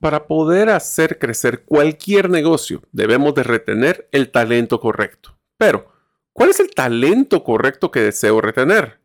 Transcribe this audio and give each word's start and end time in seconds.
Para 0.00 0.26
poder 0.26 0.70
hacer 0.70 1.18
crecer 1.18 1.64
cualquier 1.64 2.30
negocio, 2.30 2.82
debemos 2.90 3.34
de 3.34 3.42
retener 3.42 4.08
el 4.12 4.30
talento 4.30 4.80
correcto. 4.80 5.38
Pero, 5.58 5.92
¿cuál 6.32 6.48
es 6.48 6.58
el 6.58 6.70
talento 6.70 7.44
correcto 7.44 7.90
que 7.90 8.00
deseo 8.00 8.40
retener? 8.40 8.98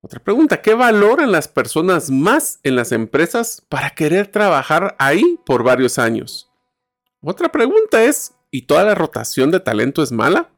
Otra 0.00 0.20
pregunta, 0.20 0.62
¿qué 0.62 0.74
valoran 0.74 1.32
las 1.32 1.48
personas 1.48 2.08
más 2.08 2.60
en 2.62 2.76
las 2.76 2.92
empresas 2.92 3.66
para 3.68 3.90
querer 3.90 4.28
trabajar 4.28 4.94
ahí 5.00 5.40
por 5.44 5.64
varios 5.64 5.98
años? 5.98 6.48
Otra 7.20 7.50
pregunta 7.50 8.04
es, 8.04 8.32
¿y 8.52 8.62
toda 8.62 8.84
la 8.84 8.94
rotación 8.94 9.50
de 9.50 9.58
talento 9.58 10.04
es 10.04 10.12
mala? 10.12 10.52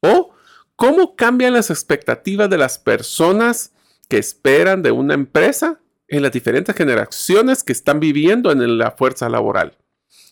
¿O 0.00 0.34
cómo 0.76 1.14
cambian 1.14 1.52
las 1.52 1.68
expectativas 1.68 2.48
de 2.48 2.56
las 2.56 2.78
personas 2.78 3.74
que 4.08 4.16
esperan 4.16 4.82
de 4.82 4.92
una 4.92 5.12
empresa 5.12 5.78
en 6.16 6.22
las 6.22 6.32
diferentes 6.32 6.74
generaciones 6.76 7.64
que 7.64 7.72
están 7.72 7.98
viviendo 7.98 8.52
en 8.52 8.78
la 8.78 8.92
fuerza 8.92 9.28
laboral. 9.28 9.76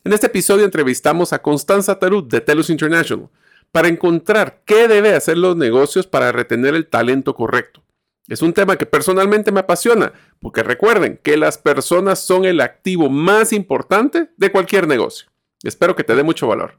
En 0.05 0.12
este 0.12 0.29
episodio 0.29 0.64
entrevistamos 0.64 1.32
a 1.32 1.43
Constanza 1.43 1.99
Tarut 1.99 2.31
de 2.31 2.41
Telus 2.41 2.71
International 2.71 3.29
para 3.72 3.89
encontrar 3.89 4.63
qué 4.64 4.86
debe 4.86 5.14
hacer 5.14 5.39
los 5.39 5.57
negocios 5.57 6.07
para 6.07 6.31
retener 6.31 6.75
el 6.75 6.86
talento 6.86 7.35
correcto. 7.35 7.82
Es 8.29 8.43
un 8.43 8.53
tema 8.53 8.77
que 8.77 8.86
personalmente 8.86 9.50
me 9.50 9.61
apasiona, 9.61 10.13
porque 10.41 10.63
recuerden 10.63 11.18
que 11.22 11.36
las 11.36 11.58
personas 11.58 12.21
son 12.21 12.44
el 12.44 12.61
activo 12.61 13.11
más 13.11 13.53
importante 13.53 14.30
de 14.36 14.53
cualquier 14.53 14.86
negocio. 14.86 15.29
Espero 15.64 15.96
que 15.96 16.05
te 16.05 16.14
dé 16.14 16.22
mucho 16.22 16.46
valor. 16.46 16.79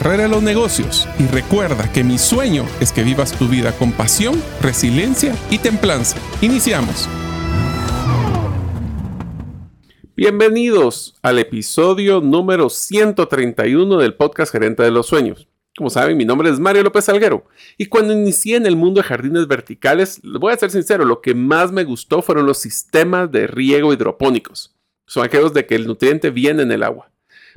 de 0.09 0.27
los 0.27 0.41
negocios. 0.41 1.07
Y 1.19 1.27
recuerda 1.27 1.91
que 1.93 2.03
mi 2.03 2.17
sueño 2.17 2.65
es 2.79 2.91
que 2.91 3.03
vivas 3.03 3.37
tu 3.37 3.47
vida 3.47 3.71
con 3.77 3.91
pasión, 3.91 4.41
resiliencia 4.59 5.35
y 5.51 5.59
templanza. 5.59 6.17
Iniciamos. 6.41 7.07
Bienvenidos 10.15 11.15
al 11.21 11.37
episodio 11.37 12.19
número 12.19 12.69
131 12.69 13.97
del 13.97 14.15
podcast 14.15 14.51
Gerente 14.51 14.81
de 14.83 14.91
los 14.91 15.05
Sueños. 15.05 15.47
Como 15.77 15.89
saben, 15.91 16.17
mi 16.17 16.25
nombre 16.25 16.49
es 16.49 16.59
Mario 16.59 16.83
López 16.83 17.05
Salguero 17.05 17.45
y 17.77 17.85
cuando 17.85 18.13
inicié 18.13 18.57
en 18.57 18.65
el 18.65 18.75
mundo 18.75 19.01
de 19.01 19.07
jardines 19.07 19.47
verticales, 19.47 20.19
les 20.23 20.39
voy 20.39 20.51
a 20.51 20.57
ser 20.57 20.71
sincero, 20.71 21.05
lo 21.05 21.21
que 21.21 21.35
más 21.35 21.71
me 21.71 21.83
gustó 21.83 22.21
fueron 22.23 22.47
los 22.47 22.57
sistemas 22.57 23.31
de 23.31 23.47
riego 23.47 23.93
hidropónicos. 23.93 24.75
Son 25.05 25.23
aquellos 25.23 25.53
de 25.53 25.65
que 25.65 25.75
el 25.75 25.87
nutriente 25.87 26.31
viene 26.31 26.63
en 26.63 26.71
el 26.71 26.83
agua. 26.83 27.10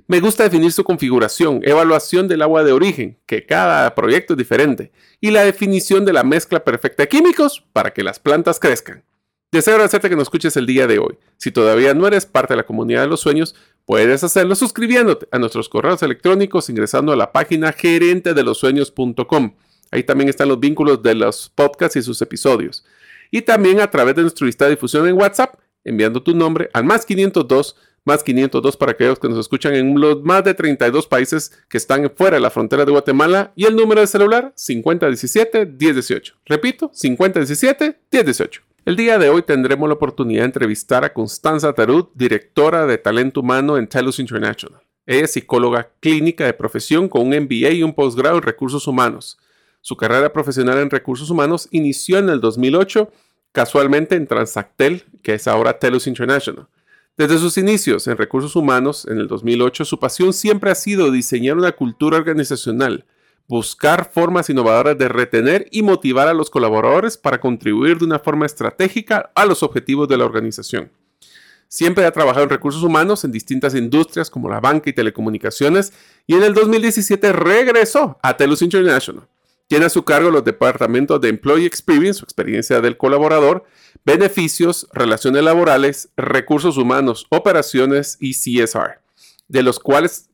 Me 0.07 0.21
gusta 0.21 0.45
definir 0.45 0.73
su 0.73 0.85
configuración, 0.85 1.61
evaluación 1.63 2.29
del 2.29 2.43
agua 2.43 2.65
de 2.65 2.73
origen, 2.73 3.19
que 3.27 3.47
cada 3.47 3.95
proyecto 3.95 4.35
es 4.35 4.39
diferente, 4.39 4.93
y 5.21 5.31
la 5.31 5.45
definición 5.45 6.05
de 6.05 6.13
la 6.13 6.25
mezcla 6.25 6.65
perfecta 6.65 7.05
de 7.05 7.09
químicos 7.09 7.65
para 7.73 7.93
que 7.93 8.03
las 8.03 8.19
plantas 8.19 8.59
crezcan. 8.59 9.05
Deseo 9.53 9.75
agradecerte 9.75 10.09
que 10.09 10.17
nos 10.17 10.25
escuches 10.25 10.57
el 10.57 10.67
día 10.67 10.89
de 10.89 10.99
hoy. 10.99 11.17
Si 11.37 11.53
todavía 11.53 11.95
no 11.95 12.09
eres 12.09 12.27
parte 12.27 12.55
de 12.55 12.57
la 12.57 12.67
comunidad 12.67 13.03
de 13.03 13.07
los 13.07 13.21
sueños, 13.21 13.55
puedes 13.87 14.25
hacerlo 14.25 14.57
suscribiéndote 14.57 15.29
a 15.31 15.39
nuestros 15.39 15.69
correos 15.69 16.03
electrónicos 16.03 16.69
ingresando 16.71 17.13
a 17.13 17.17
la 17.17 17.31
página 17.31 17.73
gerentedelosueños.com. 17.73 19.55
Ahí 19.93 20.03
también 20.03 20.29
están 20.29 20.49
los 20.49 20.59
vínculos 20.59 21.05
de 21.05 21.15
los 21.15 21.51
podcasts 21.55 21.95
y 21.95 22.03
sus 22.03 22.21
episodios. 22.21 22.85
Y 23.31 23.43
también 23.43 23.81
a 23.81 23.89
través 23.89 24.17
de 24.17 24.23
nuestra 24.23 24.45
lista 24.45 24.65
de 24.65 24.73
difusión 24.73 25.07
en 25.07 25.17
WhatsApp, 25.17 25.55
enviando 25.85 26.21
tu 26.21 26.35
nombre 26.35 26.69
al 26.73 26.83
más 26.83 27.07
502 27.07 27.77
más 28.05 28.23
502 28.23 28.77
para 28.77 28.93
aquellos 28.93 29.19
que 29.19 29.29
nos 29.29 29.39
escuchan 29.39 29.75
en 29.75 29.99
los 29.99 30.23
más 30.23 30.45
de 30.45 30.55
32 30.55 31.07
países 31.07 31.53
que 31.69 31.79
están 31.79 32.11
fuera 32.15 32.37
de 32.37 32.41
la 32.41 32.51
frontera 32.51 32.85
de 32.85 32.93
Guatemala 32.93 33.53
y 33.57 33.65
el 33.65 33.77
número 33.77 34.01
de 34.01 34.07
celular 34.07 34.53
5017-1018. 34.57 36.35
Repito, 36.45 36.91
5017-1018. 36.93 38.61
El 38.85 38.97
día 38.97 39.19
de 39.19 39.31
hoy 39.31 39.41
tendremos 39.43 39.89
la 39.89 39.95
oportunidad 39.95 40.43
de 40.43 40.47
entrevistar 40.47 41.05
a 41.05 41.15
Constanza 41.15 41.73
Tarut, 41.73 42.11
directora 42.15 42.85
de 42.85 42.99
talento 42.99 43.41
humano 43.41 43.79
en 43.79 43.87
TELUS 43.87 44.19
International. 44.19 44.83
Ella 45.07 45.25
es 45.25 45.33
psicóloga 45.33 45.91
clínica 46.01 46.45
de 46.45 46.53
profesión 46.53 47.09
con 47.09 47.23
un 47.23 47.31
MBA 47.31 47.71
y 47.71 47.83
un 47.83 47.95
posgrado 47.95 48.37
en 48.37 48.43
recursos 48.43 48.87
humanos. 48.87 49.39
Su 49.81 49.97
carrera 49.97 50.33
profesional 50.33 50.79
en 50.79 50.91
recursos 50.91 51.31
humanos 51.31 51.69
inició 51.71 52.19
en 52.19 52.29
el 52.29 52.41
2008, 52.41 53.11
casualmente 53.53 54.17
en 54.17 54.27
Transactel, 54.27 55.05
que 55.23 55.35
es 55.35 55.49
ahora 55.49 55.79
TELUS 55.79 56.07
International. 56.07 56.67
Desde 57.17 57.39
sus 57.39 57.59
inicios 57.59 58.07
en 58.09 58.17
recursos 58.17 58.57
humanos, 58.57 59.07
en 59.09 59.19
el 59.19 59.29
2008, 59.29 59.85
su 59.85 59.99
pasión 60.01 60.33
siempre 60.33 60.71
ha 60.71 60.75
sido 60.75 61.11
diseñar 61.11 61.57
una 61.57 61.73
cultura 61.73 62.17
organizacional 62.17 63.05
buscar 63.47 64.11
formas 64.11 64.49
innovadoras 64.49 64.97
de 64.97 65.09
retener 65.09 65.67
y 65.71 65.83
motivar 65.83 66.29
a 66.29 66.35
los 66.35 66.51
colaboradores 66.51 67.19
para 67.19 67.41
contribuir 67.41 67.99
de 67.99 68.07
una 68.07 68.19
forma 68.19 68.47
estratégica 68.47 69.31
a 69.35 69.45
los 69.45 69.63
objetivos 69.63 70.09
de 70.09 70.17
la 70.17 70.25
organización. 70.25 70.91
Siempre 71.69 72.07
ha 72.07 72.13
trabajado 72.13 72.45
en 72.45 72.51
recursos 72.51 72.83
humanos 72.83 73.25
en 73.25 73.33
distintas 73.33 73.75
industrias 73.75 74.31
como 74.31 74.49
la 74.49 74.61
banca 74.61 74.91
y 74.91 74.93
telecomunicaciones 74.93 75.93
y 76.27 76.35
en 76.35 76.43
el 76.43 76.55
2017 76.55 77.33
regresó 77.33 78.19
a 78.23 78.37
TELUS 78.37 78.63
International. 78.63 79.27
Tiene 79.67 79.87
a 79.87 79.91
su 79.91 80.05
cargo 80.05 80.31
los 80.31 80.45
departamentos 80.45 81.21
de 81.21 81.31
Employee 81.31 81.67
Experience, 81.67 82.21
su 82.21 82.25
experiencia 82.25 82.81
del 82.81 82.97
colaborador, 82.97 83.65
beneficios, 84.05 84.87
relaciones 84.93 85.43
laborales, 85.43 86.11
recursos 86.17 86.77
humanos, 86.77 87.27
operaciones 87.31 88.19
y 88.21 88.35
CSR 88.35 89.05
de 89.49 89.63
los 89.63 89.79
cuales 89.79 90.29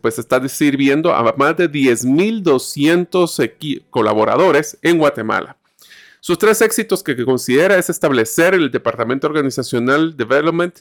pues 0.00 0.18
está 0.18 0.48
sirviendo 0.48 1.14
a 1.14 1.34
más 1.36 1.56
de 1.56 1.70
10.200 1.70 3.84
colaboradores 3.90 4.76
en 4.82 4.98
Guatemala. 4.98 5.56
Sus 6.20 6.36
tres 6.38 6.60
éxitos 6.62 7.02
que, 7.02 7.24
considera 7.24 7.76
es 7.78 7.90
establecer 7.90 8.54
el 8.54 8.70
Departamento 8.70 9.26
Organizacional 9.26 10.16
Development, 10.16 10.78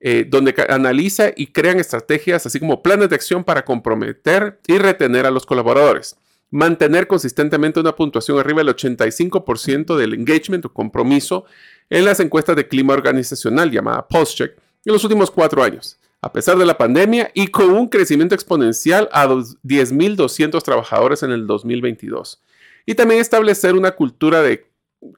eh, 0.00 0.26
donde 0.28 0.54
analiza 0.68 1.30
y 1.36 1.48
crean 1.48 1.80
estrategias, 1.80 2.46
así 2.46 2.58
como 2.58 2.82
planes 2.82 3.10
de 3.10 3.16
acción 3.16 3.44
para 3.44 3.64
comprometer 3.64 4.58
y 4.66 4.78
retener 4.78 5.26
a 5.26 5.30
los 5.30 5.44
colaboradores. 5.44 6.16
Mantener 6.50 7.06
consistentemente 7.06 7.80
una 7.80 7.94
puntuación 7.94 8.38
arriba 8.38 8.62
del 8.62 8.74
85% 8.74 9.96
del 9.96 10.14
engagement 10.14 10.64
o 10.64 10.72
compromiso 10.72 11.44
en 11.90 12.04
las 12.04 12.20
encuestas 12.20 12.56
de 12.56 12.68
clima 12.68 12.94
organizacional 12.94 13.70
llamada 13.70 14.06
PostCheck 14.08 14.56
en 14.84 14.92
los 14.92 15.04
últimos 15.04 15.30
cuatro 15.30 15.62
años 15.62 15.98
a 16.20 16.32
pesar 16.32 16.58
de 16.58 16.66
la 16.66 16.76
pandemia 16.76 17.30
y 17.34 17.48
con 17.48 17.70
un 17.70 17.88
crecimiento 17.88 18.34
exponencial 18.34 19.08
a 19.12 19.26
10.200 19.26 20.62
trabajadores 20.62 21.22
en 21.22 21.30
el 21.30 21.46
2022. 21.46 22.42
Y 22.86 22.94
también 22.94 23.20
establecer 23.20 23.74
una 23.74 23.92
cultura 23.92 24.42
de 24.42 24.66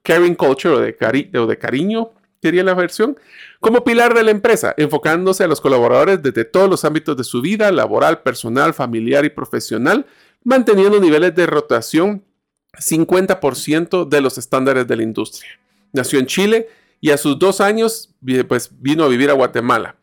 caring 0.02 0.34
culture 0.34 0.74
o 0.74 0.78
de, 0.78 1.38
o 1.38 1.46
de 1.46 1.58
cariño, 1.58 2.10
sería 2.42 2.64
la 2.64 2.74
versión, 2.74 3.18
como 3.60 3.84
pilar 3.84 4.14
de 4.14 4.22
la 4.22 4.30
empresa, 4.30 4.74
enfocándose 4.76 5.44
a 5.44 5.46
los 5.46 5.60
colaboradores 5.60 6.22
desde 6.22 6.44
todos 6.44 6.68
los 6.68 6.84
ámbitos 6.84 7.16
de 7.16 7.24
su 7.24 7.40
vida, 7.40 7.70
laboral, 7.70 8.22
personal, 8.22 8.74
familiar 8.74 9.24
y 9.24 9.30
profesional, 9.30 10.06
manteniendo 10.44 11.00
niveles 11.00 11.34
de 11.34 11.46
rotación 11.46 12.24
50% 12.72 14.08
de 14.08 14.20
los 14.20 14.38
estándares 14.38 14.86
de 14.86 14.96
la 14.96 15.02
industria. 15.02 15.50
Nació 15.92 16.18
en 16.18 16.26
Chile 16.26 16.68
y 17.00 17.10
a 17.10 17.16
sus 17.16 17.38
dos 17.38 17.60
años 17.60 18.14
pues, 18.48 18.70
vino 18.78 19.04
a 19.04 19.08
vivir 19.08 19.30
a 19.30 19.34
Guatemala 19.34 19.96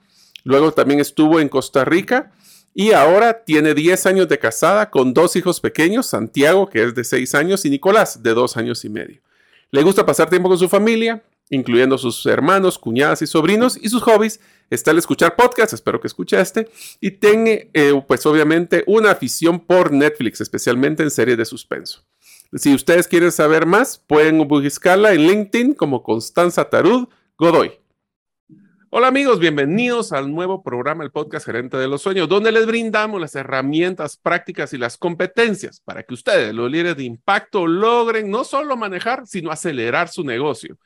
Luego 0.48 0.72
también 0.72 1.02
estuvo 1.02 1.42
en 1.42 1.50
Costa 1.50 1.84
Rica 1.84 2.32
y 2.74 2.94
ahora 2.94 3.44
tiene 3.44 3.74
10 3.74 4.06
años 4.06 4.30
de 4.30 4.40
casada 4.40 4.90
con 4.90 5.14
dos 5.14 5.36
hijos 5.36 5.60
pequeños, 5.60 6.06
Santiago, 6.06 6.70
que 6.70 6.84
es 6.84 6.96
de 6.96 7.04
6 7.04 7.36
años, 7.36 7.66
y 7.66 7.70
Nicolás, 7.70 8.24
de 8.24 8.34
2 8.34 8.56
años 8.56 8.86
y 8.86 8.90
medio. 8.90 9.20
Le 9.72 9.84
gusta 9.84 10.06
pasar 10.06 10.30
tiempo 10.30 10.48
con 10.48 10.58
su 10.58 10.70
familia, 10.70 11.22
incluyendo 11.50 11.98
sus 11.98 12.26
hermanos, 12.26 12.78
cuñadas 12.78 13.22
y 13.22 13.28
sobrinos, 13.28 13.78
y 13.82 13.90
sus 13.90 14.04
hobbies 14.04 14.40
está 14.70 14.92
el 14.92 14.98
escuchar 14.98 15.36
podcasts, 15.36 15.74
espero 15.74 16.00
que 16.00 16.08
escuche 16.08 16.40
este, 16.40 16.70
y 17.00 17.12
tiene, 17.12 17.70
eh, 17.74 18.02
pues 18.08 18.26
obviamente, 18.26 18.84
una 18.88 19.12
afición 19.12 19.60
por 19.60 19.92
Netflix, 19.92 20.42
especialmente 20.42 21.04
en 21.04 21.12
series 21.12 21.38
de 21.38 21.46
suspenso. 21.46 22.04
Si 22.54 22.74
ustedes 22.74 23.08
quieren 23.08 23.32
saber 23.32 23.66
más, 23.66 23.98
pueden 23.98 24.48
buscarla 24.48 25.14
en 25.14 25.28
LinkedIn 25.28 25.74
como 25.74 26.02
Constanza 26.02 26.70
Tarud 26.70 27.08
Godoy. 27.38 27.74
Hola 28.90 29.08
amigos, 29.08 29.40
bienvenidos 29.40 30.14
al 30.14 30.34
nuevo 30.34 30.64
programa, 30.64 31.04
el 31.04 31.12
podcast 31.12 31.46
Gerente 31.46 31.76
de 31.76 31.90
los 31.90 32.02
Sueños, 32.02 32.30
donde 32.30 32.54
les 32.54 32.66
brindamos 32.66 33.20
las 33.20 33.36
herramientas 33.36 34.16
prácticas 34.16 34.72
y 34.72 34.78
las 34.78 34.98
competencias 34.98 35.82
para 35.82 36.04
que 36.04 36.14
ustedes, 36.14 36.54
los 36.54 36.72
líderes 36.72 36.96
de 36.96 37.04
impacto, 37.04 37.68
logren 37.68 38.32
no 38.32 38.46
solo 38.46 38.78
manejar, 38.78 39.28
sino 39.28 39.52
acelerar 39.52 40.08
su 40.08 40.24
negocio. 40.24 40.78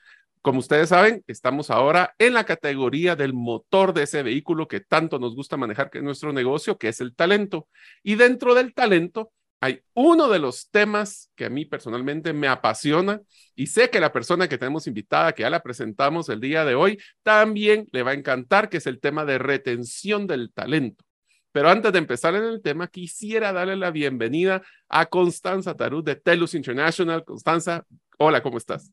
Como 0.42 0.58
ustedes 0.58 0.90
saben, 0.90 1.24
estamos 1.28 1.70
ahora 1.70 2.16
en 2.18 2.34
la 2.34 2.46
categoría 2.46 3.16
del 3.16 3.34
motor 3.34 3.94
de 3.94 4.04
ese 4.04 4.24
vehículo 4.24 4.68
que 4.68 4.80
tanto 4.80 5.20
nos 5.20 5.36
gusta 5.36 5.56
manejar, 5.56 5.92
que 5.92 6.00
es 6.00 6.04
nuestro 6.04 6.34
negocio, 6.34 6.80
que 6.80 6.88
es 6.88 7.00
el 7.00 7.16
talento. 7.16 7.68
Y 8.02 8.16
dentro 8.16 8.56
del 8.56 8.74
talento 8.74 9.32
hay 9.60 9.82
uno 9.94 10.30
de 10.30 10.40
los 10.40 10.72
temas 10.72 11.30
que 11.36 11.46
a 11.46 11.52
mí 11.52 11.66
personalmente 11.66 12.34
me 12.34 12.48
apasiona 12.48 13.22
y 13.56 13.68
sé 13.68 13.92
que 13.92 14.00
la 14.00 14.12
persona 14.12 14.48
que 14.48 14.58
tenemos 14.58 14.88
invitada, 14.88 15.34
que 15.34 15.44
ya 15.44 15.52
la 15.52 15.62
presentamos 15.62 16.28
el 16.30 16.40
día 16.40 16.66
de 16.66 16.74
hoy, 16.74 16.98
también 17.22 17.88
le 17.92 18.02
va 18.02 18.10
a 18.10 18.16
encantar, 18.16 18.70
que 18.70 18.78
es 18.78 18.88
el 18.88 19.00
tema 19.00 19.26
de 19.26 19.38
retención 19.38 20.26
del 20.26 20.52
talento. 20.52 21.06
Pero 21.52 21.70
antes 21.70 21.92
de 21.92 22.00
empezar 22.00 22.34
en 22.34 22.46
el 22.46 22.64
tema, 22.64 22.88
quisiera 22.88 23.54
darle 23.54 23.76
la 23.76 23.92
bienvenida 23.92 24.64
a 24.90 25.06
Constanza 25.06 25.76
Tarut 25.76 26.04
de 26.04 26.16
TELUS 26.16 26.56
International. 26.56 27.24
Constanza, 27.24 27.86
hola, 28.18 28.42
¿cómo 28.42 28.58
estás? 28.58 28.92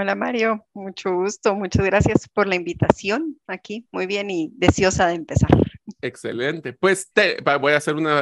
Hola 0.00 0.14
Mario, 0.14 0.64
mucho 0.74 1.12
gusto, 1.12 1.56
muchas 1.56 1.84
gracias 1.84 2.28
por 2.28 2.46
la 2.46 2.54
invitación 2.54 3.36
aquí, 3.48 3.88
muy 3.90 4.06
bien 4.06 4.30
y 4.30 4.52
deseosa 4.54 5.08
de 5.08 5.14
empezar. 5.14 5.50
Excelente, 6.00 6.72
pues 6.72 7.10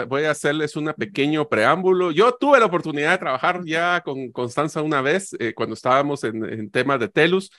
voy 0.09 0.23
a 0.23 0.31
hacerles 0.31 0.75
un 0.75 0.91
pequeño 0.97 1.47
preámbulo. 1.51 2.13
Yo 2.13 2.33
tuve 2.33 2.61
la 2.61 2.65
oportunidad 2.65 3.11
de 3.11 3.19
trabajar 3.19 3.61
ya 3.67 4.01
con 4.01 4.33
Constanza 4.33 4.81
una 4.81 5.03
vez 5.03 5.37
eh, 5.39 5.53
cuando 5.53 5.75
estábamos 5.75 6.25
en, 6.25 6.43
en 6.51 6.71
temas 6.71 6.99
de 6.99 7.09
TELUS. 7.09 7.51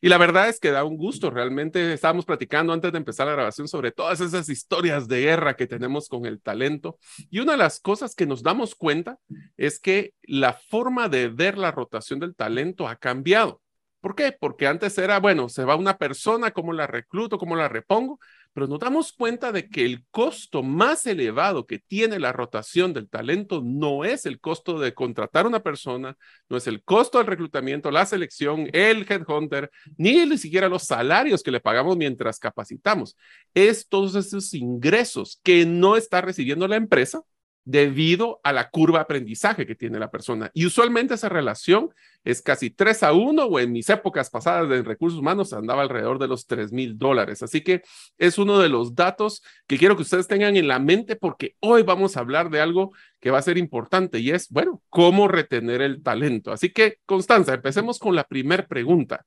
Y 0.00 0.08
la 0.08 0.16
verdad 0.16 0.48
es 0.48 0.58
que 0.58 0.70
da 0.70 0.84
un 0.84 0.96
gusto, 0.96 1.28
realmente 1.28 1.92
estábamos 1.92 2.24
platicando 2.24 2.72
antes 2.72 2.92
de 2.92 2.98
empezar 2.98 3.26
la 3.26 3.34
grabación 3.34 3.68
sobre 3.68 3.92
todas 3.92 4.20
esas 4.20 4.48
historias 4.48 5.06
de 5.06 5.20
guerra 5.20 5.54
que 5.54 5.66
tenemos 5.66 6.08
con 6.08 6.24
el 6.24 6.40
talento. 6.40 6.98
Y 7.30 7.40
una 7.40 7.52
de 7.52 7.58
las 7.58 7.78
cosas 7.78 8.14
que 8.14 8.24
nos 8.24 8.42
damos 8.42 8.74
cuenta 8.74 9.18
es 9.58 9.78
que 9.78 10.14
la 10.22 10.54
forma 10.54 11.10
de 11.10 11.28
ver 11.28 11.58
la 11.58 11.72
rotación 11.72 12.20
del 12.20 12.34
talento 12.34 12.88
ha 12.88 12.96
cambiado. 12.96 13.60
¿Por 14.06 14.14
qué? 14.14 14.30
Porque 14.30 14.68
antes 14.68 14.96
era, 14.98 15.18
bueno, 15.18 15.48
se 15.48 15.64
va 15.64 15.74
una 15.74 15.98
persona, 15.98 16.52
¿cómo 16.52 16.72
la 16.72 16.86
recluto, 16.86 17.38
cómo 17.38 17.56
la 17.56 17.68
repongo? 17.68 18.20
Pero 18.52 18.68
nos 18.68 18.78
damos 18.78 19.12
cuenta 19.12 19.50
de 19.50 19.68
que 19.68 19.84
el 19.84 20.04
costo 20.12 20.62
más 20.62 21.06
elevado 21.08 21.66
que 21.66 21.80
tiene 21.80 22.20
la 22.20 22.30
rotación 22.32 22.92
del 22.92 23.08
talento 23.08 23.62
no 23.64 24.04
es 24.04 24.24
el 24.24 24.38
costo 24.38 24.78
de 24.78 24.94
contratar 24.94 25.44
una 25.44 25.58
persona, 25.58 26.16
no 26.48 26.56
es 26.56 26.68
el 26.68 26.84
costo 26.84 27.18
del 27.18 27.26
reclutamiento, 27.26 27.90
la 27.90 28.06
selección, 28.06 28.68
el 28.72 29.04
headhunter, 29.10 29.72
ni 29.96 30.24
ni 30.24 30.38
siquiera 30.38 30.68
los 30.68 30.84
salarios 30.84 31.42
que 31.42 31.50
le 31.50 31.58
pagamos 31.58 31.96
mientras 31.96 32.38
capacitamos. 32.38 33.16
Es 33.54 33.88
todos 33.88 34.14
esos 34.14 34.54
ingresos 34.54 35.40
que 35.42 35.66
no 35.66 35.96
está 35.96 36.20
recibiendo 36.20 36.68
la 36.68 36.76
empresa 36.76 37.22
debido 37.66 38.40
a 38.44 38.52
la 38.52 38.70
curva 38.70 39.00
aprendizaje 39.00 39.66
que 39.66 39.74
tiene 39.74 39.98
la 39.98 40.10
persona. 40.10 40.50
Y 40.54 40.66
usualmente 40.66 41.14
esa 41.14 41.28
relación 41.28 41.90
es 42.24 42.40
casi 42.40 42.70
3 42.70 43.02
a 43.02 43.12
1 43.12 43.44
o 43.44 43.58
en 43.58 43.72
mis 43.72 43.90
épocas 43.90 44.30
pasadas 44.30 44.68
de 44.68 44.82
recursos 44.82 45.18
humanos 45.18 45.52
andaba 45.52 45.82
alrededor 45.82 46.20
de 46.20 46.28
los 46.28 46.46
3 46.46 46.72
mil 46.72 46.96
dólares. 46.96 47.42
Así 47.42 47.62
que 47.62 47.82
es 48.18 48.38
uno 48.38 48.60
de 48.60 48.68
los 48.68 48.94
datos 48.94 49.42
que 49.66 49.78
quiero 49.78 49.96
que 49.96 50.02
ustedes 50.02 50.28
tengan 50.28 50.56
en 50.56 50.68
la 50.68 50.78
mente 50.78 51.16
porque 51.16 51.56
hoy 51.58 51.82
vamos 51.82 52.16
a 52.16 52.20
hablar 52.20 52.50
de 52.50 52.60
algo 52.60 52.92
que 53.20 53.32
va 53.32 53.38
a 53.38 53.42
ser 53.42 53.58
importante 53.58 54.20
y 54.20 54.30
es, 54.30 54.48
bueno, 54.48 54.80
cómo 54.88 55.26
retener 55.26 55.82
el 55.82 56.04
talento. 56.04 56.52
Así 56.52 56.70
que, 56.70 56.98
Constanza, 57.04 57.54
empecemos 57.54 57.98
con 57.98 58.14
la 58.14 58.24
primera 58.24 58.64
pregunta. 58.68 59.26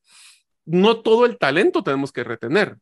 No 0.64 1.02
todo 1.02 1.26
el 1.26 1.38
talento 1.38 1.84
tenemos 1.84 2.14
que 2.14 2.24
retener. 2.24 2.78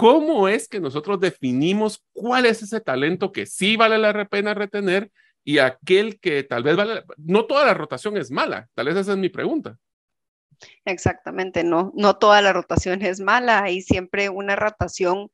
¿Cómo 0.00 0.48
es 0.48 0.66
que 0.66 0.80
nosotros 0.80 1.20
definimos 1.20 2.02
cuál 2.14 2.46
es 2.46 2.62
ese 2.62 2.80
talento 2.80 3.32
que 3.32 3.44
sí 3.44 3.76
vale 3.76 3.98
la 3.98 4.24
pena 4.24 4.54
retener 4.54 5.12
y 5.44 5.58
aquel 5.58 6.18
que 6.18 6.42
tal 6.42 6.62
vez 6.62 6.74
vale? 6.74 7.04
No 7.18 7.44
toda 7.44 7.66
la 7.66 7.74
rotación 7.74 8.16
es 8.16 8.30
mala, 8.30 8.66
tal 8.72 8.86
vez 8.86 8.96
esa 8.96 9.12
es 9.12 9.18
mi 9.18 9.28
pregunta. 9.28 9.76
Exactamente, 10.86 11.64
no, 11.64 11.92
no 11.94 12.16
toda 12.16 12.40
la 12.40 12.54
rotación 12.54 13.02
es 13.02 13.20
mala, 13.20 13.62
hay 13.62 13.82
siempre 13.82 14.30
una 14.30 14.56
rotación 14.56 15.30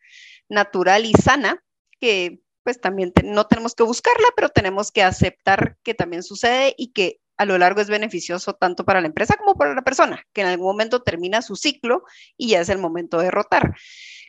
natural 0.49 1.05
y 1.05 1.13
sana 1.13 1.63
que 2.01 2.41
pues 2.65 2.81
también 2.81 3.13
no 3.23 3.47
tenemos 3.47 3.77
que 3.77 3.85
buscarla, 3.85 4.27
pero 4.35 4.49
tenemos 4.49 4.91
que 4.91 5.05
aceptar 5.05 5.77
que 5.85 5.95
también 5.95 6.25
sucede 6.25 6.75
y 6.77 6.93
que 6.93 7.21
a 7.37 7.45
lo 7.45 7.57
largo 7.57 7.83
es 7.83 7.89
beneficioso 7.89 8.55
tanto 8.55 8.85
para 8.85 9.01
la 9.01 9.07
empresa 9.07 9.37
como 9.37 9.55
para 9.55 9.77
la 9.77 9.83
persona, 9.83 10.25
que 10.33 10.41
en 10.41 10.49
algún 10.49 10.67
momento 10.67 11.03
termina 11.03 11.41
su 11.41 11.55
ciclo 11.55 12.03
y 12.37 12.49
ya 12.49 12.61
es 12.63 12.69
el 12.69 12.79
momento 12.79 13.19
de 13.19 13.31
rotar. 13.31 13.77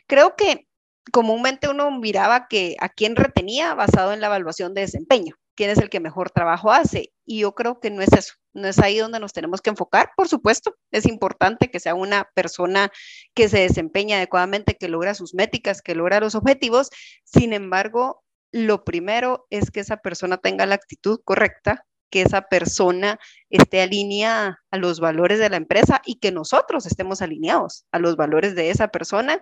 Creo 0.08 0.36
que 0.36 0.66
comúnmente 1.12 1.68
uno 1.68 1.90
miraba 1.90 2.48
que 2.48 2.76
a 2.80 2.88
quién 2.88 3.14
retenía 3.14 3.74
basado 3.74 4.12
en 4.12 4.20
la 4.20 4.28
evaluación 4.28 4.72
de 4.74 4.80
desempeño, 4.82 5.34
quién 5.54 5.70
es 5.70 5.78
el 5.78 5.90
que 5.90 6.00
mejor 6.00 6.30
trabajo 6.30 6.72
hace. 6.72 7.12
Y 7.26 7.40
yo 7.40 7.54
creo 7.54 7.78
que 7.78 7.90
no 7.90 8.00
es 8.00 8.12
eso, 8.12 8.34
no 8.54 8.68
es 8.68 8.78
ahí 8.78 8.98
donde 8.98 9.20
nos 9.20 9.34
tenemos 9.34 9.60
que 9.60 9.70
enfocar. 9.70 10.10
Por 10.16 10.26
supuesto, 10.26 10.74
es 10.90 11.06
importante 11.06 11.70
que 11.70 11.78
sea 11.78 11.94
una 11.94 12.28
persona 12.34 12.90
que 13.34 13.50
se 13.50 13.58
desempeña 13.58 14.16
adecuadamente, 14.16 14.76
que 14.76 14.88
logra 14.88 15.14
sus 15.14 15.34
métricas, 15.34 15.82
que 15.82 15.94
logra 15.94 16.20
los 16.20 16.34
objetivos. 16.34 16.88
Sin 17.24 17.52
embargo, 17.52 18.22
lo 18.50 18.84
primero 18.84 19.46
es 19.50 19.70
que 19.70 19.80
esa 19.80 19.98
persona 19.98 20.38
tenga 20.38 20.64
la 20.64 20.76
actitud 20.76 21.20
correcta, 21.22 21.84
que 22.10 22.22
esa 22.22 22.42
persona 22.42 23.18
esté 23.50 23.82
alineada 23.82 24.62
a 24.70 24.78
los 24.78 25.00
valores 25.00 25.38
de 25.38 25.50
la 25.50 25.58
empresa 25.58 26.00
y 26.06 26.18
que 26.18 26.32
nosotros 26.32 26.86
estemos 26.86 27.20
alineados 27.20 27.84
a 27.92 27.98
los 27.98 28.16
valores 28.16 28.54
de 28.54 28.70
esa 28.70 28.88
persona 28.88 29.40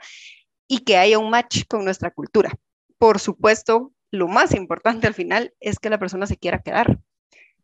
y 0.68 0.80
que 0.80 0.96
haya 0.96 1.18
un 1.18 1.30
match 1.30 1.64
con 1.68 1.84
nuestra 1.84 2.10
cultura. 2.10 2.52
Por 2.98 3.18
supuesto, 3.18 3.92
lo 4.10 4.28
más 4.28 4.54
importante 4.54 5.06
al 5.06 5.14
final 5.14 5.55
es 5.60 5.79
que 5.79 5.91
la 5.91 5.98
persona 5.98 6.26
se 6.26 6.36
quiera 6.36 6.62
quedar. 6.62 6.98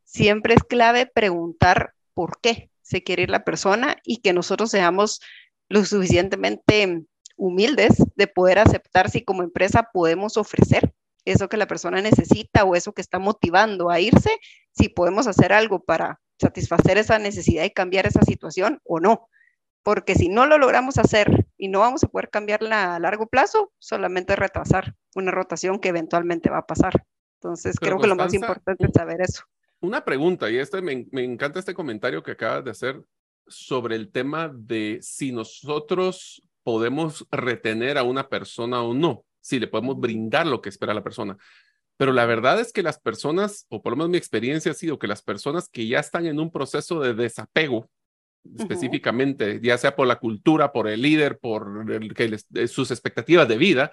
Siempre 0.05 0.55
es 0.55 0.63
clave 0.63 1.07
preguntar 1.07 1.95
por 2.15 2.41
qué 2.41 2.71
se 2.83 3.03
quiere 3.03 3.23
ir 3.23 3.31
la 3.31 3.45
persona 3.45 3.97
y 4.05 4.19
que 4.19 4.33
nosotros 4.33 4.71
seamos 4.71 5.21
lo 5.69 5.85
suficientemente 5.85 7.05
humildes 7.37 7.97
de 8.15 8.27
poder 8.27 8.59
aceptar 8.59 9.11
si 9.11 9.25
como 9.25 9.43
empresa 9.43 9.89
podemos 9.93 10.37
ofrecer 10.37 10.93
eso 11.25 11.49
que 11.49 11.57
la 11.57 11.67
persona 11.67 12.03
necesita 12.03 12.65
o 12.65 12.75
eso 12.75 12.93
que 12.93 13.01
está 13.01 13.19
motivando 13.19 13.91
a 13.91 14.01
irse, 14.01 14.39
si 14.73 14.89
podemos 14.89 15.27
hacer 15.27 15.53
algo 15.53 15.81
para 15.81 16.21
satisfacer 16.41 16.99
esa 16.99 17.19
necesidad 17.19 17.65
y 17.65 17.71
cambiar 17.71 18.07
esa 18.07 18.23
situación 18.23 18.81
o 18.85 19.01
no 19.01 19.29
porque 19.83 20.15
si 20.15 20.29
no 20.29 20.47
lo 20.47 20.59
logramos 20.59 20.99
hacer 20.99 21.47
y 21.57 21.69
no 21.69 21.81
vamos 21.81 22.05
a 22.05 22.09
poder 22.09 22.31
cambiarla 22.31 22.97
a 22.97 23.01
largo 23.01 23.27
plazo, 23.27 23.73
solamente 23.79 24.37
retrasar 24.37 24.95
una 25.15 25.31
rotación 25.31 25.79
que 25.79 25.89
eventualmente 25.89 26.51
va 26.51 26.59
a 26.59 26.67
pasar. 26.67 27.05
Entonces, 27.41 27.79
creo 27.79 27.99
que 27.99 28.07
lo 28.07 28.17
más 28.17 28.33
importante 28.35 28.87
es 28.87 28.93
saber 28.95 29.21
eso. 29.21 29.43
Una 29.81 30.05
pregunta, 30.05 30.49
y 30.49 30.59
este 30.59 30.81
me, 30.81 31.07
me 31.11 31.25
encanta 31.25 31.59
este 31.59 31.75
comentario 31.75 32.23
que 32.23 32.33
acabas 32.33 32.65
de 32.65 32.71
hacer 32.71 33.03
sobre 33.49 33.97
el 33.97 34.13
tema 34.13 34.51
de 34.55 35.01
si 35.03 35.33
nosotros 35.33 36.43
podemos 36.63 37.27
retener 37.33 37.99
a 37.99 38.05
una 38.05 38.29
persona 38.29 38.83
o 38.83 38.95
no, 38.95 39.25
si 39.41 39.59
le 39.59 39.67
podemos 39.67 39.99
brindar 39.99 40.47
lo 40.47 40.63
que 40.63 40.69
espera 40.69 40.95
la 40.95 41.03
persona. 41.03 41.37
Pero 41.97 42.13
la 42.13 42.27
verdad 42.27 42.61
es 42.61 42.73
que 42.73 42.83
las 42.83 43.01
personas, 43.01 43.67
o 43.69 43.83
por 43.83 43.93
lo 43.93 43.97
menos 43.97 44.11
mi 44.11 44.19
experiencia 44.19 44.71
ha 44.71 44.75
sido 44.75 44.99
que 44.99 45.09
las 45.09 45.23
personas 45.23 45.69
que 45.69 45.87
ya 45.87 45.99
están 45.99 46.27
en 46.27 46.39
un 46.39 46.51
proceso 46.51 47.01
de 47.01 47.15
desapego 47.15 47.91
específicamente, 48.59 49.61
ya 49.63 49.79
sea 49.79 49.95
por 49.95 50.07
la 50.07 50.19
cultura, 50.19 50.73
por 50.73 50.89
el 50.89 51.03
líder, 51.03 51.39
por 51.39 51.87
eh, 52.55 52.69
sus 52.69 52.91
expectativas 52.91 53.49
de 53.49 53.57
vida, 53.57 53.93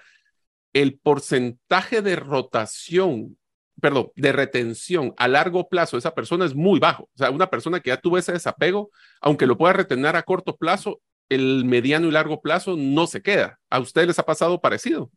el 0.73 0.99
porcentaje 0.99 2.01
de 2.01 2.15
rotación, 2.15 3.37
perdón, 3.81 4.11
de 4.15 4.31
retención 4.31 5.13
a 5.17 5.27
largo 5.27 5.69
plazo 5.69 5.97
de 5.97 5.99
esa 5.99 6.13
persona 6.13 6.45
es 6.45 6.55
muy 6.55 6.79
bajo. 6.79 7.03
O 7.03 7.17
sea, 7.17 7.31
una 7.31 7.49
persona 7.49 7.79
que 7.79 7.89
ya 7.89 7.97
tuvo 7.97 8.17
ese 8.17 8.33
desapego, 8.33 8.91
aunque 9.21 9.47
lo 9.47 9.57
pueda 9.57 9.73
retener 9.73 10.15
a 10.15 10.23
corto 10.23 10.57
plazo, 10.57 11.01
el 11.29 11.65
mediano 11.65 12.07
y 12.07 12.11
largo 12.11 12.41
plazo 12.41 12.75
no 12.75 13.07
se 13.07 13.21
queda. 13.21 13.59
¿A 13.69 13.79
ustedes 13.79 14.07
les 14.07 14.19
ha 14.19 14.25
pasado 14.25 14.61
parecido? 14.61 15.11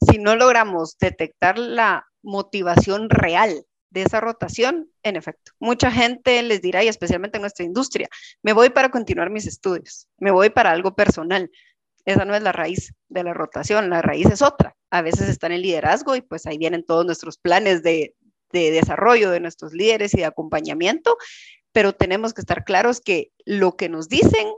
Si 0.00 0.18
no 0.18 0.36
logramos 0.36 0.96
detectar 0.98 1.58
la 1.58 2.06
motivación 2.22 3.10
real 3.10 3.64
de 3.92 4.02
esa 4.02 4.20
rotación, 4.20 4.90
en 5.02 5.16
efecto, 5.16 5.52
mucha 5.60 5.90
gente 5.90 6.42
les 6.42 6.62
dirá, 6.62 6.82
y 6.82 6.88
especialmente 6.88 7.36
en 7.36 7.42
nuestra 7.42 7.64
industria, 7.64 8.08
me 8.42 8.52
voy 8.52 8.70
para 8.70 8.90
continuar 8.90 9.30
mis 9.30 9.46
estudios, 9.46 10.08
me 10.18 10.30
voy 10.30 10.50
para 10.50 10.70
algo 10.70 10.94
personal. 10.94 11.50
esa 12.04 12.24
no 12.24 12.34
es 12.34 12.42
la 12.42 12.52
raíz 12.52 12.94
de 13.08 13.22
la 13.22 13.34
rotación, 13.34 13.90
la 13.90 14.02
raíz 14.02 14.26
es 14.26 14.42
otra. 14.42 14.74
A 14.90 15.02
veces 15.02 15.28
está 15.28 15.46
en 15.46 15.52
el 15.52 15.62
liderazgo 15.62 16.16
y 16.16 16.20
pues 16.20 16.46
ahí 16.46 16.58
vienen 16.58 16.84
todos 16.84 17.06
nuestros 17.06 17.38
planes 17.38 17.82
de, 17.82 18.14
de 18.50 18.70
desarrollo 18.72 19.30
de 19.30 19.40
nuestros 19.40 19.72
líderes 19.72 20.14
y 20.14 20.18
de 20.18 20.24
acompañamiento, 20.24 21.16
pero 21.72 21.92
tenemos 21.92 22.34
que 22.34 22.40
estar 22.40 22.64
claros 22.64 23.00
que 23.00 23.30
lo 23.44 23.76
que 23.76 23.88
nos 23.88 24.08
dicen 24.08 24.48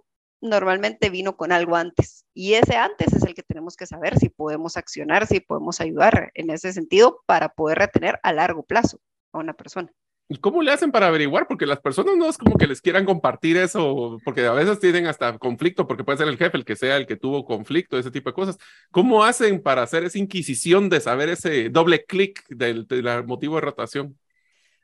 normalmente 0.40 1.10
vino 1.10 1.36
con 1.36 1.52
algo 1.52 1.76
antes 1.76 2.24
y 2.34 2.54
ese 2.54 2.76
antes 2.76 3.12
es 3.12 3.22
el 3.24 3.34
que 3.34 3.42
tenemos 3.42 3.76
que 3.76 3.86
saber 3.86 4.18
si 4.18 4.28
podemos 4.28 4.76
accionar, 4.76 5.26
si 5.26 5.40
podemos 5.40 5.80
ayudar 5.80 6.30
en 6.34 6.50
ese 6.50 6.72
sentido 6.72 7.22
para 7.26 7.48
poder 7.50 7.78
retener 7.78 8.20
a 8.22 8.32
largo 8.32 8.62
plazo 8.62 9.00
a 9.38 9.40
una 9.40 9.54
persona. 9.54 9.92
¿Y 10.26 10.38
cómo 10.38 10.62
le 10.62 10.72
hacen 10.72 10.90
para 10.90 11.08
averiguar? 11.08 11.46
Porque 11.46 11.66
las 11.66 11.80
personas 11.80 12.16
no 12.16 12.26
es 12.28 12.38
como 12.38 12.56
que 12.56 12.66
les 12.66 12.80
quieran 12.80 13.04
compartir 13.04 13.58
eso, 13.58 14.18
porque 14.24 14.46
a 14.46 14.52
veces 14.52 14.80
tienen 14.80 15.06
hasta 15.06 15.38
conflicto, 15.38 15.86
porque 15.86 16.02
puede 16.02 16.16
ser 16.16 16.28
el 16.28 16.38
jefe 16.38 16.56
el 16.56 16.64
que 16.64 16.76
sea 16.76 16.96
el 16.96 17.06
que 17.06 17.16
tuvo 17.16 17.44
conflicto, 17.44 17.98
ese 17.98 18.10
tipo 18.10 18.30
de 18.30 18.34
cosas. 18.34 18.56
¿Cómo 18.90 19.22
hacen 19.22 19.62
para 19.62 19.82
hacer 19.82 20.02
esa 20.04 20.18
inquisición 20.18 20.88
de 20.88 21.00
saber 21.00 21.28
ese 21.28 21.68
doble 21.68 22.04
clic 22.06 22.42
del, 22.48 22.86
del, 22.86 23.26
motivo 23.26 23.56
de 23.56 23.60
rotación? 23.60 24.18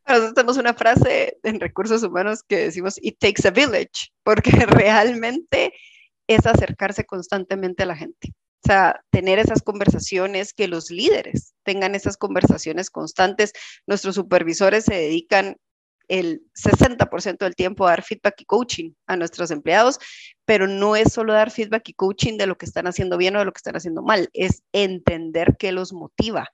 Nosotros 0.06 0.34
tenemos 0.34 0.56
una 0.58 0.74
frase 0.74 1.38
en 1.42 1.58
recursos 1.58 2.02
humanos 2.02 2.42
que 2.42 2.58
decimos, 2.58 2.98
it 3.02 3.16
takes 3.18 3.46
a 3.48 3.50
village, 3.50 4.12
porque 4.22 4.50
realmente 4.66 5.72
es 6.26 6.44
acercarse 6.44 7.06
constantemente 7.06 7.84
a 7.84 7.86
la 7.86 7.96
gente. 7.96 8.34
O 8.62 8.66
sea, 8.66 9.02
tener 9.10 9.38
esas 9.38 9.62
conversaciones, 9.62 10.52
que 10.52 10.68
los 10.68 10.90
líderes 10.90 11.54
tengan 11.64 11.94
esas 11.94 12.16
conversaciones 12.16 12.90
constantes. 12.90 13.52
Nuestros 13.86 14.14
supervisores 14.14 14.84
se 14.84 14.94
dedican 14.94 15.56
el 16.10 16.42
60% 16.54 17.38
del 17.38 17.54
tiempo 17.54 17.86
a 17.86 17.90
dar 17.90 18.02
feedback 18.02 18.40
y 18.40 18.44
coaching 18.44 18.92
a 19.06 19.16
nuestros 19.16 19.50
empleados, 19.50 19.98
pero 20.44 20.66
no 20.66 20.96
es 20.96 21.12
solo 21.12 21.32
dar 21.32 21.52
feedback 21.52 21.88
y 21.88 21.94
coaching 21.94 22.36
de 22.36 22.48
lo 22.48 22.58
que 22.58 22.66
están 22.66 22.88
haciendo 22.88 23.16
bien 23.16 23.36
o 23.36 23.38
de 23.38 23.44
lo 23.44 23.52
que 23.52 23.58
están 23.58 23.76
haciendo 23.76 24.02
mal, 24.02 24.28
es 24.32 24.64
entender 24.72 25.56
qué 25.56 25.70
los 25.70 25.92
motiva, 25.92 26.48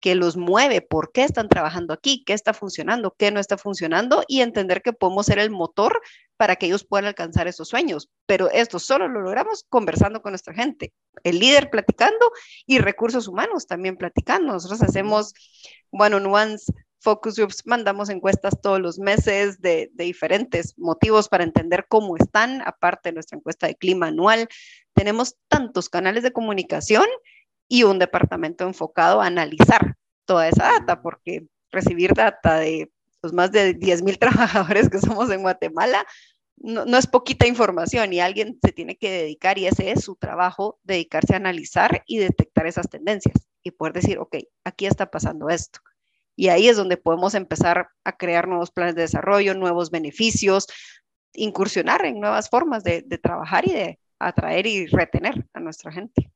que 0.00 0.16
los 0.16 0.36
mueve, 0.36 0.82
por 0.82 1.12
qué 1.12 1.22
están 1.22 1.48
trabajando 1.48 1.94
aquí, 1.94 2.24
qué 2.24 2.32
está 2.32 2.52
funcionando, 2.52 3.14
qué 3.16 3.30
no 3.30 3.38
está 3.38 3.56
funcionando 3.56 4.24
y 4.26 4.40
entender 4.40 4.82
que 4.82 4.92
podemos 4.92 5.26
ser 5.26 5.38
el 5.38 5.50
motor 5.50 6.02
para 6.36 6.56
que 6.56 6.66
ellos 6.66 6.84
puedan 6.84 7.06
alcanzar 7.06 7.48
esos 7.48 7.68
sueños. 7.68 8.10
Pero 8.26 8.50
esto 8.50 8.78
solo 8.78 9.08
lo 9.08 9.20
logramos 9.20 9.64
conversando 9.68 10.22
con 10.22 10.32
nuestra 10.32 10.54
gente, 10.54 10.92
el 11.24 11.38
líder 11.38 11.70
platicando 11.70 12.30
y 12.66 12.78
recursos 12.78 13.28
humanos 13.28 13.66
también 13.66 13.96
platicando. 13.96 14.52
Nosotros 14.52 14.82
hacemos 14.82 15.32
one-on-ones, 15.90 16.66
focus 17.00 17.36
groups, 17.36 17.62
mandamos 17.66 18.08
encuestas 18.08 18.60
todos 18.60 18.80
los 18.80 18.98
meses 18.98 19.60
de, 19.60 19.90
de 19.92 20.04
diferentes 20.04 20.74
motivos 20.76 21.28
para 21.28 21.44
entender 21.44 21.86
cómo 21.88 22.16
están, 22.16 22.62
aparte 22.62 23.10
de 23.10 23.14
nuestra 23.14 23.38
encuesta 23.38 23.66
de 23.66 23.76
clima 23.76 24.08
anual. 24.08 24.48
Tenemos 24.94 25.36
tantos 25.48 25.88
canales 25.88 26.22
de 26.22 26.32
comunicación 26.32 27.06
y 27.68 27.84
un 27.84 27.98
departamento 27.98 28.64
enfocado 28.64 29.20
a 29.20 29.26
analizar 29.26 29.96
toda 30.24 30.48
esa 30.48 30.64
data, 30.64 31.00
porque 31.02 31.46
recibir 31.70 32.12
data 32.14 32.56
de 32.56 32.90
los 33.26 33.32
más 33.32 33.50
de 33.50 33.74
10 33.74 34.02
mil 34.02 34.18
trabajadores 34.20 34.88
que 34.88 35.00
somos 35.00 35.30
en 35.30 35.42
Guatemala 35.42 36.06
no, 36.56 36.86
no, 36.86 36.96
es 36.96 37.06
poquita 37.06 37.46
información 37.46 38.12
y 38.12 38.20
alguien 38.20 38.58
se 38.62 38.72
tiene 38.72 38.96
que 38.96 39.10
dedicar, 39.10 39.58
y 39.58 39.66
ese 39.66 39.90
es 39.90 40.04
su 40.04 40.16
trabajo, 40.16 40.78
dedicarse 40.84 41.34
a 41.34 41.36
analizar 41.36 42.02
y 42.06 42.16
detectar 42.16 42.66
esas 42.66 42.88
tendencias 42.88 43.34
y 43.62 43.72
poder 43.72 43.92
decir, 43.92 44.18
ok, 44.18 44.36
aquí 44.64 44.86
está 44.86 45.10
pasando 45.10 45.50
esto. 45.50 45.80
Y 46.34 46.48
ahí 46.48 46.68
es 46.68 46.78
donde 46.78 46.96
podemos 46.96 47.34
empezar 47.34 47.88
a 48.04 48.16
crear 48.16 48.48
nuevos 48.48 48.70
planes 48.70 48.94
de 48.94 49.02
desarrollo, 49.02 49.54
nuevos 49.54 49.90
beneficios, 49.90 50.66
incursionar 51.34 52.06
en 52.06 52.20
nuevas 52.20 52.48
formas 52.48 52.82
de, 52.84 53.02
de 53.02 53.18
trabajar 53.18 53.66
y 53.68 53.72
de 53.72 53.98
atraer 54.18 54.66
y 54.66 54.86
retener 54.86 55.46
a 55.52 55.60
nuestra 55.60 55.92
gente 55.92 56.30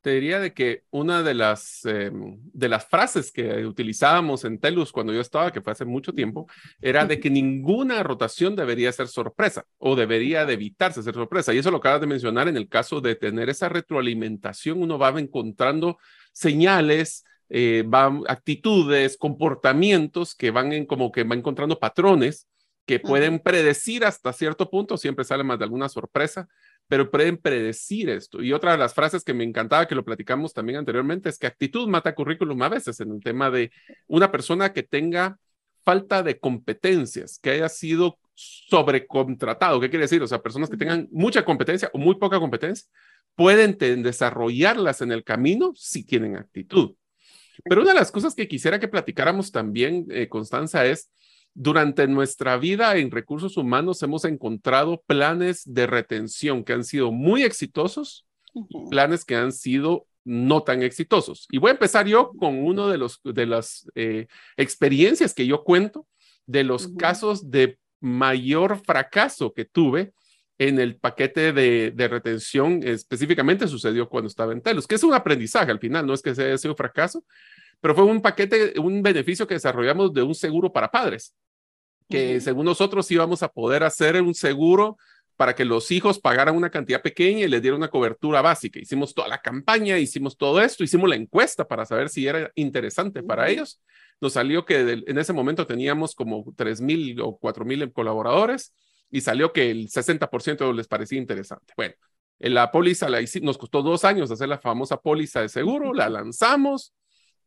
te 0.00 0.10
diría 0.10 0.40
de 0.40 0.54
que 0.54 0.84
una 0.90 1.22
de 1.22 1.34
las, 1.34 1.84
em, 1.84 2.38
de 2.52 2.68
las 2.68 2.86
frases 2.86 3.30
que 3.30 3.66
utilizábamos 3.66 4.44
en 4.44 4.58
Telus 4.58 4.92
cuando 4.92 5.12
yo 5.12 5.20
estaba, 5.20 5.52
que 5.52 5.60
fue 5.60 5.72
hace 5.72 5.84
mucho 5.84 6.12
tiempo, 6.12 6.46
era 6.80 7.04
de 7.04 7.20
que 7.20 7.30
ninguna 7.30 8.02
rotación 8.02 8.56
debería 8.56 8.90
ser 8.92 9.08
sorpresa 9.08 9.66
o 9.78 9.96
debería 9.96 10.46
de 10.46 10.54
evitarse 10.54 11.02
ser 11.02 11.14
sorpresa. 11.14 11.52
Y 11.52 11.58
eso 11.58 11.70
lo 11.70 11.78
acabas 11.78 12.00
de 12.00 12.06
mencionar 12.06 12.48
en 12.48 12.56
el 12.56 12.68
caso 12.68 13.00
de 13.00 13.14
tener 13.14 13.50
esa 13.50 13.68
retroalimentación, 13.68 14.82
uno 14.82 14.98
va 14.98 15.10
encontrando 15.20 15.98
señales, 16.32 17.24
eh, 17.50 17.82
va, 17.82 18.20
actitudes, 18.28 19.16
comportamientos 19.18 20.34
que 20.34 20.50
van 20.50 20.72
en 20.72 20.86
como 20.86 21.12
que 21.12 21.24
va 21.24 21.34
encontrando 21.34 21.78
patrones 21.78 22.46
que 22.86 22.98
pueden 22.98 23.38
predecir 23.38 24.04
hasta 24.04 24.32
cierto 24.32 24.68
punto, 24.68 24.96
siempre 24.96 25.24
sale 25.24 25.44
más 25.44 25.58
de 25.58 25.64
alguna 25.64 25.88
sorpresa, 25.88 26.48
pero 26.90 27.08
pueden 27.08 27.36
predecir 27.36 28.10
esto. 28.10 28.42
Y 28.42 28.52
otra 28.52 28.72
de 28.72 28.78
las 28.78 28.94
frases 28.94 29.22
que 29.22 29.32
me 29.32 29.44
encantaba, 29.44 29.86
que 29.86 29.94
lo 29.94 30.04
platicamos 30.04 30.52
también 30.52 30.80
anteriormente, 30.80 31.28
es 31.28 31.38
que 31.38 31.46
actitud 31.46 31.86
mata 31.86 32.16
currículum 32.16 32.60
a 32.62 32.68
veces 32.68 32.98
en 32.98 33.12
el 33.12 33.22
tema 33.22 33.48
de 33.48 33.70
una 34.08 34.32
persona 34.32 34.72
que 34.72 34.82
tenga 34.82 35.38
falta 35.84 36.24
de 36.24 36.40
competencias, 36.40 37.38
que 37.38 37.50
haya 37.50 37.68
sido 37.68 38.18
sobrecontratado. 38.34 39.80
¿Qué 39.80 39.88
quiere 39.88 40.06
decir? 40.06 40.20
O 40.20 40.26
sea, 40.26 40.42
personas 40.42 40.68
que 40.68 40.76
tengan 40.76 41.06
mucha 41.12 41.44
competencia 41.44 41.88
o 41.92 41.98
muy 41.98 42.16
poca 42.16 42.40
competencia, 42.40 42.88
pueden 43.36 43.78
desarrollarlas 43.78 45.00
en 45.00 45.12
el 45.12 45.22
camino 45.22 45.72
si 45.76 46.04
tienen 46.04 46.36
actitud. 46.36 46.96
Pero 47.62 47.82
una 47.82 47.92
de 47.92 48.00
las 48.00 48.10
cosas 48.10 48.34
que 48.34 48.48
quisiera 48.48 48.80
que 48.80 48.88
platicáramos 48.88 49.52
también, 49.52 50.06
eh, 50.10 50.28
Constanza, 50.28 50.84
es 50.86 51.12
durante 51.54 52.06
nuestra 52.06 52.56
vida 52.56 52.96
en 52.96 53.10
recursos 53.10 53.56
humanos 53.56 54.02
hemos 54.02 54.24
encontrado 54.24 55.02
planes 55.06 55.62
de 55.64 55.86
retención 55.86 56.64
que 56.64 56.72
han 56.72 56.84
sido 56.84 57.12
muy 57.12 57.42
exitosos 57.42 58.26
y 58.54 58.90
planes 58.90 59.24
que 59.24 59.36
han 59.36 59.52
sido 59.52 60.06
no 60.24 60.62
tan 60.62 60.82
exitosos. 60.82 61.46
Y 61.50 61.58
voy 61.58 61.70
a 61.70 61.72
empezar 61.72 62.06
yo 62.06 62.32
con 62.38 62.62
uno 62.62 62.88
de, 62.88 62.98
los, 62.98 63.20
de 63.24 63.46
las 63.46 63.90
eh, 63.94 64.26
experiencias 64.56 65.34
que 65.34 65.46
yo 65.46 65.64
cuento 65.64 66.06
de 66.46 66.64
los 66.64 66.88
casos 66.98 67.50
de 67.50 67.78
mayor 68.00 68.80
fracaso 68.84 69.52
que 69.52 69.64
tuve 69.64 70.12
en 70.58 70.78
el 70.78 70.96
paquete 70.96 71.52
de, 71.52 71.90
de, 71.90 72.08
retención, 72.08 72.80
específicamente 72.84 73.66
sucedió 73.66 74.08
cuando 74.08 74.28
estaba 74.28 74.52
en 74.52 74.60
Telus, 74.60 74.86
que 74.86 74.96
es 74.96 75.02
un 75.02 75.14
aprendizaje 75.14 75.70
al 75.70 75.78
final, 75.78 76.06
no 76.06 76.12
es 76.12 76.20
que 76.20 76.34
sea 76.34 76.70
un 76.70 76.76
fracaso, 76.76 77.24
pero 77.80 77.94
fue 77.94 78.04
un 78.04 78.20
paquete, 78.20 78.78
un 78.78 79.02
beneficio 79.02 79.46
que 79.46 79.54
desarrollamos 79.54 80.12
de 80.12 80.22
un 80.22 80.34
seguro 80.34 80.72
para 80.72 80.90
padres, 80.90 81.34
que 82.08 82.40
según 82.40 82.64
nosotros 82.64 83.10
íbamos 83.10 83.42
a 83.42 83.48
poder 83.48 83.84
hacer 83.84 84.20
un 84.20 84.34
seguro 84.34 84.96
para 85.36 85.54
que 85.54 85.64
los 85.64 85.90
hijos 85.90 86.18
pagaran 86.18 86.54
una 86.54 86.68
cantidad 86.68 87.00
pequeña 87.00 87.46
y 87.46 87.48
les 87.48 87.62
dieran 87.62 87.78
una 87.78 87.88
cobertura 87.88 88.42
básica. 88.42 88.78
Hicimos 88.78 89.14
toda 89.14 89.26
la 89.26 89.40
campaña, 89.40 89.98
hicimos 89.98 90.36
todo 90.36 90.60
esto, 90.60 90.84
hicimos 90.84 91.08
la 91.08 91.16
encuesta 91.16 91.66
para 91.66 91.86
saber 91.86 92.10
si 92.10 92.26
era 92.26 92.52
interesante 92.56 93.22
para 93.22 93.48
ellos. 93.48 93.80
Nos 94.20 94.34
salió 94.34 94.66
que 94.66 95.02
en 95.06 95.16
ese 95.18 95.32
momento 95.32 95.66
teníamos 95.66 96.14
como 96.14 96.44
3.000 96.44 97.22
o 97.22 97.38
4.000 97.40 97.90
colaboradores 97.90 98.74
y 99.10 99.22
salió 99.22 99.50
que 99.52 99.70
el 99.70 99.88
60% 99.88 100.74
les 100.74 100.86
parecía 100.86 101.18
interesante. 101.18 101.72
Bueno, 101.74 101.94
la 102.38 102.70
póliza 102.70 103.08
la 103.08 103.20
nos 103.40 103.56
costó 103.56 103.82
dos 103.82 104.04
años 104.04 104.30
hacer 104.30 104.48
la 104.48 104.58
famosa 104.58 104.98
póliza 105.00 105.40
de 105.40 105.48
seguro, 105.48 105.94
la 105.94 106.10
lanzamos, 106.10 106.92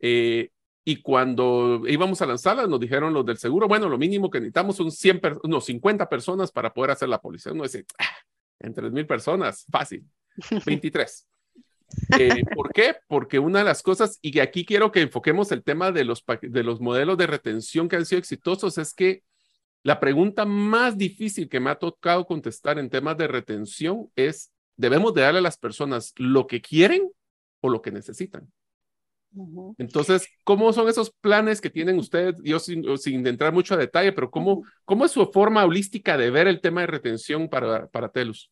eh, 0.05 0.50
y 0.83 0.98
cuando 0.98 1.83
íbamos 1.88 2.22
a 2.22 2.25
lanzarla, 2.25 2.67
nos 2.67 2.77
dijeron 2.77 3.13
los 3.13 3.25
del 3.25 3.38
seguro, 3.38 3.69
bueno, 3.69 3.88
lo 3.88 3.98
mínimo 3.98 4.29
que 4.29 4.41
necesitamos 4.41 4.75
son 4.75 4.91
100, 4.91 5.22
unos 5.43 5.63
50 5.63 6.10
personas 6.10 6.51
para 6.51 6.74
poder 6.74 6.91
hacer 6.91 7.07
la 7.07 7.22
póliza. 7.22 7.53
Uno 7.53 7.63
dice, 7.63 7.86
ah, 7.98 8.17
en 8.60 8.74
3 8.74 8.91
mil 8.91 9.07
personas, 9.07 9.65
fácil. 9.72 10.05
23. 10.65 11.27
Eh, 12.19 12.43
¿Por 12.53 12.74
qué? 12.74 12.98
Porque 13.07 13.39
una 13.39 13.60
de 13.60 13.65
las 13.65 13.81
cosas, 13.81 14.19
y 14.22 14.39
aquí 14.39 14.65
quiero 14.65 14.91
que 14.91 15.01
enfoquemos 15.01 15.53
el 15.53 15.63
tema 15.63 15.93
de 15.93 16.03
los, 16.03 16.22
de 16.41 16.63
los 16.63 16.81
modelos 16.81 17.17
de 17.17 17.27
retención 17.27 17.88
que 17.88 17.95
han 17.95 18.05
sido 18.05 18.19
exitosos, 18.19 18.77
es 18.77 18.93
que 18.93 19.24
la 19.83 20.01
pregunta 20.01 20.43
más 20.43 20.98
difícil 20.98 21.48
que 21.48 21.62
me 21.62 21.69
ha 21.69 21.75
tocado 21.75 22.25
contestar 22.25 22.77
en 22.77 22.89
temas 22.89 23.17
de 23.17 23.27
retención 23.27 24.12
es, 24.17 24.51
¿debemos 24.75 25.13
de 25.13 25.22
darle 25.22 25.39
a 25.39 25.43
las 25.43 25.57
personas 25.57 26.13
lo 26.17 26.45
que 26.45 26.62
quieren 26.62 27.10
o 27.62 27.69
lo 27.69 27.81
que 27.81 27.91
necesitan? 27.91 28.51
Entonces, 29.78 30.28
¿cómo 30.44 30.72
son 30.74 30.88
esos 30.90 31.12
planes 31.12 31.62
que 31.62 31.70
tienen 31.70 31.98
ustedes? 31.98 32.36
Yo 32.44 32.60
sin, 32.60 32.98
sin 32.98 33.25
entrar 33.25 33.54
mucho 33.54 33.74
a 33.74 33.78
detalle, 33.78 34.12
pero 34.12 34.30
¿cómo, 34.30 34.63
¿cómo 34.86 35.06
es 35.06 35.12
su 35.12 35.25
forma 35.32 35.66
holística 35.66 36.18
de 36.18 36.30
ver 36.30 36.48
el 36.48 36.62
tema 36.62 36.82
de 36.82 36.88
retención 36.88 37.50
para, 37.50 37.88
para 37.88 38.10
TELUS? 38.10 38.52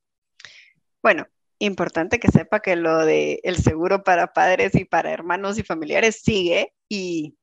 Bueno, 1.02 1.28
importante 1.60 2.20
que 2.20 2.30
sepa 2.30 2.60
que 2.60 2.76
lo 2.76 3.06
de 3.06 3.40
el 3.44 3.58
seguro 3.58 4.04
para 4.04 4.34
padres 4.34 4.76
y 4.76 4.86
para 4.86 5.12
hermanos 5.12 5.58
y 5.58 5.64
familiares 5.64 6.22
sigue 6.24 6.74
y 6.90 7.36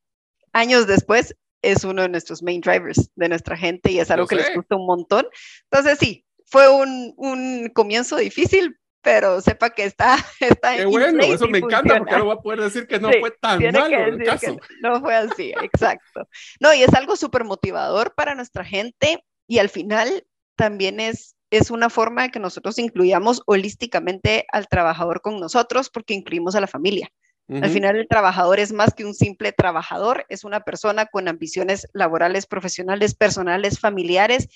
años 0.52 0.86
después 0.86 1.36
es 1.62 1.84
uno 1.84 2.02
de 2.02 2.08
nuestros 2.08 2.42
main 2.42 2.60
drivers 2.60 3.10
de 3.14 3.28
nuestra 3.28 3.56
gente 3.56 3.90
y 3.90 3.98
es 3.98 4.10
algo 4.10 4.26
que 4.26 4.36
les 4.36 4.54
gusta 4.54 4.76
un 4.76 4.86
montón. 4.86 5.26
Entonces, 5.70 5.98
sí, 5.98 6.24
fue 6.46 6.68
un, 6.68 7.14
un 7.16 7.68
comienzo 7.74 8.16
difícil, 8.16 8.77
pero 9.02 9.40
sepa 9.40 9.70
que 9.70 9.84
está, 9.84 10.16
está 10.40 10.76
Qué 10.76 10.86
bueno, 10.86 11.22
eso 11.22 11.48
me 11.48 11.58
encanta 11.58 11.98
porque 11.98 12.12
ahora 12.12 12.24
voy 12.24 12.36
a 12.36 12.40
poder 12.40 12.60
decir 12.60 12.86
que 12.86 12.98
no 12.98 13.10
fue 13.20 13.30
tan 13.32 13.62
malo 13.72 13.96
el 13.96 14.22
caso. 14.24 14.58
No 14.82 15.00
fue 15.00 15.14
así, 15.14 15.52
exacto. 15.62 16.28
No, 16.60 16.74
y 16.74 16.82
es 16.82 16.92
algo 16.94 17.16
súper 17.16 17.44
motivador 17.44 18.14
para 18.14 18.34
nuestra 18.34 18.64
gente 18.64 19.24
y 19.46 19.58
al 19.58 19.68
final 19.68 20.24
también 20.56 21.00
es 21.00 21.36
es 21.50 21.70
una 21.70 21.88
forma 21.88 22.22
de 22.22 22.30
que 22.30 22.40
nosotros 22.40 22.78
incluyamos 22.78 23.42
holísticamente 23.46 24.46
al 24.52 24.68
trabajador 24.68 25.20
con 25.20 25.40
nosotros 25.40 25.88
porque 25.90 26.14
incluimos 26.14 26.54
a 26.54 26.60
la 26.60 26.66
familia. 26.66 27.10
Al 27.50 27.70
final 27.70 27.96
el 27.96 28.06
trabajador 28.06 28.60
es 28.60 28.72
más 28.72 28.92
que 28.92 29.06
un 29.06 29.14
simple 29.14 29.52
trabajador, 29.52 30.26
es 30.28 30.44
una 30.44 30.60
persona 30.60 31.06
con 31.06 31.28
ambiciones 31.28 31.88
laborales, 31.94 32.46
profesionales, 32.46 33.14
personales, 33.14 33.80
familiares 33.80 34.48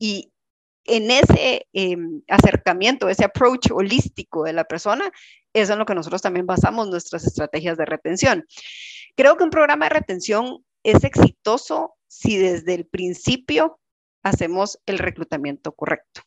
y 0.00 0.32
en 0.84 1.10
ese 1.10 1.66
em, 1.72 2.22
acercamiento, 2.28 3.08
ese 3.08 3.24
approach 3.24 3.70
holístico 3.70 4.44
de 4.44 4.52
la 4.52 4.64
persona, 4.64 5.10
es 5.52 5.70
en 5.70 5.78
lo 5.78 5.86
que 5.86 5.94
nosotros 5.94 6.22
también 6.22 6.46
basamos 6.46 6.88
nuestras 6.88 7.26
estrategias 7.26 7.76
de 7.76 7.86
retención. 7.86 8.46
Creo 9.16 9.36
que 9.36 9.44
un 9.44 9.50
programa 9.50 9.86
de 9.86 9.94
retención 9.94 10.64
es 10.82 11.04
exitoso 11.04 11.94
si 12.08 12.36
desde 12.36 12.74
el 12.74 12.86
principio 12.86 13.78
hacemos 14.22 14.78
el 14.86 14.98
reclutamiento 14.98 15.72
correcto 15.72 16.22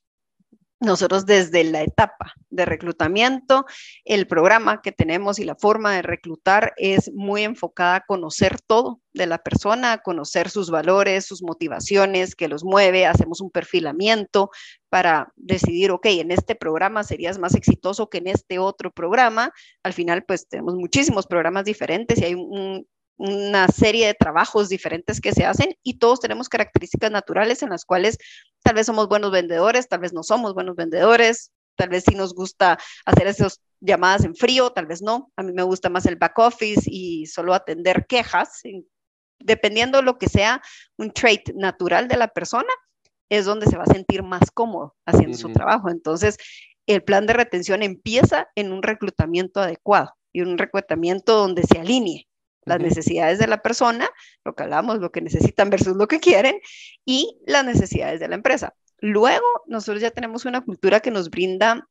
nosotros 0.83 1.25
desde 1.25 1.63
la 1.63 1.81
etapa 1.81 2.33
de 2.49 2.65
reclutamiento, 2.65 3.65
el 4.05 4.27
programa 4.27 4.81
que 4.81 4.91
tenemos 4.91 5.39
y 5.39 5.45
la 5.45 5.55
forma 5.55 5.93
de 5.93 6.01
reclutar 6.01 6.73
es 6.77 7.11
muy 7.13 7.43
enfocada 7.43 7.95
a 7.95 8.05
conocer 8.05 8.59
todo 8.61 9.01
de 9.13 9.27
la 9.27 9.37
persona, 9.37 9.93
a 9.93 9.97
conocer 9.99 10.49
sus 10.49 10.69
valores, 10.69 11.25
sus 11.25 11.41
motivaciones, 11.41 12.35
que 12.35 12.47
los 12.47 12.63
mueve, 12.63 13.05
hacemos 13.05 13.41
un 13.41 13.49
perfilamiento 13.49 14.49
para 14.89 15.31
decidir, 15.35 15.91
ok, 15.91 16.05
en 16.05 16.31
este 16.31 16.55
programa 16.55 17.03
serías 17.03 17.39
más 17.39 17.55
exitoso 17.55 18.09
que 18.09 18.19
en 18.19 18.27
este 18.27 18.59
otro 18.59 18.91
programa. 18.91 19.51
Al 19.83 19.93
final, 19.93 20.23
pues 20.23 20.47
tenemos 20.47 20.75
muchísimos 20.75 21.25
programas 21.25 21.65
diferentes 21.65 22.19
y 22.19 22.25
hay 22.25 22.33
un, 22.35 22.87
una 23.23 23.69
serie 23.69 24.07
de 24.07 24.13
trabajos 24.15 24.67
diferentes 24.67 25.21
que 25.21 25.31
se 25.31 25.45
hacen 25.45 25.77
y 25.81 25.97
todos 25.97 26.19
tenemos 26.19 26.49
características 26.49 27.09
naturales 27.09 27.63
en 27.63 27.69
las 27.69 27.85
cuales 27.85 28.17
tal 28.63 28.75
vez 28.75 28.85
somos 28.85 29.07
buenos 29.07 29.31
vendedores, 29.31 29.87
tal 29.87 30.01
vez 30.01 30.11
no 30.11 30.23
somos 30.23 30.53
buenos 30.53 30.75
vendedores, 30.75 31.53
tal 31.77 31.87
vez 31.87 32.03
sí 32.05 32.15
nos 32.15 32.35
gusta 32.35 32.77
hacer 33.05 33.27
esas 33.27 33.61
llamadas 33.79 34.25
en 34.25 34.35
frío, 34.35 34.71
tal 34.71 34.87
vez 34.87 35.01
no. 35.01 35.31
A 35.37 35.43
mí 35.43 35.53
me 35.53 35.63
gusta 35.63 35.89
más 35.89 36.05
el 36.05 36.17
back 36.17 36.37
office 36.37 36.81
y 36.85 37.25
solo 37.27 37.53
atender 37.53 38.07
quejas. 38.07 38.61
Dependiendo 39.39 39.99
de 39.99 40.03
lo 40.03 40.17
que 40.17 40.27
sea 40.27 40.61
un 40.97 41.11
trait 41.11 41.49
natural 41.55 42.09
de 42.09 42.17
la 42.17 42.27
persona, 42.27 42.73
es 43.29 43.45
donde 43.45 43.67
se 43.67 43.77
va 43.77 43.83
a 43.83 43.93
sentir 43.93 44.21
más 44.21 44.51
cómodo 44.53 44.97
haciendo 45.05 45.37
su 45.37 45.49
trabajo. 45.53 45.89
Entonces, 45.89 46.35
el 46.87 47.01
plan 47.03 47.25
de 47.25 47.33
retención 47.33 47.83
empieza 47.83 48.49
en 48.55 48.73
un 48.73 48.83
reclutamiento 48.83 49.61
adecuado 49.61 50.11
y 50.33 50.41
un 50.41 50.57
reclutamiento 50.57 51.37
donde 51.37 51.63
se 51.63 51.79
alinee 51.79 52.27
las 52.65 52.79
necesidades 52.79 53.39
de 53.39 53.47
la 53.47 53.61
persona, 53.61 54.09
lo 54.43 54.55
que 54.55 54.63
hablamos, 54.63 54.99
lo 54.99 55.11
que 55.11 55.21
necesitan 55.21 55.69
versus 55.69 55.95
lo 55.95 56.07
que 56.07 56.19
quieren, 56.19 56.59
y 57.05 57.39
las 57.45 57.65
necesidades 57.65 58.19
de 58.19 58.27
la 58.27 58.35
empresa. 58.35 58.73
Luego, 58.99 59.45
nosotros 59.67 60.01
ya 60.01 60.11
tenemos 60.11 60.45
una 60.45 60.61
cultura 60.61 60.99
que 60.99 61.11
nos 61.11 61.29
brinda 61.29 61.87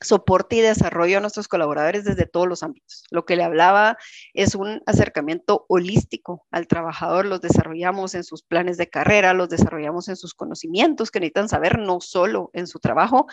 soporte 0.00 0.56
y 0.56 0.60
desarrollo 0.60 1.18
a 1.18 1.20
nuestros 1.20 1.48
colaboradores 1.48 2.04
desde 2.04 2.26
todos 2.26 2.46
los 2.46 2.62
ámbitos. 2.62 3.04
Lo 3.10 3.24
que 3.24 3.36
le 3.36 3.44
hablaba 3.44 3.96
es 4.34 4.54
un 4.54 4.82
acercamiento 4.86 5.64
holístico 5.68 6.46
al 6.50 6.66
trabajador, 6.66 7.26
los 7.26 7.40
desarrollamos 7.40 8.14
en 8.14 8.24
sus 8.24 8.42
planes 8.42 8.76
de 8.76 8.90
carrera, 8.90 9.32
los 9.32 9.48
desarrollamos 9.48 10.08
en 10.08 10.16
sus 10.16 10.34
conocimientos 10.34 11.10
que 11.10 11.20
necesitan 11.20 11.48
saber, 11.48 11.78
no 11.78 12.00
solo 12.00 12.50
en 12.52 12.66
su 12.66 12.78
trabajo, 12.78 13.26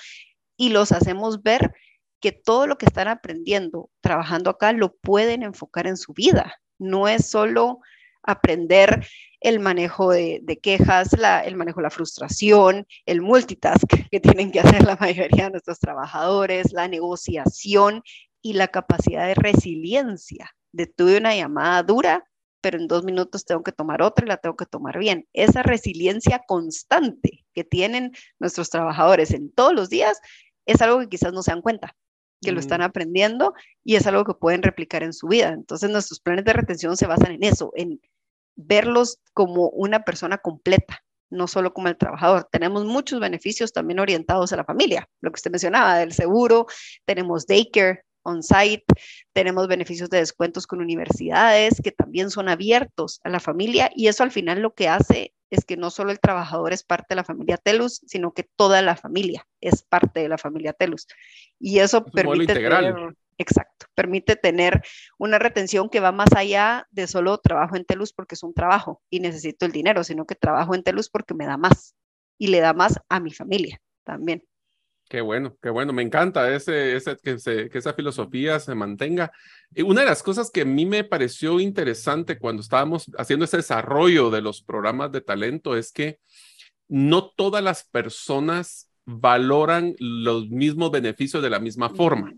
y 0.55 0.69
los 0.69 0.91
hacemos 0.91 1.43
ver 1.43 1.73
que 2.21 2.31
todo 2.31 2.67
lo 2.67 2.77
que 2.77 2.85
están 2.85 3.09
aprendiendo 3.09 3.89
trabajando 3.99 4.49
acá 4.49 4.71
lo 4.71 4.95
pueden 4.95 5.43
enfocar 5.43 5.87
en 5.87 5.97
su 5.97 6.13
vida, 6.13 6.55
no 6.79 7.07
es 7.07 7.29
solo 7.29 7.79
aprender 8.23 9.05
el 9.41 9.59
manejo 9.59 10.11
de, 10.11 10.59
quejas, 10.61 11.11
el 11.43 11.55
manejo 11.55 11.81
de 11.81 11.83
la 11.83 11.89
frustración, 11.89 12.87
el 13.05 13.21
multitask 13.21 13.83
que 14.11 14.19
tienen 14.19 14.51
que 14.51 14.61
hacer 14.61 14.83
la 14.83 14.95
mayoría 14.95 15.45
de 15.45 15.51
nuestros 15.51 15.79
trabajadores, 15.79 16.71
la 16.71 16.87
negociación 16.87 18.01
y 18.41 18.53
la 18.53 18.69
capacidad 18.69 19.27
de 19.27 19.35
resiliencia. 19.35 20.49
De 20.71 20.87
tuve 20.87 21.17
una 21.17 21.35
llamada 21.35 21.83
dura, 21.83 22.23
pero 22.61 22.79
en 22.79 22.87
dos 22.87 23.03
minutos 23.03 23.45
tengo 23.45 23.61
que 23.61 23.73
tomar 23.73 24.01
otra 24.01 24.25
y 24.25 24.29
la 24.29 24.37
tengo 24.37 24.55
que 24.55 24.65
tomar 24.65 24.97
bien. 24.97 25.27
Esa 25.33 25.61
resiliencia 25.61 26.41
constante 26.47 27.45
que 27.53 27.65
tienen 27.65 28.13
nuestros 28.39 28.69
trabajadores 28.69 29.31
en 29.31 29.51
todos 29.51 29.73
los 29.73 29.89
días 29.89 30.19
es 30.65 30.81
algo 30.81 30.99
que 31.01 31.09
quizás 31.09 31.33
no 31.33 31.43
se 31.43 31.51
dan 31.51 31.61
cuenta 31.61 31.95
que 32.43 32.51
lo 32.51 32.59
están 32.59 32.81
aprendiendo 32.81 33.53
y 33.83 33.95
es 33.95 34.05
algo 34.07 34.25
que 34.25 34.33
pueden 34.33 34.61
replicar 34.63 35.03
en 35.03 35.13
su 35.13 35.27
vida. 35.27 35.49
Entonces 35.49 35.89
nuestros 35.89 36.19
planes 36.19 36.45
de 36.45 36.53
retención 36.53 36.97
se 36.97 37.07
basan 37.07 37.31
en 37.31 37.43
eso, 37.43 37.71
en 37.75 37.99
verlos 38.55 39.19
como 39.33 39.69
una 39.69 40.03
persona 40.03 40.37
completa, 40.37 41.03
no 41.29 41.47
solo 41.47 41.73
como 41.73 41.87
el 41.87 41.97
trabajador. 41.97 42.47
Tenemos 42.51 42.85
muchos 42.85 43.19
beneficios 43.19 43.73
también 43.73 43.99
orientados 43.99 44.53
a 44.53 44.57
la 44.57 44.65
familia, 44.65 45.09
lo 45.21 45.31
que 45.31 45.37
usted 45.37 45.51
mencionaba 45.51 45.97
del 45.97 46.13
seguro, 46.13 46.67
tenemos 47.05 47.45
daycare 47.47 48.03
on-site, 48.23 48.85
tenemos 49.33 49.67
beneficios 49.67 50.09
de 50.09 50.17
descuentos 50.19 50.67
con 50.67 50.81
universidades 50.81 51.81
que 51.83 51.91
también 51.91 52.29
son 52.29 52.49
abiertos 52.49 53.19
a 53.23 53.29
la 53.29 53.39
familia 53.39 53.91
y 53.95 54.07
eso 54.07 54.23
al 54.23 54.31
final 54.31 54.61
lo 54.61 54.73
que 54.73 54.87
hace 54.87 55.33
es 55.53 55.65
que 55.65 55.77
no 55.77 55.91
solo 55.91 56.11
el 56.11 56.19
trabajador 56.19 56.73
es 56.73 56.83
parte 56.83 57.07
de 57.09 57.17
la 57.17 57.23
familia 57.23 57.57
Telus, 57.57 58.01
sino 58.07 58.33
que 58.33 58.43
toda 58.43 58.81
la 58.81 58.95
familia 58.95 59.47
es 59.61 59.83
parte 59.83 60.21
de 60.21 60.29
la 60.29 60.39
familia 60.39 60.73
Telus. 60.73 61.07
Y 61.59 61.77
eso 61.77 62.03
permite 62.05 62.55
tener, 62.55 63.15
exacto, 63.37 63.85
permite 63.93 64.35
tener 64.35 64.81
una 65.19 65.37
retención 65.37 65.89
que 65.89 65.99
va 65.99 66.11
más 66.11 66.33
allá 66.35 66.87
de 66.89 67.05
solo 67.05 67.37
trabajo 67.37 67.75
en 67.75 67.85
Telus 67.85 68.13
porque 68.13 68.33
es 68.33 68.41
un 68.41 68.55
trabajo 68.55 69.03
y 69.11 69.19
necesito 69.19 69.67
el 69.67 69.71
dinero, 69.71 70.03
sino 70.03 70.25
que 70.25 70.33
trabajo 70.33 70.73
en 70.73 70.81
Telus 70.81 71.09
porque 71.09 71.35
me 71.35 71.45
da 71.45 71.57
más 71.57 71.95
y 72.39 72.47
le 72.47 72.59
da 72.59 72.73
más 72.73 72.99
a 73.07 73.19
mi 73.19 73.31
familia 73.31 73.79
también. 74.03 74.43
Qué 75.13 75.21
bueno, 75.21 75.55
qué 75.61 75.69
bueno. 75.69 75.93
Me 75.93 76.01
encanta 76.01 76.51
ese, 76.51 76.95
ese, 76.95 77.15
que, 77.17 77.37
que 77.69 77.77
esa 77.77 77.93
filosofía 77.93 78.59
se 78.59 78.73
mantenga. 78.73 79.31
Y 79.71 79.83
una 79.83 80.01
de 80.01 80.07
las 80.07 80.23
cosas 80.23 80.49
que 80.49 80.61
a 80.61 80.65
mí 80.65 80.87
me 80.87 81.03
pareció 81.03 81.59
interesante 81.59 82.39
cuando 82.39 82.63
estábamos 82.63 83.11
haciendo 83.19 83.45
ese 83.45 83.57
desarrollo 83.57 84.31
de 84.31 84.41
los 84.41 84.63
programas 84.63 85.11
de 85.11 85.21
talento 85.21 85.77
es 85.77 85.91
que 85.91 86.17
no 86.87 87.29
todas 87.29 87.63
las 87.63 87.83
personas 87.83 88.89
valoran 89.05 89.93
los 89.99 90.49
mismos 90.49 90.89
beneficios 90.89 91.43
de 91.43 91.51
la 91.51 91.59
misma 91.59 91.91
forma. 91.91 92.33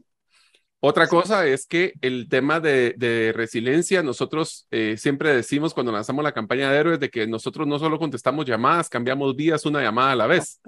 Otra 0.81 1.07
cosa 1.07 1.47
es 1.47 1.65
que 1.65 1.93
el 2.01 2.27
tema 2.29 2.59
de, 2.59 3.33
resiliencia, 3.35 4.03
nosotros 4.03 4.67
eh, 4.69 4.95
siempre 4.97 5.35
decimos 5.35 5.73
cuando 5.73 5.91
lanzamos 5.91 6.23
la 6.23 6.31
campaña 6.31 6.71
de 6.71 6.77
héroes 6.77 6.99
de 6.99 7.09
que 7.09 7.25
nosotros 7.25 7.67
no 7.67 7.79
solo 7.79 7.97
contestamos 7.97 8.45
llamadas, 8.45 8.87
cambiamos 8.87 9.35
días 9.35 9.65
una 9.65 9.81
llamada 9.81 10.11
a 10.11 10.15
la 10.15 10.27
vez. 10.27 10.61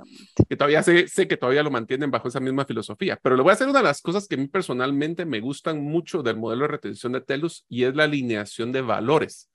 Que 0.49 0.55
todavía 0.55 0.81
sé, 0.81 1.07
sé, 1.07 1.27
que 1.27 1.37
todavía 1.37 1.61
lo 1.61 1.69
mantienen 1.69 2.09
bajo 2.09 2.29
esa 2.29 2.39
misma 2.39 2.65
filosofía, 2.65 3.19
pero 3.21 3.35
le 3.35 3.43
voy 3.43 3.51
a 3.51 3.53
hacer 3.53 3.67
una 3.67 3.79
de 3.79 3.85
las 3.85 4.01
cosas 4.01 4.27
que 4.27 4.35
a 4.35 4.37
mí 4.39 4.47
personalmente 4.47 5.25
me 5.25 5.39
gustan 5.39 5.83
mucho 5.83 6.23
del 6.23 6.37
modelo 6.37 6.63
de 6.63 6.69
retención 6.69 7.11
de 7.11 7.21
Telus 7.21 7.65
y 7.69 7.83
es 7.83 7.95
la 7.95 8.05
alineación 8.05 8.71
de 8.71 8.81
valores. 8.81 9.49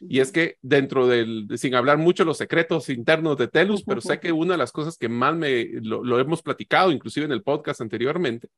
Y 0.00 0.20
es 0.20 0.30
que 0.30 0.56
dentro 0.62 1.06
del, 1.06 1.48
sin 1.56 1.74
hablar 1.74 1.98
mucho 1.98 2.24
los 2.24 2.38
secretos 2.38 2.88
internos 2.88 3.36
de 3.36 3.48
Telus, 3.48 3.82
pero 3.82 4.00
sé 4.00 4.20
que 4.20 4.30
una 4.30 4.54
de 4.54 4.58
las 4.58 4.70
cosas 4.70 4.96
que 4.96 5.08
más 5.08 5.34
me, 5.34 5.64
lo, 5.82 6.20
hemos 6.20 6.42
platicado, 6.42 6.92
inclusive 6.92 7.26
en 7.26 7.32
el 7.32 7.42
podcast 7.42 7.80
anteriormente, 7.80 8.48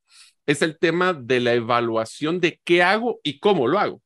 es 0.46 0.60
el 0.62 0.78
tema 0.78 1.14
de 1.14 1.40
la 1.40 1.54
evaluación 1.54 2.40
de 2.40 2.60
qué 2.64 2.82
hago 2.82 3.20
y 3.22 3.38
cómo 3.38 3.68
lo 3.68 3.78
hago. 3.78 4.02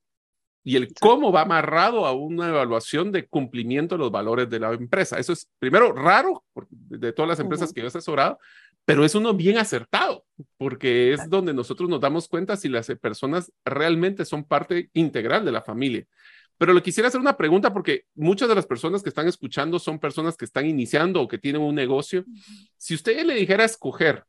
Y 0.62 0.76
el 0.76 0.94
cómo 0.98 1.30
va 1.30 1.42
amarrado 1.42 2.06
a 2.06 2.12
una 2.12 2.48
evaluación 2.48 3.12
de 3.12 3.26
cumplimiento 3.26 3.96
de 3.96 3.98
los 3.98 4.10
valores 4.10 4.48
de 4.48 4.60
la 4.60 4.72
empresa. 4.72 5.18
Eso 5.18 5.34
es, 5.34 5.46
primero, 5.58 5.92
raro 5.92 6.42
de 6.70 7.12
todas 7.12 7.28
las 7.28 7.40
empresas 7.40 7.72
que 7.72 7.80
yo 7.80 7.86
he 7.86 7.88
asesorado, 7.88 8.38
pero 8.86 9.04
es 9.04 9.14
uno 9.14 9.34
bien 9.34 9.58
acertado, 9.58 10.24
porque 10.56 11.12
es 11.12 11.28
donde 11.28 11.52
nosotros 11.52 11.88
nos 11.90 12.00
damos 12.00 12.28
cuenta 12.28 12.56
si 12.56 12.68
las 12.68 12.86
personas 13.00 13.52
realmente 13.64 14.24
son 14.24 14.44
parte 14.44 14.90
integral 14.92 15.44
de 15.44 15.52
la 15.52 15.62
familia. 15.62 16.06
Pero 16.58 16.72
le 16.72 16.82
quisiera 16.82 17.08
hacer 17.08 17.20
una 17.20 17.36
pregunta 17.36 17.72
porque 17.72 18.06
muchas 18.14 18.48
de 18.48 18.54
las 18.54 18.66
personas 18.66 19.02
que 19.02 19.08
están 19.08 19.26
escuchando 19.26 19.78
son 19.78 19.98
personas 19.98 20.36
que 20.36 20.44
están 20.44 20.66
iniciando 20.66 21.20
o 21.20 21.28
que 21.28 21.38
tienen 21.38 21.62
un 21.62 21.74
negocio. 21.74 22.24
Si 22.76 22.94
usted 22.94 23.24
le 23.24 23.34
dijera 23.34 23.64
escoger 23.64 24.24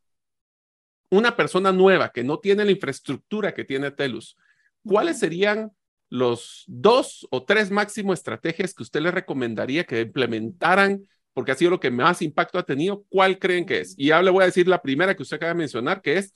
una 1.09 1.35
persona 1.35 1.71
nueva 1.71 2.09
que 2.09 2.23
no 2.23 2.39
tiene 2.39 2.65
la 2.65 2.71
infraestructura 2.71 3.53
que 3.53 3.63
tiene 3.63 3.91
Telus, 3.91 4.38
¿cuáles 4.83 5.19
serían 5.19 5.71
los 6.09 6.63
dos 6.67 7.27
o 7.29 7.43
tres 7.43 7.71
máximo 7.71 8.13
estrategias 8.13 8.73
que 8.73 8.83
usted 8.83 9.01
le 9.01 9.11
recomendaría 9.11 9.83
que 9.83 10.01
implementaran? 10.01 11.07
Porque 11.33 11.51
ha 11.51 11.55
sido 11.55 11.71
lo 11.71 11.79
que 11.79 11.91
más 11.91 12.21
impacto 12.21 12.57
ha 12.57 12.63
tenido. 12.63 13.03
¿Cuál 13.09 13.38
creen 13.38 13.65
que 13.65 13.81
es? 13.81 13.93
Y 13.97 14.07
ya 14.07 14.21
le 14.21 14.31
voy 14.31 14.43
a 14.43 14.47
decir 14.47 14.67
la 14.67 14.81
primera 14.81 15.15
que 15.15 15.23
usted 15.23 15.38
acaba 15.38 15.53
de 15.53 15.59
mencionar, 15.59 16.01
que 16.01 16.17
es 16.17 16.33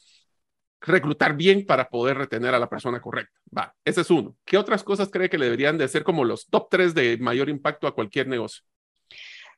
reclutar 0.82 1.36
bien 1.36 1.66
para 1.66 1.90
poder 1.90 2.18
retener 2.18 2.54
a 2.56 2.60
la 2.60 2.70
persona 2.70 3.02
correcta. 3.02 3.40
Va, 3.56 3.76
ese 3.84 4.02
es 4.02 4.10
uno. 4.12 4.36
¿Qué 4.46 4.58
otras 4.58 4.84
cosas 4.84 5.10
cree 5.10 5.30
que 5.30 5.38
le 5.38 5.46
deberían 5.46 5.78
de 5.78 5.88
ser 5.88 6.04
como 6.04 6.24
los 6.24 6.48
top 6.48 6.68
tres 6.70 6.94
de 6.94 7.18
mayor 7.18 7.50
impacto 7.50 7.88
a 7.88 7.94
cualquier 7.96 8.28
negocio? 8.28 8.64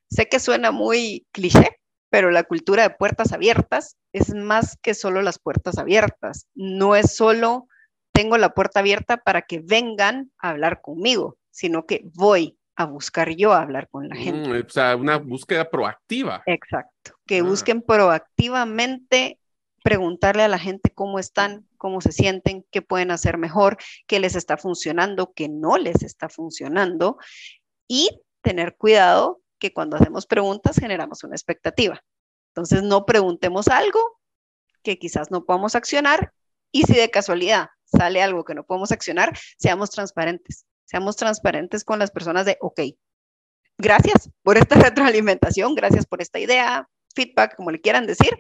Sé 0.10 0.28
que 0.28 0.40
suena 0.40 0.72
muy 0.72 1.26
cliché, 1.32 1.80
pero 2.10 2.32
la 2.32 2.44
cultura 2.44 2.84
de 2.84 2.90
puertas 2.90 3.32
abiertas 3.32 3.98
es 4.14 4.34
más 4.34 4.78
que 4.82 4.94
solo 4.94 5.22
las 5.22 5.40
puertas 5.40 5.78
abiertas. 5.78 6.48
No 6.56 6.96
es 6.96 7.16
solo 7.16 7.68
tengo 8.14 8.38
la 8.38 8.54
puerta 8.54 8.82
abierta 8.82 9.18
para 9.18 9.44
que 9.44 9.60
vengan 9.64 10.32
a 10.38 10.50
hablar 10.50 10.82
conmigo, 10.82 11.38
sino 11.50 11.86
que 11.86 12.02
voy 12.14 12.58
a 12.76 12.86
buscar 12.86 13.30
yo 13.30 13.54
a 13.54 13.62
hablar 13.62 13.88
con 13.90 14.10
la 14.10 14.16
gente. 14.16 14.50
Mm, 14.50 14.66
o 14.66 14.70
sea, 14.70 14.96
una 14.98 15.18
búsqueda 15.18 15.70
proactiva. 15.70 16.44
Exacto, 16.46 17.14
que 17.26 17.40
Ah. 17.40 17.44
busquen 17.44 17.82
proactivamente 17.82 19.40
preguntarle 19.84 20.44
a 20.44 20.48
la 20.48 20.60
gente 20.60 20.92
cómo 20.92 21.20
están, 21.20 21.68
cómo 21.78 22.02
se 22.02 22.12
sienten, 22.12 22.66
qué 22.72 22.82
pueden 22.82 23.12
hacer 23.12 23.38
mejor, 23.38 23.78
qué 24.08 24.20
les 24.20 24.36
está 24.36 24.58
funcionando, 24.58 25.34
qué 25.34 25.50
no 25.50 25.78
les 25.78 26.04
está 26.04 26.30
funcionando 26.30 27.18
y 27.88 28.22
tener 28.42 28.76
cuidado 28.76 29.42
que 29.60 29.74
cuando 29.74 29.98
hacemos 29.98 30.26
preguntas 30.26 30.78
generamos 30.78 31.24
una 31.24 31.36
expectativa. 31.36 32.04
Entonces 32.50 32.84
no 32.84 33.06
preguntemos 33.06 33.68
algo 33.68 34.20
que 34.84 34.98
quizás 34.98 35.32
no 35.32 35.46
podamos 35.46 35.76
accionar 35.76 36.34
y 36.72 36.84
si 36.84 36.94
de 36.94 37.10
casualidad 37.10 37.70
sale 37.86 38.22
algo 38.22 38.44
que 38.44 38.56
no 38.56 38.64
podemos 38.64 38.92
accionar, 38.92 39.38
seamos 39.58 39.90
transparentes. 39.90 40.66
Seamos 40.86 41.16
transparentes 41.16 41.84
con 41.84 42.00
las 42.00 42.12
personas 42.12 42.46
de, 42.46 42.58
ok, 42.60 42.82
gracias 43.78 44.30
por 44.44 44.58
esta 44.58 44.76
retroalimentación, 44.82 45.76
gracias 45.76 46.06
por 46.06 46.22
esta 46.22 46.40
idea, 46.40 46.90
feedback, 47.16 47.56
como 47.56 47.72
le 47.72 47.82
quieran 47.82 48.08
decir. 48.08 48.38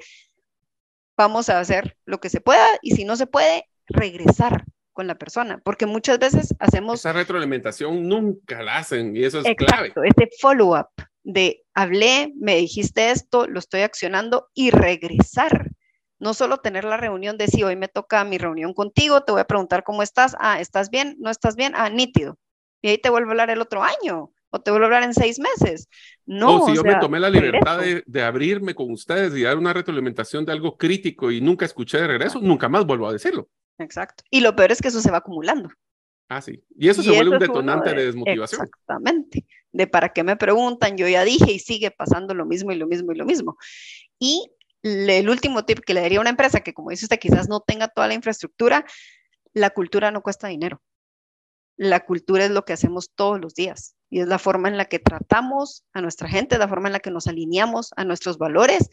Vamos 1.21 1.49
a 1.49 1.59
hacer 1.59 1.95
lo 2.05 2.19
que 2.19 2.29
se 2.29 2.41
pueda 2.41 2.67
y 2.81 2.95
si 2.95 3.05
no 3.05 3.15
se 3.15 3.27
puede, 3.27 3.69
regresar 3.85 4.65
con 4.91 5.05
la 5.05 5.19
persona, 5.19 5.61
porque 5.63 5.85
muchas 5.85 6.17
veces 6.17 6.55
hacemos... 6.57 7.01
Esa 7.01 7.13
retroalimentación 7.13 8.07
nunca 8.09 8.63
la 8.63 8.77
hacen 8.77 9.15
y 9.15 9.23
eso 9.23 9.37
es 9.37 9.55
clave. 9.55 9.89
Exacto, 9.89 10.01
ese 10.03 10.29
follow-up 10.39 10.87
de 11.21 11.63
hablé, 11.75 12.33
me 12.39 12.55
dijiste 12.55 13.11
esto, 13.11 13.45
lo 13.45 13.59
estoy 13.59 13.81
accionando 13.81 14.49
y 14.55 14.71
regresar. 14.71 15.69
No 16.17 16.33
solo 16.33 16.57
tener 16.57 16.85
la 16.85 16.97
reunión 16.97 17.37
de 17.37 17.47
si 17.47 17.61
hoy 17.61 17.75
me 17.75 17.87
toca 17.87 18.23
mi 18.23 18.39
reunión 18.39 18.73
contigo, 18.73 19.21
te 19.21 19.31
voy 19.31 19.41
a 19.41 19.47
preguntar 19.47 19.83
cómo 19.83 20.01
estás, 20.01 20.35
ah, 20.39 20.59
¿estás 20.59 20.89
bien? 20.89 21.17
¿No 21.19 21.29
estás 21.29 21.55
bien? 21.55 21.73
Ah, 21.75 21.91
nítido. 21.91 22.39
Y 22.81 22.89
ahí 22.89 22.97
te 22.97 23.11
vuelvo 23.11 23.29
a 23.29 23.33
hablar 23.33 23.51
el 23.51 23.61
otro 23.61 23.83
año 23.83 24.31
o 24.51 24.61
te 24.61 24.69
vuelvo 24.71 24.85
a 24.85 24.87
hablar 24.87 25.03
en 25.03 25.13
seis 25.13 25.39
meses. 25.39 25.89
No, 26.25 26.61
o 26.61 26.65
si 26.65 26.71
o 26.73 26.75
yo 26.75 26.81
sea, 26.81 26.93
me 26.93 26.99
tomé 26.99 27.19
la 27.19 27.29
libertad 27.29 27.79
de, 27.79 28.03
de 28.05 28.23
abrirme 28.23 28.75
con 28.75 28.91
ustedes 28.91 29.35
y 29.35 29.43
dar 29.43 29.57
una 29.57 29.73
retroalimentación 29.73 30.45
de 30.45 30.51
algo 30.51 30.77
crítico 30.77 31.31
y 31.31 31.41
nunca 31.41 31.65
escuché 31.65 31.99
de 31.99 32.07
regreso, 32.07 32.39
nunca 32.41 32.69
más 32.69 32.85
vuelvo 32.85 33.07
a 33.07 33.13
decirlo. 33.13 33.49
Exacto. 33.79 34.23
Y 34.29 34.41
lo 34.41 34.55
peor 34.55 34.71
es 34.71 34.81
que 34.81 34.89
eso 34.89 35.01
se 35.01 35.09
va 35.09 35.17
acumulando. 35.17 35.69
Ah, 36.29 36.41
sí. 36.41 36.63
Y 36.77 36.87
eso 36.87 37.01
Y 37.01 37.05
se 37.05 37.11
vuelve 37.11 37.29
un 37.29 37.35
eso 37.35 37.43
es 37.45 37.49
uno 37.49 37.59
detonante 37.59 37.93
de, 37.93 38.05
desmotivación. 38.05 38.61
Exactamente. 38.61 39.45
De 39.71 39.87
para 39.87 40.09
qué 40.09 40.23
me 40.23 40.35
preguntan, 40.35 40.95
yo 40.97 41.07
ya 41.07 41.23
dije 41.23 41.51
y 41.51 41.59
sigue 41.59 41.91
pasando 41.91 42.33
lo 42.33 42.45
mismo 42.45 42.71
y 42.71 42.75
lo 42.77 42.87
mismo 42.87 43.11
y 43.11 43.15
lo 43.15 43.25
mismo. 43.25 43.57
Y 44.19 44.51
le- 44.81 45.19
el 45.19 45.29
último 45.29 45.65
tip 45.65 45.79
que 45.79 45.93
le 45.93 46.01
daría 46.01 46.19
a 46.19 46.21
una 46.21 46.29
empresa 46.29 46.61
que, 46.61 46.73
como 46.73 46.89
dice 46.89 47.05
usted, 47.05 47.19
quizás 47.19 47.49
no 47.49 47.59
tenga 47.61 47.87
toda 47.87 48.07
la 48.07 48.13
infraestructura, 48.13 48.85
la 49.53 49.71
cultura 49.71 50.11
no 50.11 50.21
cuesta 50.21 50.47
dinero. 50.47 50.81
La 51.77 52.01
cultura 52.05 52.45
es 52.45 52.51
lo 52.51 52.63
que 52.63 52.73
hacemos 52.73 53.11
todos 53.15 53.39
los 53.41 53.53
días 53.55 53.95
y 54.11 54.19
es 54.19 54.27
la 54.27 54.37
forma 54.37 54.67
en 54.67 54.77
la 54.77 54.85
que 54.85 54.99
tratamos 54.99 55.85
a 55.93 56.01
nuestra 56.01 56.27
gente, 56.27 56.57
la 56.57 56.67
forma 56.67 56.89
en 56.89 56.93
la 56.93 56.99
que 56.99 57.09
nos 57.09 57.27
alineamos 57.27 57.91
a 57.95 58.03
nuestros 58.03 58.37
valores 58.37 58.89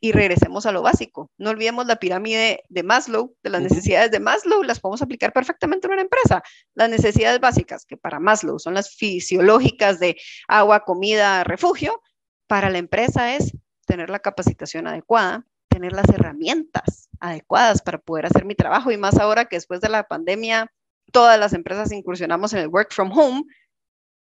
y 0.00 0.12
regresemos 0.12 0.64
a 0.64 0.72
lo 0.72 0.80
básico. 0.80 1.30
No 1.38 1.50
olvidemos 1.50 1.86
la 1.86 1.96
pirámide 1.96 2.62
de 2.68 2.82
Maslow, 2.84 3.34
de 3.42 3.50
las 3.50 3.62
necesidades 3.62 4.12
de 4.12 4.20
Maslow, 4.20 4.62
las 4.62 4.78
podemos 4.78 5.02
aplicar 5.02 5.32
perfectamente 5.32 5.88
en 5.88 5.94
una 5.94 6.02
empresa. 6.02 6.42
Las 6.74 6.88
necesidades 6.88 7.40
básicas, 7.40 7.84
que 7.84 7.96
para 7.96 8.20
Maslow 8.20 8.60
son 8.60 8.74
las 8.74 8.94
fisiológicas 8.94 9.98
de 9.98 10.16
agua, 10.46 10.84
comida, 10.84 11.42
refugio, 11.42 12.00
para 12.46 12.70
la 12.70 12.78
empresa 12.78 13.34
es 13.34 13.56
tener 13.86 14.08
la 14.08 14.20
capacitación 14.20 14.86
adecuada, 14.86 15.44
tener 15.68 15.92
las 15.92 16.08
herramientas 16.08 17.08
adecuadas 17.18 17.82
para 17.82 17.98
poder 17.98 18.26
hacer 18.26 18.44
mi 18.44 18.54
trabajo 18.54 18.92
y 18.92 18.98
más 18.98 19.18
ahora 19.18 19.46
que 19.46 19.56
después 19.56 19.80
de 19.80 19.88
la 19.88 20.04
pandemia 20.04 20.70
todas 21.12 21.38
las 21.38 21.52
empresas 21.52 21.92
incursionamos 21.92 22.52
en 22.52 22.60
el 22.60 22.68
work 22.68 22.92
from 22.92 23.10
home, 23.16 23.44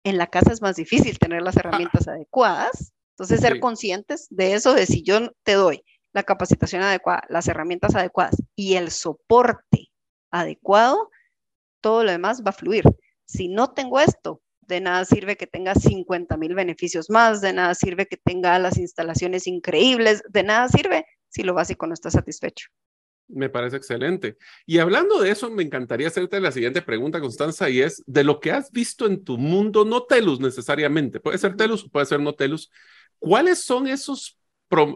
en 0.03 0.17
la 0.17 0.27
casa 0.27 0.51
es 0.51 0.62
más 0.62 0.75
difícil 0.75 1.19
tener 1.19 1.41
las 1.41 1.57
herramientas 1.57 2.07
adecuadas. 2.07 2.93
Entonces, 3.13 3.41
ser 3.41 3.53
Sí. 3.55 3.59
conscientes 3.59 4.27
de 4.29 4.53
eso, 4.53 4.73
de 4.73 4.85
si 4.85 5.03
yo 5.03 5.31
te 5.43 5.53
doy 5.53 5.83
la 6.13 6.23
capacitación 6.23 6.81
adecuada, 6.81 7.23
las 7.29 7.47
herramientas 7.47 7.95
adecuadas 7.95 8.38
y 8.55 8.75
el 8.75 8.91
soporte 8.91 9.91
adecuado, 10.31 11.09
todo 11.81 12.03
lo 12.03 12.12
demás 12.12 12.43
va 12.45 12.49
a 12.49 12.53
fluir. 12.53 12.83
Si 13.25 13.47
no 13.49 13.73
tengo 13.73 13.99
esto, 13.99 14.41
de 14.62 14.81
nada 14.81 15.03
sirve 15.05 15.35
que 15.35 15.47
tenga 15.47 15.75
50 15.75 16.38
mil 16.38 16.55
beneficios 16.55 17.09
más, 17.09 17.41
de 17.41 17.53
nada 17.53 17.73
sirve 17.75 18.05
que 18.05 18.17
tenga 18.17 18.57
las 18.59 18.77
instalaciones 18.77 19.47
increíbles, 19.47 20.23
de 20.29 20.43
nada 20.43 20.67
sirve 20.69 21.05
si 21.27 21.43
lo 21.43 21.53
básico 21.53 21.88
no 21.88 21.93
está 21.93 22.09
satisfecho. 22.09 22.69
Me 23.29 23.47
parece 23.47 23.77
excelente. 23.77 24.37
Y 24.65 24.79
hablando 24.79 25.21
de 25.21 25.29
eso, 25.29 25.51
me 25.51 25.61
encantaría 25.61 26.07
hacerte 26.07 26.39
la 26.39 26.51
siguiente 26.51 26.81
pregunta, 26.81 27.21
Constanza, 27.21 27.69
y 27.69 27.81
es 27.81 28.03
de 28.07 28.23
lo 28.23 28.39
que 28.39 28.51
has 28.51 28.71
visto 28.71 29.05
en 29.05 29.23
tu 29.23 29.37
mundo, 29.37 29.85
no 29.85 30.03
Telus 30.03 30.39
necesariamente, 30.39 31.19
puede 31.19 31.37
ser 31.37 31.55
Telus 31.55 31.83
o 31.83 31.89
puede 31.89 32.07
ser 32.07 32.19
no 32.19 32.33
Telus, 32.33 32.71
¿cuáles 33.19 33.63
son 33.63 33.87
esos, 33.87 34.39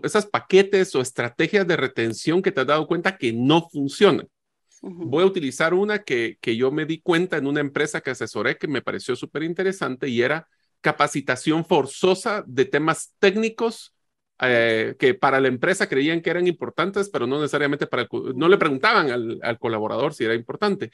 esas 0.02 0.26
paquetes 0.26 0.96
o 0.96 1.02
estrategias 1.02 1.68
de 1.68 1.78
retención 1.78 2.42
que 2.42 2.52
te 2.52 2.62
has 2.62 2.68
dado 2.68 2.88
cuenta 2.88 3.18
que 3.18 3.32
no 3.32 3.70
funcionan? 3.70 4.28
Voy 4.82 5.24
a 5.24 5.28
utilizar 5.28 5.76
una 5.76 6.00
que, 6.00 6.38
que 6.42 6.58
yo 6.58 6.72
me 6.72 6.86
di 6.86 7.02
cuenta 7.02 7.38
en 7.38 7.46
una 7.46 7.62
empresa 7.62 8.02
que 8.02 8.12
asesoré 8.12 8.58
que 8.58 8.68
me 8.68 8.82
pareció 8.82 9.16
súper 9.16 9.44
interesante 9.44 10.10
y 10.10 10.24
era 10.24 10.50
capacitación 10.82 11.64
forzosa 11.64 12.44
de 12.48 12.66
temas 12.66 13.14
técnicos 13.20 13.93
eh, 14.46 14.96
que 15.00 15.14
para 15.14 15.40
la 15.40 15.48
empresa 15.48 15.88
creían 15.88 16.22
que 16.22 16.30
eran 16.30 16.48
importantes, 16.48 17.10
pero 17.10 17.28
no 17.28 17.38
necesariamente 17.38 17.88
para 17.88 18.04
el, 18.04 18.10
no 18.36 18.48
le 18.48 18.58
preguntaban 18.58 19.12
al, 19.12 19.40
al 19.42 19.60
colaborador 19.60 20.14
si 20.14 20.26
era 20.26 20.36
importante. 20.36 20.92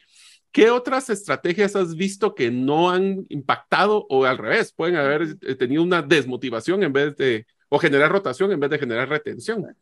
¿Qué 0.51 0.71
otras 0.71 1.09
estrategias 1.09 1.75
has 1.75 1.95
visto 1.95 2.33
que 2.33 2.49
no 2.49 2.89
han 2.89 3.25
impactado 3.29 4.07
o 4.09 4.25
al 4.25 4.37
revés, 4.37 4.73
pueden 4.73 4.95
haber 4.95 5.37
eh, 5.41 5.55
tenido 5.55 5.83
una 5.83 6.01
desmotivación 6.01 6.83
en 6.83 6.93
vez 6.93 7.15
de, 7.17 7.45
o 7.69 7.77
generar 7.77 8.11
rotación 8.11 8.51
en 8.51 8.59
vez 8.59 8.69
de 8.69 8.79
generar 8.79 9.09
retención? 9.09 9.75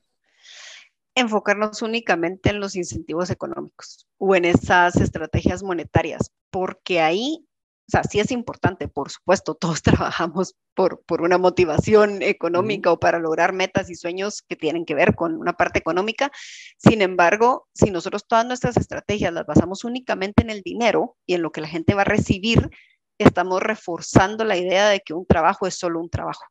enfocarnos 1.18 1.82
únicamente 1.82 2.52
en 2.52 2.60
los 2.60 2.76
incentivos 2.76 3.32
económicos 3.32 4.06
o 4.20 4.36
en 4.36 4.46
esas 4.46 4.96
estrategias 4.98 5.64
monetarias, 5.64 6.32
porque 6.52 7.02
ahí, 7.02 7.47
o 7.88 7.90
sea, 7.90 8.04
sí 8.04 8.20
es 8.20 8.32
importante, 8.32 8.90
por 8.90 9.10
supuesto, 9.10 9.56
todos 9.56 9.82
trabajamos 10.12 10.56
por, 10.76 11.04
por 11.06 11.22
una 11.22 11.38
motivación 11.38 12.22
económica 12.22 12.92
o 12.92 13.00
para 13.00 13.18
lograr 13.18 13.54
metas 13.54 13.90
y 13.90 13.96
sueños 13.96 14.42
que 14.42 14.58
tienen 14.58 14.86
que 14.86 14.94
ver 14.94 15.16
con 15.16 15.36
una 15.38 15.54
parte 15.54 15.80
económica. 15.80 16.30
Sin 16.78 17.02
embargo, 17.02 17.68
si 17.74 17.90
nosotros 17.90 18.28
todas 18.28 18.46
nuestras 18.46 18.76
estrategias 18.76 19.34
las 19.34 19.46
basamos 19.46 19.86
únicamente 19.86 20.44
en 20.44 20.50
el 20.50 20.62
dinero 20.64 21.16
y 21.26 21.36
en 21.36 21.42
lo 21.42 21.52
que 21.52 21.62
la 21.62 21.68
gente 21.70 21.94
va 21.94 22.02
a 22.02 22.06
recibir, 22.06 22.70
estamos 23.18 23.62
reforzando 23.62 24.44
la 24.44 24.58
idea 24.58 24.90
de 24.90 25.00
que 25.00 25.14
un 25.14 25.26
trabajo 25.26 25.66
es 25.66 25.76
solo 25.76 26.02
un 26.02 26.10
trabajo. 26.10 26.44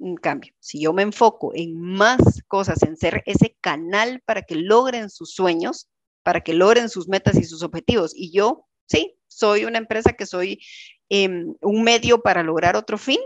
En 0.00 0.16
cambio, 0.16 0.52
si 0.60 0.80
yo 0.80 0.92
me 0.92 1.02
enfoco 1.02 1.52
en 1.54 1.80
más 1.80 2.42
cosas, 2.48 2.82
en 2.82 2.96
ser 2.96 3.22
ese 3.26 3.56
canal 3.60 4.22
para 4.26 4.42
que 4.42 4.56
logren 4.56 5.08
sus 5.08 5.32
sueños, 5.34 5.88
para 6.24 6.40
que 6.40 6.52
logren 6.52 6.88
sus 6.88 7.08
metas 7.08 7.36
y 7.36 7.44
sus 7.44 7.62
objetivos, 7.62 8.12
y 8.14 8.32
yo, 8.32 8.66
sí, 8.86 9.17
soy 9.38 9.64
una 9.64 9.78
empresa 9.78 10.12
que 10.12 10.26
soy 10.26 10.60
em, 11.08 11.54
un 11.60 11.82
medio 11.82 12.22
para 12.22 12.42
lograr 12.42 12.76
otro 12.76 12.98
fin, 12.98 13.20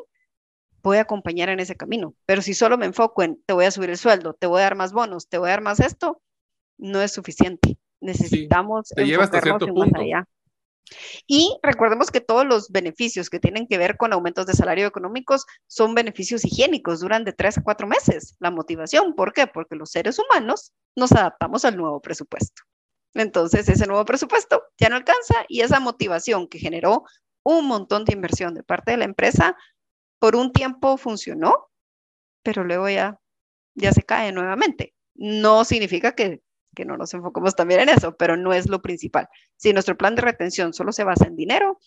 voy 0.82 0.98
a 0.98 1.02
acompañar 1.02 1.48
en 1.48 1.60
ese 1.60 1.76
camino. 1.76 2.14
Pero 2.26 2.42
si 2.42 2.54
solo 2.54 2.76
me 2.76 2.86
enfoco 2.86 3.22
en 3.22 3.40
te 3.46 3.54
voy 3.54 3.64
a 3.64 3.70
subir 3.70 3.90
el 3.90 3.96
sueldo, 3.96 4.34
te 4.34 4.46
voy 4.46 4.60
a 4.60 4.64
dar 4.64 4.76
más 4.76 4.92
bonos, 4.92 5.28
te 5.28 5.38
voy 5.38 5.48
a 5.48 5.52
dar 5.52 5.62
más 5.62 5.80
esto, 5.80 6.20
no 6.76 7.00
es 7.00 7.12
suficiente. 7.12 7.78
Necesitamos 8.00 8.88
te 8.88 9.06
lleva 9.06 9.24
hasta 9.24 9.40
cierto 9.40 9.66
en 9.66 9.74
más 9.74 9.84
punto. 9.84 10.00
allá. 10.00 10.28
Y 11.26 11.56
recordemos 11.62 12.10
que 12.10 12.20
todos 12.20 12.44
los 12.44 12.70
beneficios 12.70 13.30
que 13.30 13.40
tienen 13.40 13.66
que 13.66 13.78
ver 13.78 13.96
con 13.96 14.12
aumentos 14.12 14.44
de 14.44 14.52
salario 14.52 14.86
económicos 14.86 15.46
son 15.66 15.94
beneficios 15.94 16.44
higiénicos, 16.44 17.00
duran 17.00 17.24
de 17.24 17.32
tres 17.32 17.56
a 17.56 17.62
cuatro 17.62 17.86
meses. 17.86 18.36
La 18.40 18.50
motivación, 18.50 19.14
¿por 19.14 19.32
qué? 19.32 19.46
Porque 19.46 19.76
los 19.76 19.90
seres 19.90 20.18
humanos 20.18 20.72
nos 20.94 21.12
adaptamos 21.12 21.64
al 21.64 21.76
nuevo 21.76 22.00
presupuesto. 22.00 22.62
Entonces, 23.14 23.68
ese 23.68 23.86
nuevo 23.86 24.04
presupuesto 24.04 24.62
ya 24.78 24.88
no 24.88 24.96
alcanza 24.96 25.44
y 25.48 25.60
esa 25.60 25.80
motivación 25.80 26.48
que 26.48 26.58
generó 26.58 27.04
un 27.44 27.66
montón 27.66 28.04
de 28.04 28.14
inversión 28.14 28.54
de 28.54 28.62
parte 28.62 28.92
de 28.92 28.96
la 28.98 29.04
empresa, 29.04 29.56
por 30.18 30.36
un 30.36 30.52
tiempo 30.52 30.96
funcionó, 30.96 31.68
pero 32.42 32.64
luego 32.64 32.88
ya, 32.88 33.18
ya 33.74 33.92
se 33.92 34.02
cae 34.02 34.32
nuevamente. 34.32 34.94
No 35.14 35.64
significa 35.64 36.12
que, 36.14 36.42
que 36.74 36.84
no 36.84 36.96
nos 36.96 37.12
enfocemos 37.12 37.54
también 37.54 37.80
en 37.80 37.88
eso, 37.90 38.16
pero 38.16 38.36
no 38.36 38.52
es 38.52 38.68
lo 38.68 38.80
principal. 38.80 39.28
Si 39.56 39.72
nuestro 39.72 39.96
plan 39.96 40.14
de 40.14 40.22
retención 40.22 40.72
solo 40.72 40.92
se 40.92 41.04
basa 41.04 41.26
en 41.26 41.36
dinero, 41.36 41.78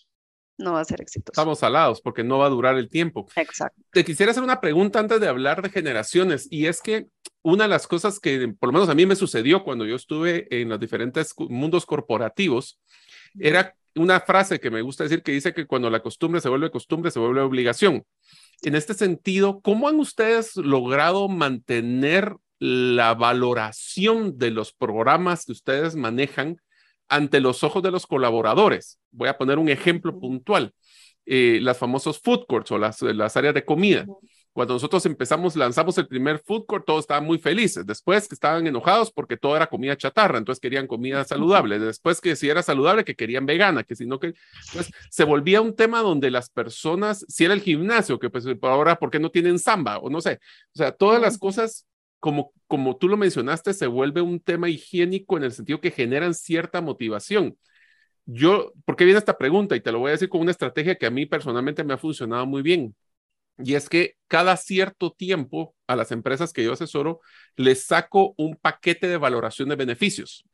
no 0.58 0.74
va 0.74 0.80
a 0.80 0.84
ser 0.84 1.00
exitoso. 1.00 1.32
Estamos 1.32 1.62
alados 1.62 2.00
porque 2.00 2.24
no 2.24 2.38
va 2.38 2.46
a 2.46 2.50
durar 2.50 2.76
el 2.76 2.88
tiempo. 2.88 3.26
Exacto. 3.36 3.82
Te 3.90 4.04
quisiera 4.04 4.32
hacer 4.32 4.42
una 4.42 4.60
pregunta 4.60 4.98
antes 4.98 5.20
de 5.20 5.28
hablar 5.28 5.62
de 5.62 5.70
generaciones 5.70 6.48
y 6.50 6.66
es 6.66 6.80
que 6.80 7.08
una 7.46 7.64
de 7.64 7.68
las 7.68 7.86
cosas 7.86 8.18
que 8.18 8.48
por 8.58 8.70
lo 8.70 8.72
menos 8.72 8.88
a 8.88 8.94
mí 8.96 9.06
me 9.06 9.14
sucedió 9.14 9.62
cuando 9.62 9.86
yo 9.86 9.94
estuve 9.94 10.48
en 10.50 10.68
los 10.68 10.80
diferentes 10.80 11.32
mundos 11.38 11.86
corporativos 11.86 12.80
era 13.38 13.76
una 13.94 14.18
frase 14.18 14.58
que 14.58 14.68
me 14.68 14.82
gusta 14.82 15.04
decir 15.04 15.22
que 15.22 15.30
dice 15.30 15.54
que 15.54 15.64
cuando 15.64 15.88
la 15.88 16.02
costumbre 16.02 16.40
se 16.40 16.48
vuelve 16.48 16.72
costumbre 16.72 17.12
se 17.12 17.20
vuelve 17.20 17.42
obligación. 17.42 18.04
En 18.62 18.74
este 18.74 18.94
sentido, 18.94 19.60
¿cómo 19.60 19.88
han 19.88 20.00
ustedes 20.00 20.56
logrado 20.56 21.28
mantener 21.28 22.34
la 22.58 23.14
valoración 23.14 24.38
de 24.38 24.50
los 24.50 24.72
programas 24.72 25.44
que 25.44 25.52
ustedes 25.52 25.94
manejan 25.94 26.56
ante 27.08 27.38
los 27.38 27.62
ojos 27.62 27.80
de 27.80 27.92
los 27.92 28.08
colaboradores? 28.08 28.98
Voy 29.12 29.28
a 29.28 29.38
poner 29.38 29.60
un 29.60 29.68
ejemplo 29.68 30.18
puntual 30.18 30.72
eh, 31.26 31.60
las 31.62 31.78
famosos 31.78 32.18
food 32.18 32.46
courts 32.48 32.72
o 32.72 32.78
las, 32.78 33.02
las 33.02 33.36
áreas 33.36 33.54
de 33.54 33.64
comida. 33.64 34.04
Cuando 34.56 34.72
nosotros 34.72 35.04
empezamos, 35.04 35.54
lanzamos 35.54 35.98
el 35.98 36.06
primer 36.06 36.38
food 36.38 36.64
court, 36.64 36.86
todos 36.86 37.00
estaban 37.00 37.26
muy 37.26 37.36
felices. 37.38 37.84
Después 37.84 38.26
que 38.26 38.34
estaban 38.34 38.66
enojados 38.66 39.12
porque 39.12 39.36
todo 39.36 39.54
era 39.54 39.66
comida 39.66 39.98
chatarra, 39.98 40.38
entonces 40.38 40.62
querían 40.62 40.86
comida 40.86 41.22
saludable. 41.24 41.78
Después 41.78 42.22
que 42.22 42.34
si 42.36 42.48
era 42.48 42.62
saludable, 42.62 43.04
que 43.04 43.14
querían 43.14 43.44
vegana, 43.44 43.84
que 43.84 43.94
si 43.94 44.06
no 44.06 44.18
que... 44.18 44.28
Entonces 44.68 44.94
se 45.10 45.24
volvía 45.24 45.60
un 45.60 45.76
tema 45.76 46.00
donde 46.00 46.30
las 46.30 46.48
personas, 46.48 47.26
si 47.28 47.44
era 47.44 47.52
el 47.52 47.60
gimnasio, 47.60 48.18
que 48.18 48.30
pues 48.30 48.46
ahora, 48.62 48.98
¿por 48.98 49.10
qué 49.10 49.18
no 49.18 49.30
tienen 49.30 49.58
samba? 49.58 49.98
O 49.98 50.08
no 50.08 50.22
sé. 50.22 50.40
O 50.72 50.78
sea, 50.78 50.90
todas 50.90 51.20
las 51.20 51.36
cosas 51.36 51.84
como, 52.18 52.54
como 52.66 52.96
tú 52.96 53.08
lo 53.10 53.18
mencionaste, 53.18 53.74
se 53.74 53.86
vuelve 53.86 54.22
un 54.22 54.40
tema 54.40 54.70
higiénico 54.70 55.36
en 55.36 55.44
el 55.44 55.52
sentido 55.52 55.82
que 55.82 55.90
generan 55.90 56.32
cierta 56.32 56.80
motivación. 56.80 57.58
Yo, 58.24 58.72
¿por 58.86 58.96
qué 58.96 59.04
viene 59.04 59.18
esta 59.18 59.36
pregunta? 59.36 59.76
Y 59.76 59.82
te 59.82 59.92
lo 59.92 59.98
voy 59.98 60.08
a 60.08 60.12
decir 60.12 60.30
con 60.30 60.40
una 60.40 60.50
estrategia 60.50 60.94
que 60.94 61.04
a 61.04 61.10
mí 61.10 61.26
personalmente 61.26 61.84
me 61.84 61.92
ha 61.92 61.98
funcionado 61.98 62.46
muy 62.46 62.62
bien. 62.62 62.94
Y 63.58 63.74
es 63.74 63.88
que 63.88 64.16
cada 64.28 64.56
cierto 64.56 65.12
tiempo 65.12 65.74
a 65.86 65.96
las 65.96 66.12
empresas 66.12 66.52
que 66.52 66.64
yo 66.64 66.72
asesoro 66.72 67.20
les 67.56 67.84
saco 67.84 68.34
un 68.36 68.56
paquete 68.56 69.08
de 69.08 69.16
valoración 69.16 69.68
de 69.68 69.76
beneficios. 69.76 70.44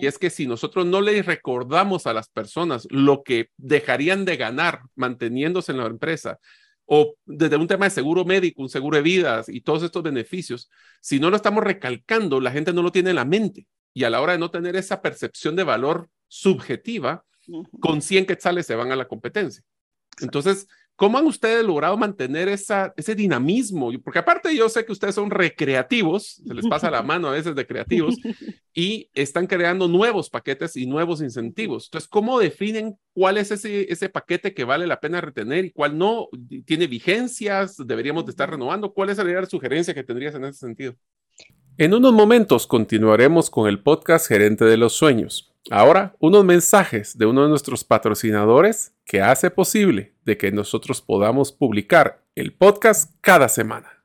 Y 0.00 0.06
es 0.06 0.18
que 0.18 0.30
si 0.30 0.46
nosotros 0.46 0.86
no 0.86 1.00
les 1.00 1.26
recordamos 1.26 2.06
a 2.06 2.14
las 2.14 2.28
personas 2.28 2.86
lo 2.90 3.22
que 3.24 3.50
dejarían 3.56 4.24
de 4.24 4.36
ganar 4.36 4.82
manteniéndose 4.94 5.72
en 5.72 5.78
la 5.78 5.86
empresa, 5.86 6.38
o 6.86 7.16
desde 7.26 7.56
un 7.56 7.66
tema 7.66 7.86
de 7.86 7.90
seguro 7.90 8.24
médico, 8.24 8.62
un 8.62 8.68
seguro 8.68 8.96
de 8.96 9.02
vidas 9.02 9.48
y 9.48 9.60
todos 9.60 9.82
estos 9.82 10.02
beneficios, 10.04 10.70
si 11.00 11.18
no 11.18 11.30
lo 11.30 11.36
estamos 11.36 11.64
recalcando, 11.64 12.40
la 12.40 12.52
gente 12.52 12.72
no 12.72 12.82
lo 12.82 12.92
tiene 12.92 13.10
en 13.10 13.16
la 13.16 13.24
mente. 13.24 13.66
Y 13.92 14.04
a 14.04 14.10
la 14.10 14.20
hora 14.20 14.32
de 14.32 14.38
no 14.38 14.50
tener 14.50 14.76
esa 14.76 15.02
percepción 15.02 15.56
de 15.56 15.64
valor 15.64 16.08
subjetiva, 16.28 17.24
con 17.80 18.02
100 18.02 18.26
quetzales 18.26 18.66
se 18.66 18.76
van 18.76 18.92
a 18.92 18.96
la 18.96 19.08
competencia. 19.08 19.62
Entonces, 20.20 20.68
¿Cómo 20.96 21.18
han 21.18 21.26
ustedes 21.26 21.62
logrado 21.62 21.94
mantener 21.98 22.48
esa, 22.48 22.94
ese 22.96 23.14
dinamismo? 23.14 23.90
Porque 24.02 24.18
aparte 24.18 24.56
yo 24.56 24.66
sé 24.70 24.86
que 24.86 24.92
ustedes 24.92 25.14
son 25.14 25.30
recreativos, 25.30 26.42
se 26.46 26.54
les 26.54 26.66
pasa 26.66 26.90
la 26.90 27.02
mano 27.02 27.28
a 27.28 27.32
veces 27.32 27.54
de 27.54 27.66
creativos, 27.66 28.16
y 28.74 29.10
están 29.12 29.46
creando 29.46 29.88
nuevos 29.88 30.30
paquetes 30.30 30.74
y 30.74 30.86
nuevos 30.86 31.20
incentivos. 31.20 31.88
Entonces, 31.88 32.08
¿cómo 32.08 32.38
definen 32.38 32.96
cuál 33.12 33.36
es 33.36 33.50
ese, 33.50 33.92
ese 33.92 34.08
paquete 34.08 34.54
que 34.54 34.64
vale 34.64 34.86
la 34.86 34.98
pena 34.98 35.20
retener 35.20 35.66
y 35.66 35.70
cuál 35.70 35.98
no? 35.98 36.28
¿Tiene 36.64 36.86
vigencias? 36.86 37.76
¿Deberíamos 37.76 38.24
de 38.24 38.30
estar 38.30 38.50
renovando? 38.50 38.94
¿Cuál 38.94 39.10
es 39.10 39.18
la 39.18 39.46
sugerencia 39.46 39.92
que 39.92 40.02
tendrías 40.02 40.34
en 40.34 40.46
ese 40.46 40.60
sentido? 40.60 40.94
En 41.76 41.92
unos 41.92 42.14
momentos 42.14 42.66
continuaremos 42.66 43.50
con 43.50 43.68
el 43.68 43.82
podcast 43.82 44.28
Gerente 44.28 44.64
de 44.64 44.78
los 44.78 44.94
Sueños. 44.94 45.52
Ahora, 45.70 46.16
unos 46.20 46.42
mensajes 46.42 47.18
de 47.18 47.26
uno 47.26 47.42
de 47.42 47.50
nuestros 47.50 47.84
patrocinadores 47.84 48.94
que 49.04 49.20
hace 49.20 49.50
posible 49.50 50.15
de 50.26 50.36
que 50.36 50.52
nosotros 50.52 51.00
podamos 51.00 51.52
publicar 51.52 52.22
el 52.34 52.52
podcast 52.52 53.14
cada 53.22 53.48
semana. 53.48 54.04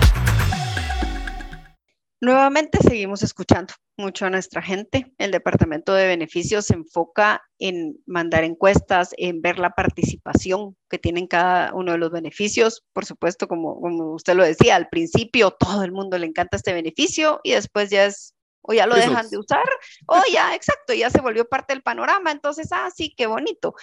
Nuevamente 2.23 2.77
seguimos 2.87 3.23
escuchando 3.23 3.73
mucho 3.97 4.27
a 4.27 4.29
nuestra 4.29 4.61
gente. 4.61 5.11
El 5.17 5.31
departamento 5.31 5.95
de 5.95 6.05
beneficios 6.05 6.65
se 6.67 6.75
enfoca 6.75 7.41
en 7.57 7.97
mandar 8.05 8.43
encuestas, 8.43 9.15
en 9.17 9.41
ver 9.41 9.57
la 9.57 9.71
participación 9.71 10.77
que 10.87 10.99
tienen 10.99 11.25
cada 11.25 11.73
uno 11.73 11.93
de 11.93 11.97
los 11.97 12.11
beneficios. 12.11 12.83
Por 12.93 13.05
supuesto, 13.05 13.47
como, 13.47 13.81
como 13.81 14.13
usted 14.13 14.35
lo 14.35 14.43
decía, 14.43 14.75
al 14.75 14.87
principio 14.87 15.49
todo 15.49 15.83
el 15.83 15.91
mundo 15.91 16.19
le 16.19 16.27
encanta 16.27 16.57
este 16.57 16.73
beneficio 16.73 17.41
y 17.43 17.53
después 17.53 17.89
ya 17.89 18.05
es, 18.05 18.35
o 18.61 18.73
ya 18.73 18.85
lo 18.85 18.93
dejan 18.93 19.27
de 19.31 19.39
usar, 19.39 19.67
o 20.05 20.21
ya, 20.31 20.53
exacto, 20.55 20.93
ya 20.93 21.09
se 21.09 21.21
volvió 21.21 21.49
parte 21.49 21.73
del 21.73 21.81
panorama. 21.81 22.31
Entonces, 22.31 22.67
ah, 22.71 22.91
sí, 22.95 23.15
qué 23.17 23.25
bonito. 23.25 23.73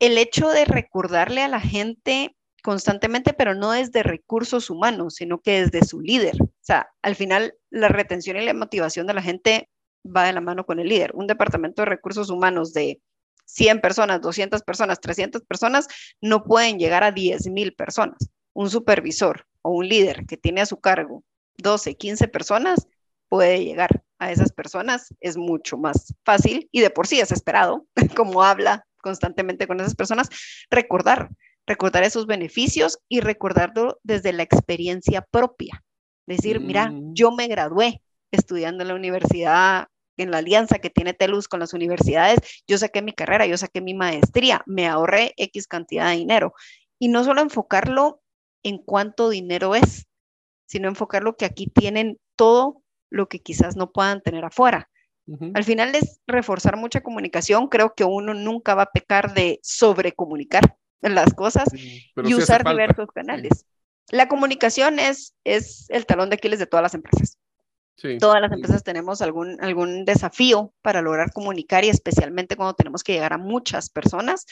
El 0.00 0.18
hecho 0.18 0.50
de 0.50 0.66
recordarle 0.66 1.40
a 1.40 1.48
la 1.48 1.60
gente 1.60 2.36
constantemente, 2.64 3.34
pero 3.34 3.54
no 3.54 3.72
desde 3.72 4.02
recursos 4.02 4.70
humanos, 4.70 5.16
sino 5.16 5.38
que 5.38 5.60
desde 5.60 5.84
su 5.84 6.00
líder. 6.00 6.34
O 6.40 6.48
sea, 6.62 6.88
al 7.02 7.14
final 7.14 7.54
la 7.68 7.88
retención 7.88 8.38
y 8.38 8.44
la 8.46 8.54
motivación 8.54 9.06
de 9.06 9.12
la 9.12 9.20
gente 9.20 9.68
va 10.04 10.24
de 10.24 10.32
la 10.32 10.40
mano 10.40 10.64
con 10.64 10.80
el 10.80 10.88
líder. 10.88 11.10
Un 11.14 11.26
departamento 11.26 11.82
de 11.82 11.86
recursos 11.86 12.30
humanos 12.30 12.72
de 12.72 13.02
100 13.44 13.82
personas, 13.82 14.22
200 14.22 14.62
personas, 14.62 14.98
300 14.98 15.42
personas, 15.42 15.88
no 16.22 16.44
pueden 16.44 16.78
llegar 16.78 17.04
a 17.04 17.12
10 17.12 17.48
mil 17.48 17.74
personas. 17.74 18.30
Un 18.54 18.70
supervisor 18.70 19.46
o 19.60 19.72
un 19.72 19.86
líder 19.86 20.24
que 20.24 20.38
tiene 20.38 20.62
a 20.62 20.66
su 20.66 20.80
cargo 20.80 21.22
12, 21.58 21.96
15 21.96 22.28
personas 22.28 22.88
puede 23.28 23.62
llegar 23.62 24.02
a 24.18 24.32
esas 24.32 24.52
personas. 24.52 25.14
Es 25.20 25.36
mucho 25.36 25.76
más 25.76 26.14
fácil 26.24 26.70
y 26.72 26.80
de 26.80 26.88
por 26.88 27.06
sí 27.08 27.20
es 27.20 27.30
esperado, 27.30 27.86
como 28.16 28.42
habla 28.42 28.86
constantemente 29.02 29.66
con 29.66 29.78
esas 29.80 29.94
personas, 29.94 30.30
recordar 30.70 31.28
recordar 31.66 32.04
esos 32.04 32.26
beneficios 32.26 32.98
y 33.08 33.20
recordarlo 33.20 33.98
desde 34.02 34.32
la 34.32 34.42
experiencia 34.42 35.22
propia. 35.22 35.82
Decir, 36.26 36.60
mira, 36.60 36.90
mm. 36.90 37.14
yo 37.14 37.32
me 37.32 37.48
gradué 37.48 38.02
estudiando 38.30 38.82
en 38.82 38.88
la 38.88 38.94
universidad, 38.94 39.88
en 40.16 40.30
la 40.30 40.38
alianza 40.38 40.78
que 40.78 40.90
tiene 40.90 41.14
TELUS 41.14 41.48
con 41.48 41.60
las 41.60 41.72
universidades, 41.72 42.38
yo 42.66 42.78
saqué 42.78 43.02
mi 43.02 43.12
carrera, 43.12 43.46
yo 43.46 43.56
saqué 43.56 43.80
mi 43.80 43.94
maestría, 43.94 44.62
me 44.66 44.86
ahorré 44.86 45.34
X 45.36 45.66
cantidad 45.66 46.10
de 46.10 46.16
dinero. 46.16 46.54
Y 46.98 47.08
no 47.08 47.24
solo 47.24 47.40
enfocarlo 47.40 48.22
en 48.62 48.78
cuánto 48.78 49.28
dinero 49.28 49.74
es, 49.74 50.06
sino 50.66 50.88
enfocarlo 50.88 51.36
que 51.36 51.44
aquí 51.44 51.66
tienen 51.66 52.18
todo 52.36 52.82
lo 53.10 53.28
que 53.28 53.40
quizás 53.40 53.76
no 53.76 53.92
puedan 53.92 54.22
tener 54.22 54.44
afuera. 54.44 54.88
Al 55.54 55.64
final 55.64 55.94
es 55.94 56.20
reforzar 56.26 56.76
mucha 56.76 57.02
comunicación. 57.02 57.68
Creo 57.68 57.94
que 57.94 58.04
uno 58.04 58.34
nunca 58.34 58.74
va 58.74 58.82
a 58.82 58.92
pecar 58.92 59.32
de 59.32 59.58
sobrecomunicar 59.62 60.76
las 61.14 61.34
cosas 61.34 61.68
y 61.74 62.34
usar 62.34 62.64
diversos 62.68 63.08
canales. 63.14 63.66
La 64.10 64.28
comunicación 64.28 64.98
es, 64.98 65.34
es 65.44 65.86
el 65.88 66.06
talón 66.06 66.30
de 66.30 66.36
Aquiles 66.36 66.58
de 66.58 66.66
todas 66.66 66.82
las 66.82 66.94
empresas. 66.94 67.38
Todas 68.18 68.40
las 68.40 68.52
empresas 68.52 68.82
tenemos 68.82 69.22
algún, 69.22 69.56
algún 69.62 70.04
desafío 70.04 70.74
para 70.82 71.00
lograr 71.00 71.32
comunicar 71.32 71.84
y 71.84 71.88
especialmente 71.88 72.56
cuando 72.56 72.74
tenemos 72.74 73.02
que 73.02 73.12
llegar 73.12 73.32
a 73.32 73.38
muchas 73.38 73.88
personas, 73.88 74.46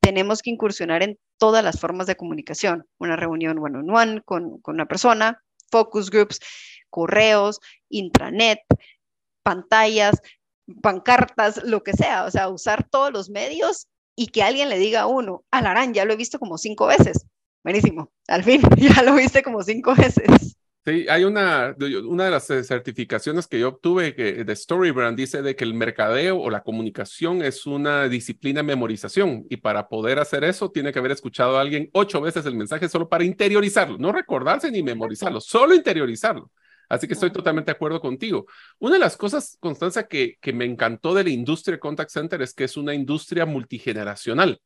tenemos 0.00 0.42
que 0.42 0.50
incursionar 0.50 1.02
en 1.02 1.18
todas 1.36 1.62
las 1.62 1.78
formas 1.78 2.06
de 2.06 2.16
comunicación. 2.16 2.86
Una 2.98 3.14
reunión 3.14 3.58
one-on-one 3.58 4.22
con, 4.22 4.58
con 4.62 4.76
una 4.76 4.86
persona, 4.86 5.44
focus 5.70 6.10
groups, 6.10 6.40
correos, 6.90 7.60
intranet, 7.88 8.60
pantallas, 9.42 10.20
pancartas, 10.82 11.62
lo 11.64 11.82
que 11.82 11.92
sea, 11.92 12.24
o 12.24 12.30
sea, 12.30 12.48
usar 12.48 12.88
todos 12.88 13.12
los 13.12 13.30
medios 13.30 13.86
y 14.18 14.26
que 14.26 14.42
alguien 14.42 14.68
le 14.68 14.78
diga 14.78 15.02
a 15.02 15.06
uno, 15.06 15.44
Alarán, 15.52 15.94
ya 15.94 16.04
lo 16.04 16.12
he 16.12 16.16
visto 16.16 16.40
como 16.40 16.58
cinco 16.58 16.88
veces. 16.88 17.24
Buenísimo, 17.62 18.10
al 18.26 18.42
fin, 18.42 18.60
ya 18.76 19.02
lo 19.04 19.14
viste 19.14 19.44
como 19.44 19.62
cinco 19.62 19.94
veces. 19.94 20.56
Sí, 20.84 21.06
hay 21.08 21.22
una, 21.22 21.76
una 22.04 22.24
de 22.24 22.30
las 22.30 22.50
eh, 22.50 22.64
certificaciones 22.64 23.46
que 23.46 23.60
yo 23.60 23.68
obtuve 23.68 24.16
que, 24.16 24.42
de 24.42 24.56
Storybrand 24.56 25.16
dice 25.16 25.42
de 25.42 25.54
que 25.54 25.62
el 25.62 25.74
mercadeo 25.74 26.40
o 26.40 26.50
la 26.50 26.62
comunicación 26.62 27.42
es 27.42 27.64
una 27.64 28.08
disciplina 28.08 28.60
de 28.60 28.64
memorización 28.64 29.46
y 29.50 29.58
para 29.58 29.88
poder 29.88 30.18
hacer 30.18 30.42
eso 30.42 30.70
tiene 30.72 30.92
que 30.92 30.98
haber 30.98 31.12
escuchado 31.12 31.56
a 31.56 31.60
alguien 31.60 31.88
ocho 31.92 32.20
veces 32.20 32.44
el 32.46 32.56
mensaje 32.56 32.88
solo 32.88 33.08
para 33.08 33.24
interiorizarlo, 33.24 33.98
no 33.98 34.10
recordarse 34.10 34.72
ni 34.72 34.82
memorizarlo, 34.82 35.40
solo 35.40 35.74
interiorizarlo. 35.76 36.50
Así 36.88 37.06
que 37.06 37.14
estoy 37.14 37.30
totalmente 37.30 37.70
de 37.70 37.76
acuerdo 37.76 38.00
contigo. 38.00 38.46
Una 38.78 38.94
de 38.94 39.00
las 39.00 39.16
cosas, 39.16 39.56
Constanza, 39.60 40.06
que, 40.06 40.36
que 40.40 40.52
me 40.52 40.64
encantó 40.64 41.14
de 41.14 41.24
la 41.24 41.30
industria 41.30 41.78
contact 41.78 42.10
center 42.10 42.42
es 42.42 42.54
que 42.54 42.64
es 42.64 42.76
una 42.76 42.94
industria 42.94 43.44
multigeneracional, 43.44 44.60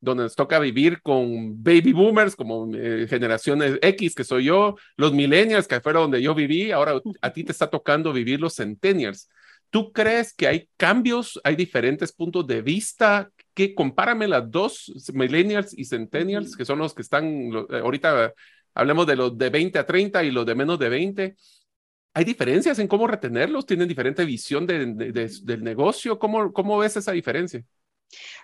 donde 0.00 0.24
nos 0.24 0.36
toca 0.36 0.58
vivir 0.58 1.02
con 1.02 1.62
baby 1.62 1.92
boomers 1.92 2.36
como 2.36 2.70
eh, 2.74 3.06
generaciones 3.08 3.78
X, 3.82 4.14
que 4.14 4.24
soy 4.24 4.44
yo, 4.44 4.76
los 4.96 5.12
millennials, 5.12 5.66
que 5.66 5.80
fuera 5.80 6.00
donde 6.00 6.22
yo 6.22 6.34
viví, 6.34 6.70
ahora 6.70 7.00
a 7.20 7.32
ti 7.32 7.42
te 7.42 7.52
está 7.52 7.68
tocando 7.68 8.12
vivir 8.12 8.40
los 8.40 8.54
centennials. 8.54 9.28
¿Tú 9.70 9.92
crees 9.92 10.32
que 10.32 10.46
hay 10.46 10.68
cambios, 10.76 11.40
hay 11.42 11.56
diferentes 11.56 12.12
puntos 12.12 12.46
de 12.46 12.62
vista? 12.62 13.30
Que 13.54 13.74
compárame 13.74 14.28
las 14.28 14.48
dos, 14.48 15.10
millennials 15.12 15.76
y 15.76 15.84
centennials, 15.84 16.56
que 16.56 16.64
son 16.64 16.78
los 16.78 16.94
que 16.94 17.02
están, 17.02 17.26
eh, 17.52 17.80
ahorita 17.82 18.32
hablemos 18.74 19.06
de 19.06 19.16
los 19.16 19.36
de 19.36 19.50
20 19.50 19.78
a 19.78 19.86
30 19.86 20.22
y 20.22 20.30
los 20.30 20.46
de 20.46 20.54
menos 20.54 20.78
de 20.78 20.88
20. 20.88 21.36
¿Hay 22.14 22.24
diferencias 22.24 22.78
en 22.78 22.86
cómo 22.86 23.08
retenerlos? 23.08 23.66
¿Tienen 23.66 23.88
diferente 23.88 24.24
visión 24.24 24.66
del 24.66 25.64
negocio? 25.64 26.18
¿Cómo, 26.18 26.52
¿Cómo 26.52 26.78
ves 26.78 26.96
esa 26.96 27.10
diferencia? 27.10 27.64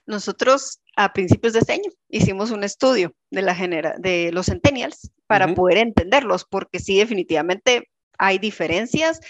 Nosotros 0.07 0.81
a 0.97 1.13
principios 1.13 1.53
de 1.53 1.61
este 1.61 1.75
año 1.75 1.91
hicimos 2.09 2.51
un 2.51 2.65
estudio 2.65 3.15
de, 3.31 3.43
la 3.43 3.55
genera 3.55 3.95
de 3.99 4.33
los 4.33 4.47
centennials 4.47 5.13
para 5.29 5.55
poder 5.55 5.79
entenderlos, 5.79 6.45
porque 6.45 6.81
sí, 6.81 6.99
definitivamente 6.99 7.89
hay 8.19 8.39
diferencias. 8.39 9.21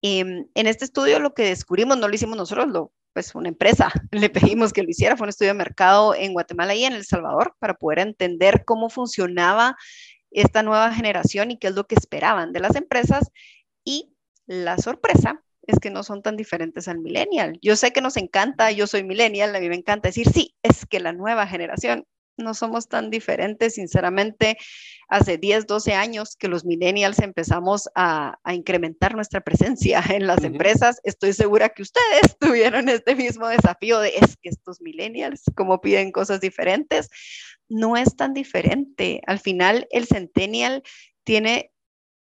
Em, 0.00 0.46
en 0.54 0.66
este 0.66 0.86
estudio 0.86 1.18
lo 1.20 1.34
que 1.34 1.44
descubrimos, 1.44 1.98
no 1.98 2.08
lo 2.08 2.14
hicimos 2.14 2.38
nosotros, 2.38 2.68
lo, 2.68 2.92
pues 3.12 3.34
una 3.34 3.48
empresa 3.48 3.92
le 4.10 4.30
pedimos 4.30 4.72
que 4.72 4.82
lo 4.82 4.90
hiciera, 4.90 5.16
fue 5.16 5.26
un 5.26 5.30
estudio 5.30 5.52
de 5.52 5.58
mercado 5.58 6.14
en 6.14 6.32
Guatemala 6.32 6.74
y 6.74 6.84
en 6.84 6.94
El 6.94 7.04
Salvador 7.04 7.54
para 7.58 7.74
poder 7.74 7.98
entender 7.98 8.64
cómo 8.64 8.88
funcionaba 8.88 9.76
esta 10.30 10.62
nueva 10.62 10.92
generación 10.92 11.50
y 11.50 11.58
qué 11.58 11.68
es 11.68 11.74
lo 11.74 11.86
que 11.86 11.94
esperaban 11.94 12.52
de 12.52 12.60
las 12.60 12.76
empresas. 12.76 13.30
Y 13.86 14.12
la 14.46 14.76
sorpresa 14.76 15.42
es 15.66 15.78
que 15.78 15.90
no 15.90 16.02
son 16.02 16.22
tan 16.22 16.36
diferentes 16.36 16.88
al 16.88 16.98
millennial. 16.98 17.58
Yo 17.62 17.76
sé 17.76 17.92
que 17.92 18.00
nos 18.00 18.16
encanta, 18.16 18.70
yo 18.70 18.86
soy 18.86 19.04
millennial, 19.04 19.54
a 19.54 19.60
mí 19.60 19.68
me 19.68 19.76
encanta 19.76 20.08
decir, 20.08 20.28
sí, 20.28 20.54
es 20.62 20.86
que 20.86 21.00
la 21.00 21.12
nueva 21.12 21.46
generación 21.46 22.06
no 22.36 22.52
somos 22.52 22.88
tan 22.88 23.10
diferentes, 23.10 23.74
sinceramente, 23.74 24.58
hace 25.08 25.38
10, 25.38 25.66
12 25.66 25.94
años 25.94 26.36
que 26.36 26.48
los 26.48 26.66
millennials 26.66 27.18
empezamos 27.20 27.88
a, 27.94 28.38
incrementar 28.52 29.14
nuestra 29.14 29.40
presencia 29.40 30.04
en 30.10 30.26
las 30.26 30.44
empresas. 30.44 31.00
Estoy 31.02 31.32
segura 31.32 31.70
que 31.70 31.82
ustedes 31.82 32.36
tuvieron 32.40 32.88
este 32.88 33.14
mismo 33.14 33.48
desafío 33.48 34.00
de, 34.00 34.10
es 34.16 34.36
que 34.36 34.50
estos 34.50 34.82
millennials, 34.82 35.44
como 35.54 35.80
piden 35.80 36.12
cosas 36.12 36.40
diferentes, 36.40 37.08
no 37.68 37.96
es 37.96 38.16
tan 38.16 38.34
diferente. 38.34 39.22
Al 39.26 39.38
final, 39.38 39.88
el 39.90 40.06
centennial 40.06 40.82
tiene, 41.24 41.72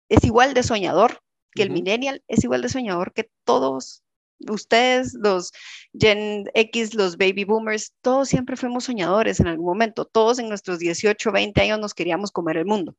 es 0.08 0.22
igual 0.24 0.54
de 0.54 0.62
soñador 0.62 1.20
que 1.56 1.62
el 1.64 1.70
millennial, 1.70 2.22
es 2.28 2.44
igual 2.44 2.62
de 2.62 2.68
soñador 2.68 3.12
que 3.12 3.30
todos 3.44 4.04
ustedes, 4.48 5.14
los 5.14 5.52
Gen 5.98 6.50
X, 6.54 6.94
los 6.94 7.16
baby 7.16 7.44
boomers, 7.44 7.94
todos 8.02 8.28
siempre 8.28 8.56
fuimos 8.56 8.84
soñadores 8.84 9.40
en 9.40 9.48
algún 9.48 9.66
momento. 9.66 10.04
Todos 10.04 10.38
en 10.38 10.48
nuestros 10.48 10.78
18, 10.78 11.32
20 11.32 11.60
años 11.60 11.80
nos 11.80 11.94
queríamos 11.94 12.30
comer 12.30 12.58
el 12.58 12.66
mundo. 12.66 12.94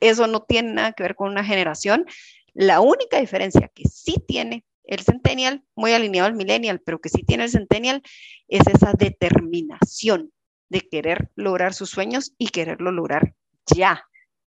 Eso 0.00 0.26
no 0.26 0.42
tiene 0.42 0.72
nada 0.72 0.92
que 0.92 1.02
ver 1.02 1.14
con 1.14 1.30
una 1.30 1.44
generación. 1.44 2.06
La 2.54 2.80
única 2.80 3.18
diferencia 3.18 3.70
que 3.74 3.84
sí 3.88 4.16
tiene 4.26 4.64
el 4.84 5.00
centennial, 5.00 5.64
muy 5.74 5.92
alineado 5.92 6.26
al 6.26 6.34
millennial, 6.34 6.80
pero 6.80 7.00
que 7.00 7.08
sí 7.08 7.22
tiene 7.22 7.44
el 7.44 7.50
centennial, 7.50 8.02
es 8.48 8.66
esa 8.66 8.92
determinación 8.92 10.32
de 10.68 10.80
querer 10.80 11.30
lograr 11.34 11.74
sus 11.74 11.90
sueños 11.90 12.34
y 12.38 12.48
quererlo 12.48 12.92
lograr 12.92 13.34
ya. 13.66 14.06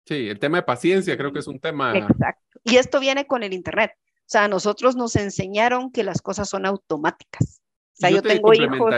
Sí, 0.07 0.29
el 0.29 0.39
tema 0.39 0.59
de 0.59 0.63
paciencia 0.65 1.17
creo 1.17 1.33
que 1.33 1.39
es 1.39 1.47
un 1.47 1.59
tema. 1.59 1.97
Exacto. 1.97 2.61
Y 2.63 2.77
esto 2.77 3.01
viene 3.01 3.27
con 3.27 3.43
el 3.43 3.53
Internet. 3.53 3.93
O 3.97 4.27
sea, 4.27 4.45
a 4.45 4.49
nosotros 4.49 4.97
nos 4.97 5.17
enseñaron 5.17 5.91
que 5.91 6.03
las 6.03 6.23
cosas 6.23 6.49
son 6.49 6.67
automáticas. 6.67 7.61
O 7.93 7.97
sea, 7.97 8.11
yo, 8.11 8.23
tengo 8.23 8.53
hijos 8.53 8.95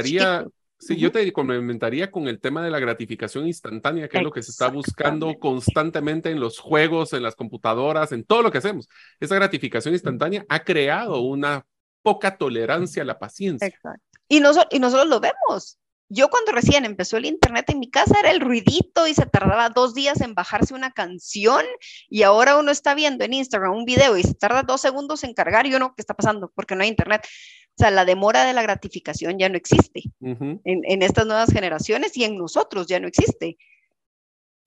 Sí, 0.78 0.96
yo 0.96 1.10
te 1.10 1.32
complementaría 1.32 2.10
con 2.10 2.28
el 2.28 2.38
tema 2.38 2.62
de 2.62 2.70
la 2.70 2.78
gratificación 2.78 3.46
instantánea, 3.46 4.08
que 4.08 4.18
es 4.18 4.22
lo 4.22 4.30
que 4.30 4.42
se 4.42 4.50
está 4.50 4.68
buscando 4.68 5.34
constantemente 5.38 6.30
en 6.30 6.38
los 6.38 6.58
juegos, 6.58 7.14
en 7.14 7.22
las 7.22 7.34
computadoras, 7.34 8.12
en 8.12 8.24
todo 8.24 8.42
lo 8.42 8.50
que 8.50 8.58
hacemos. 8.58 8.86
Esa 9.18 9.36
gratificación 9.36 9.94
instantánea 9.94 10.44
ha 10.50 10.64
creado 10.64 11.20
una 11.20 11.64
poca 12.02 12.36
tolerancia 12.36 13.02
a 13.02 13.06
la 13.06 13.18
paciencia. 13.18 13.66
Exacto. 13.66 14.18
Y, 14.28 14.36
y 14.36 14.40
nosotros 14.40 15.06
lo 15.06 15.18
vemos. 15.18 15.78
Yo 16.08 16.28
cuando 16.28 16.52
recién 16.52 16.84
empezó 16.84 17.16
el 17.16 17.26
internet 17.26 17.68
en 17.68 17.80
mi 17.80 17.90
casa 17.90 18.14
era 18.20 18.30
el 18.30 18.40
ruidito 18.40 19.08
y 19.08 19.14
se 19.14 19.26
tardaba 19.26 19.70
dos 19.70 19.92
días 19.92 20.20
en 20.20 20.34
bajarse 20.34 20.72
una 20.72 20.92
canción 20.92 21.64
y 22.08 22.22
ahora 22.22 22.56
uno 22.56 22.70
está 22.70 22.94
viendo 22.94 23.24
en 23.24 23.34
Instagram 23.34 23.74
un 23.74 23.84
video 23.84 24.16
y 24.16 24.22
se 24.22 24.34
tarda 24.34 24.62
dos 24.62 24.80
segundos 24.80 25.24
en 25.24 25.34
cargar 25.34 25.66
y 25.66 25.74
uno, 25.74 25.94
¿qué 25.96 26.02
está 26.02 26.14
pasando? 26.14 26.52
Porque 26.54 26.76
no 26.76 26.82
hay 26.82 26.88
internet. 26.88 27.22
O 27.24 27.82
sea, 27.82 27.90
la 27.90 28.04
demora 28.04 28.44
de 28.44 28.52
la 28.52 28.62
gratificación 28.62 29.38
ya 29.38 29.48
no 29.48 29.56
existe 29.56 30.04
en, 30.20 30.60
en, 30.64 31.02
estas 31.02 31.26
nuevas 31.26 31.52
generaciones 31.52 32.16
y 32.16 32.24
en 32.24 32.38
nosotros 32.38 32.86
ya 32.86 33.00
no 33.00 33.08
existe. 33.08 33.58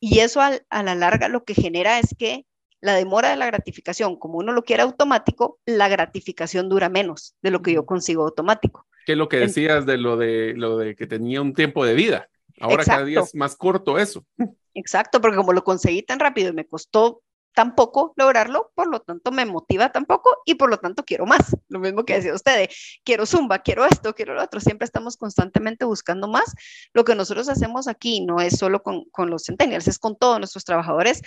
Y 0.01 0.19
eso 0.19 0.41
a 0.41 0.83
la 0.83 0.95
larga 0.95 1.27
lo 1.29 1.43
que 1.43 1.55
genera 1.55 1.99
es 1.99 2.15
que 2.17 2.45
la 2.81 2.93
demora 2.93 3.29
de 3.29 3.35
la 3.35 3.45
gratificación, 3.45 4.17
como 4.17 4.37
uno 4.37 4.53
lo 4.53 4.63
quiere 4.63 4.83
automático, 4.83 5.59
la 5.65 5.87
gratificación 5.87 6.69
dura 6.69 6.89
menos 6.89 7.35
de 7.41 7.51
lo 7.51 7.61
que 7.61 7.73
yo 7.73 7.85
consigo 7.85 8.23
automático. 8.23 8.85
¿Qué 9.05 9.13
es 9.13 9.17
lo 9.17 9.29
que 9.29 9.37
decías 9.37 9.85
de 9.85 9.97
lo 9.97 10.17
de 10.17 10.53
lo 10.55 10.77
de 10.77 10.95
que 10.95 11.07
tenía 11.07 11.41
un 11.41 11.53
tiempo 11.53 11.85
de 11.85 11.93
vida? 11.93 12.29
Ahora 12.59 12.83
cada 12.83 13.05
día 13.05 13.21
es 13.21 13.35
más 13.35 13.55
corto 13.55 13.97
eso. 13.97 14.25
Exacto, 14.73 15.21
porque 15.21 15.37
como 15.37 15.53
lo 15.53 15.63
conseguí 15.63 16.03
tan 16.03 16.19
rápido 16.19 16.49
y 16.49 16.53
me 16.53 16.67
costó 16.67 17.21
tan 17.53 17.75
poco 17.75 18.13
lograrlo, 18.15 18.71
por 18.75 18.87
lo 18.87 19.01
tanto 19.01 19.31
me 19.31 19.45
motiva 19.45 19.91
tan 19.91 20.05
poco 20.05 20.29
y 20.45 20.55
por 20.55 20.69
lo 20.69 20.77
tanto 20.77 21.03
quiero 21.03 21.25
más. 21.25 21.55
Lo 21.67 21.79
mismo 21.79 22.05
que 22.05 22.15
decía 22.15 22.33
usted, 22.33 22.69
quiero 23.03 23.25
zumba, 23.25 23.59
quiero 23.59 23.85
esto, 23.85 24.13
quiero 24.13 24.33
lo 24.35 24.43
otro. 24.43 24.59
Siempre 24.59 24.85
estamos 24.85 25.17
constantemente 25.17 25.85
buscando 25.85 26.27
más. 26.27 26.53
Lo 26.93 27.03
que 27.03 27.15
nosotros 27.15 27.49
hacemos 27.49 27.87
aquí 27.87 28.21
no 28.21 28.39
es 28.39 28.57
solo 28.57 28.83
con, 28.83 29.05
con 29.11 29.29
los 29.29 29.43
centennials, 29.45 29.87
es 29.87 29.99
con 29.99 30.17
todos 30.17 30.37
nuestros 30.39 30.63
trabajadores, 30.63 31.21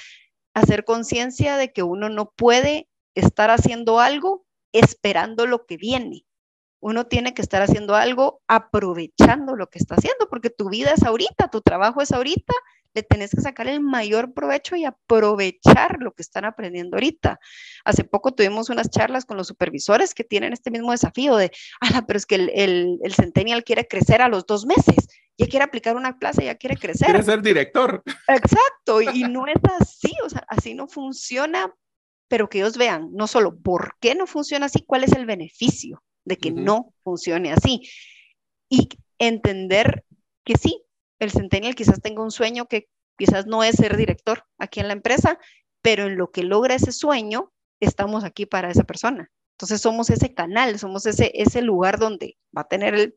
hacer 0.55 0.85
conciencia 0.85 1.57
de 1.57 1.73
que 1.73 1.83
uno 1.83 2.09
no 2.09 2.31
puede 2.31 2.89
estar 3.15 3.51
haciendo 3.51 4.01
algo 4.01 4.47
esperando 4.73 5.47
lo 5.47 5.67
que 5.67 5.77
viene 5.77 6.25
uno 6.83 7.07
tiene 7.07 7.33
que 7.33 7.43
estar 7.43 7.63
haciendo 7.63 7.95
algo 7.95 8.43
aprovechando 8.49 9.55
lo 9.55 9.69
que 9.69 9.79
está 9.79 9.95
haciendo, 9.95 10.29
porque 10.29 10.51
tu 10.51 10.69
vida 10.69 10.91
es 10.93 11.05
ahorita, 11.05 11.49
tu 11.49 11.61
trabajo 11.61 12.03
es 12.03 12.11
ahorita, 12.11 12.53
le 12.93 13.05
tenés 13.05 13.31
que 13.31 13.41
sacar 13.41 13.69
el 13.69 13.81
mayor 13.81 14.35
provecho 14.35 14.75
y 14.75 14.85
aprovechar 14.85 15.99
lo 16.01 16.13
que 16.13 16.23
están 16.23 16.45
aprendiendo 16.45 16.97
ahorita. 16.97 17.39
Hace 17.85 18.03
poco 18.03 18.35
tuvimos 18.35 18.69
unas 18.69 18.91
charlas 18.91 19.25
con 19.25 19.37
los 19.37 19.47
supervisores 19.47 20.13
que 20.13 20.25
tienen 20.25 20.53
este 20.53 20.73
mismo 20.73 20.91
desafío 20.91 21.37
de, 21.37 21.53
ah, 21.81 22.03
pero 22.05 22.17
es 22.17 22.27
que 22.27 22.35
el, 22.35 22.51
el, 23.01 23.15
Centennial 23.15 23.63
quiere 23.63 23.87
crecer 23.87 24.21
a 24.21 24.29
los 24.29 24.45
dos 24.45 24.67
meses, 24.67 25.07
ya 25.39 25.47
quiere 25.47 25.65
aplicar 25.65 25.95
una 25.95 26.19
clase, 26.19 26.45
ya 26.45 26.57
quiere 26.57 26.77
crecer. 26.77 27.07
Quiere 27.07 27.23
ser 27.23 27.43
director. 27.43 28.03
Exacto, 28.27 29.01
y 29.01 29.23
no 29.31 29.47
es 29.47 29.61
así, 29.81 30.13
o 30.25 30.29
sea, 30.29 30.45
así 30.49 30.75
no 30.75 30.89
funciona, 30.89 31.73
pero 32.27 32.49
que 32.49 32.59
ellos 32.59 32.77
vean 32.77 33.11
no 33.13 33.29
solo 33.29 33.57
por 33.57 33.95
qué 34.01 34.17
no 34.17 34.27
funciona 34.27 34.67
así, 34.67 34.83
cuál 34.85 35.05
es 35.05 35.13
el 35.13 35.27
beneficio 35.27 36.03
de 36.25 36.37
que 36.37 36.51
no 36.51 36.95
funcione 37.03 37.53
así. 37.53 37.83
Y 38.69 38.89
entender 39.19 40.05
que 40.45 40.57
sí, 40.57 40.85
el 41.19 41.31
centennial 41.31 41.75
quizás 41.75 42.01
tenga 42.01 42.23
un 42.23 42.31
sueño 42.31 42.67
que 42.67 42.89
quizás 43.17 43.47
no 43.47 43.63
es 43.63 43.77
ser 43.77 43.97
director 43.97 44.45
aquí 44.59 44.81
en 44.81 44.89
la 44.89 44.95
empresa, 44.95 45.39
pero 45.83 46.07
en 46.07 46.17
lo 46.17 46.31
que 46.31 46.43
logra 46.43 46.75
ese 46.75 46.93
sueño, 46.93 47.53
estamos 47.81 48.25
aquí 48.25 48.47
para 48.47 48.71
esa 48.71 48.85
persona. 48.85 49.31
Entonces 49.53 49.81
somos 49.81 50.11
ese 50.11 50.35
canal, 50.35 50.79
somos 50.79 51.07
ese, 51.07 51.31
ese 51.35 51.63
lugar 51.63 51.99
donde 51.99 52.37
va 52.57 52.63
a 52.63 52.69
tener, 52.69 52.95
el, 52.95 53.17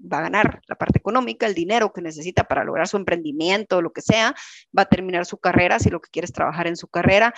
va 0.00 0.18
a 0.18 0.22
ganar 0.22 0.60
la 0.66 0.74
parte 0.74 0.98
económica, 0.98 1.46
el 1.46 1.54
dinero 1.54 1.92
que 1.92 2.02
necesita 2.02 2.44
para 2.44 2.64
lograr 2.64 2.88
su 2.88 2.96
emprendimiento, 2.96 3.82
lo 3.82 3.92
que 3.92 4.00
sea, 4.00 4.34
va 4.76 4.82
a 4.82 4.88
terminar 4.88 5.26
su 5.26 5.38
carrera 5.38 5.78
si 5.78 5.90
lo 5.90 6.00
que 6.00 6.10
quiere 6.10 6.26
es 6.26 6.32
trabajar 6.32 6.66
en 6.66 6.76
su 6.76 6.88
carrera, 6.88 7.34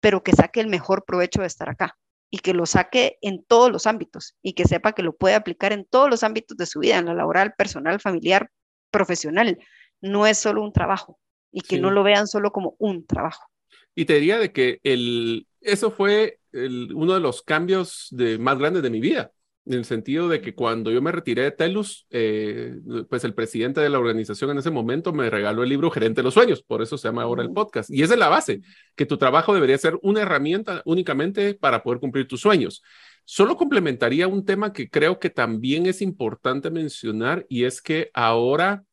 pero 0.00 0.22
que 0.22 0.32
saque 0.32 0.60
el 0.60 0.66
mejor 0.66 1.04
provecho 1.06 1.40
de 1.40 1.46
estar 1.46 1.70
acá 1.70 1.96
y 2.34 2.38
que 2.38 2.52
lo 2.52 2.66
saque 2.66 3.16
en 3.22 3.44
todos 3.44 3.70
los 3.70 3.86
ámbitos 3.86 4.34
y 4.42 4.54
que 4.54 4.64
sepa 4.64 4.92
que 4.92 5.04
lo 5.04 5.14
puede 5.14 5.36
aplicar 5.36 5.72
en 5.72 5.84
todos 5.84 6.10
los 6.10 6.24
ámbitos 6.24 6.56
de 6.56 6.66
su 6.66 6.80
vida, 6.80 6.98
en 6.98 7.06
la 7.06 7.14
laboral, 7.14 7.54
personal, 7.56 8.00
familiar, 8.00 8.50
profesional. 8.90 9.56
No 10.00 10.26
es 10.26 10.38
solo 10.38 10.64
un 10.64 10.72
trabajo 10.72 11.20
y 11.52 11.60
que 11.60 11.78
no 11.78 11.92
lo 11.92 12.02
vean 12.02 12.26
solo 12.26 12.50
como 12.50 12.74
un 12.80 13.06
trabajo. 13.06 13.48
Y 13.94 14.04
te 14.04 14.14
diría 14.14 14.40
de 14.40 14.50
que 14.50 14.80
el, 14.82 15.46
eso 15.60 15.92
fue 15.92 16.40
uno 16.52 17.14
de 17.14 17.20
los 17.20 17.42
cambios 17.42 18.08
de, 18.10 18.36
más 18.36 18.58
grandes 18.58 18.82
de 18.82 18.90
mi 18.90 18.98
vida 18.98 19.30
en 19.66 19.72
el 19.72 19.84
sentido 19.84 20.28
de 20.28 20.40
que 20.40 20.54
cuando 20.54 20.90
yo 20.90 21.00
me 21.00 21.12
retiré 21.12 21.42
de 21.42 21.50
Telus, 21.50 22.06
eh, 22.10 22.80
pues 23.08 23.24
el 23.24 23.34
presidente 23.34 23.80
de 23.80 23.88
la 23.88 23.98
organización 23.98 24.50
en 24.50 24.58
ese 24.58 24.70
momento 24.70 25.12
me 25.12 25.30
regaló 25.30 25.62
el 25.62 25.70
libro 25.70 25.90
Gerente 25.90 26.20
de 26.20 26.24
los 26.24 26.34
Sueños, 26.34 26.62
por 26.62 26.82
eso 26.82 26.98
se 26.98 27.08
llama 27.08 27.22
ahora 27.22 27.42
el 27.42 27.52
podcast. 27.52 27.90
Y 27.90 28.02
esa 28.02 28.14
es 28.14 28.20
la 28.20 28.28
base, 28.28 28.60
que 28.94 29.06
tu 29.06 29.16
trabajo 29.16 29.54
debería 29.54 29.78
ser 29.78 29.98
una 30.02 30.22
herramienta 30.22 30.82
únicamente 30.84 31.54
para 31.54 31.82
poder 31.82 32.00
cumplir 32.00 32.28
tus 32.28 32.42
sueños. 32.42 32.82
Solo 33.24 33.56
complementaría 33.56 34.28
un 34.28 34.44
tema 34.44 34.72
que 34.72 34.90
creo 34.90 35.18
que 35.18 35.30
también 35.30 35.86
es 35.86 36.02
importante 36.02 36.70
mencionar 36.70 37.46
y 37.48 37.64
es 37.64 37.80
que 37.80 38.10
ahora 38.12 38.84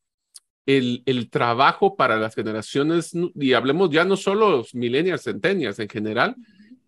el, 0.66 1.04
el 1.06 1.30
trabajo 1.30 1.98
para 1.98 2.18
las 2.18 2.34
generaciones, 2.34 3.12
y 3.36 3.54
hablemos 3.54 3.90
ya 3.90 4.06
no 4.06 4.16
solo 4.16 4.50
los 4.50 4.74
millennials, 4.74 5.24
centennials 5.24 5.80
en 5.80 5.90
general, 5.90 6.36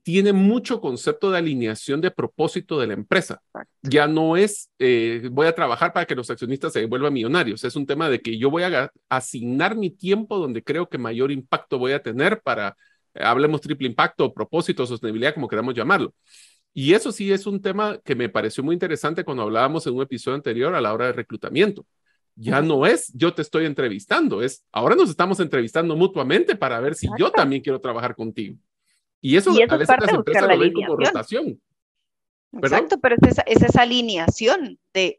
tiene 0.04 0.34
mucho 0.34 0.82
concepto 0.82 1.32
de 1.32 1.38
alineación 1.38 2.02
de 2.02 2.12
propósito 2.12 2.78
de 2.80 2.88
la 2.88 2.94
empresa. 2.94 3.42
Ya 3.82 4.06
no 4.06 4.36
es, 4.36 4.70
eh, 4.78 5.30
voy 5.32 5.48
a 5.48 5.56
trabajar 5.56 5.94
para 5.94 6.06
que 6.06 6.14
los 6.14 6.30
accionistas 6.30 6.74
se 6.74 6.86
vuelvan 6.86 7.14
millonarios. 7.14 7.64
Es 7.64 7.76
un 7.78 7.86
tema 7.86 8.10
de 8.10 8.20
que 8.20 8.38
yo 8.38 8.52
voy 8.52 8.64
a 8.64 8.92
asignar 9.08 9.78
mi 9.78 9.90
tiempo 9.90 10.38
donde 10.38 10.62
creo 10.62 10.90
que 10.90 10.98
mayor 10.98 11.32
impacto 11.32 11.80
voy 11.80 11.94
a 11.94 12.04
tener 12.04 12.42
para, 12.42 12.76
eh, 13.14 13.24
hablemos 13.24 13.62
triple 13.62 13.88
impacto, 13.88 14.34
propósito, 14.34 14.86
sostenibilidad, 14.86 15.34
como 15.34 15.48
queramos 15.48 15.74
llamarlo. 15.74 16.14
Y 16.74 16.94
eso 16.94 17.12
sí 17.12 17.32
es 17.32 17.48
un 17.48 17.62
tema 17.62 17.98
que 18.04 18.16
me 18.16 18.28
pareció 18.28 18.64
muy 18.64 18.74
interesante 18.74 19.24
cuando 19.24 19.44
hablábamos 19.44 19.88
en 19.88 19.96
un 19.96 20.02
episodio 20.02 20.36
anterior 20.36 20.76
a 20.76 20.82
la 20.82 20.94
hora 20.94 21.08
de 21.08 21.14
reclutamiento. 21.14 21.86
Ya 22.36 22.62
no 22.62 22.88
es 22.88 23.12
yo 23.14 23.34
te 23.34 23.44
estoy 23.44 23.66
entrevistando, 23.66 24.42
es 24.42 24.66
ahora 24.72 24.96
nos 24.96 25.12
estamos 25.12 25.40
entrevistando 25.40 25.96
mutuamente 25.96 26.56
para 26.56 26.80
ver 26.80 26.96
si 26.96 27.08
yo 27.18 27.32
también 27.32 27.62
quiero 27.62 27.80
trabajar 27.80 28.16
contigo. 28.16 28.58
Y 29.24 29.38
eso, 29.38 29.52
a 29.52 29.78
veces 29.78 29.96
las 30.02 30.14
empresas 30.14 30.50
lo 30.50 30.60
ven 30.60 30.74
como 30.74 30.98
rotación. 30.98 31.62
Exacto, 32.52 33.00
pero 33.00 33.16
es 33.16 33.32
esa, 33.32 33.42
es 33.44 33.64
esa 33.64 33.84
alineación 33.84 34.78
de 34.94 35.18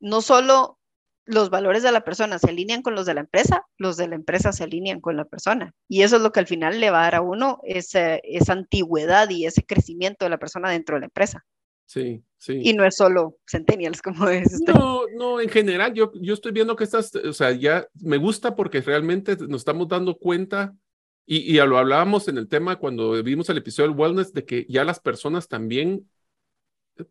no 0.00 0.22
solo 0.22 0.78
los 1.26 1.50
valores 1.50 1.82
de 1.82 1.92
la 1.92 2.02
persona 2.02 2.38
se 2.38 2.48
alinean 2.48 2.80
con 2.80 2.94
los 2.94 3.04
de 3.04 3.12
la 3.12 3.20
empresa, 3.20 3.66
los 3.76 3.98
de 3.98 4.08
la 4.08 4.14
empresa 4.14 4.52
se 4.52 4.64
alinean 4.64 5.02
con 5.02 5.18
la 5.18 5.26
persona. 5.26 5.74
Y 5.86 6.00
eso 6.00 6.16
es 6.16 6.22
lo 6.22 6.32
que 6.32 6.40
al 6.40 6.46
final 6.46 6.80
le 6.80 6.90
va 6.90 7.00
a 7.00 7.02
dar 7.02 7.16
a 7.16 7.20
uno 7.20 7.60
esa, 7.64 8.16
esa 8.16 8.54
antigüedad 8.54 9.28
y 9.28 9.44
ese 9.44 9.66
crecimiento 9.66 10.24
de 10.24 10.30
la 10.30 10.38
persona 10.38 10.70
dentro 10.70 10.96
de 10.96 11.00
la 11.00 11.06
empresa. 11.06 11.44
Sí, 11.84 12.24
sí. 12.38 12.60
Y 12.64 12.72
no 12.72 12.86
es 12.86 12.96
solo 12.96 13.36
centennials, 13.46 14.00
como 14.00 14.28
es. 14.28 14.54
Usted. 14.54 14.72
No, 14.72 15.02
no, 15.14 15.40
en 15.42 15.50
general, 15.50 15.92
yo, 15.92 16.10
yo 16.14 16.32
estoy 16.32 16.52
viendo 16.52 16.74
que 16.74 16.84
estas, 16.84 17.14
o 17.14 17.32
sea, 17.34 17.52
ya 17.52 17.86
me 18.00 18.16
gusta 18.16 18.56
porque 18.56 18.80
realmente 18.80 19.36
nos 19.36 19.60
estamos 19.60 19.88
dando 19.88 20.16
cuenta, 20.16 20.74
y, 21.26 21.38
y 21.38 21.66
lo 21.66 21.78
hablábamos 21.78 22.28
en 22.28 22.38
el 22.38 22.48
tema 22.48 22.76
cuando 22.76 23.22
vimos 23.22 23.48
el 23.50 23.58
episodio 23.58 23.90
del 23.90 23.98
wellness, 23.98 24.32
de 24.32 24.44
que 24.44 24.66
ya 24.68 24.84
las 24.84 25.00
personas 25.00 25.48
también 25.48 26.08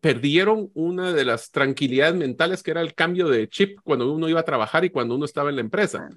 perdieron 0.00 0.70
una 0.74 1.12
de 1.12 1.24
las 1.24 1.50
tranquilidades 1.50 2.14
mentales 2.14 2.62
que 2.62 2.72
era 2.72 2.80
el 2.80 2.94
cambio 2.94 3.28
de 3.28 3.48
chip 3.48 3.78
cuando 3.84 4.12
uno 4.12 4.28
iba 4.28 4.40
a 4.40 4.44
trabajar 4.44 4.84
y 4.84 4.90
cuando 4.90 5.14
uno 5.14 5.24
estaba 5.24 5.50
en 5.50 5.56
la 5.56 5.60
empresa. 5.60 6.08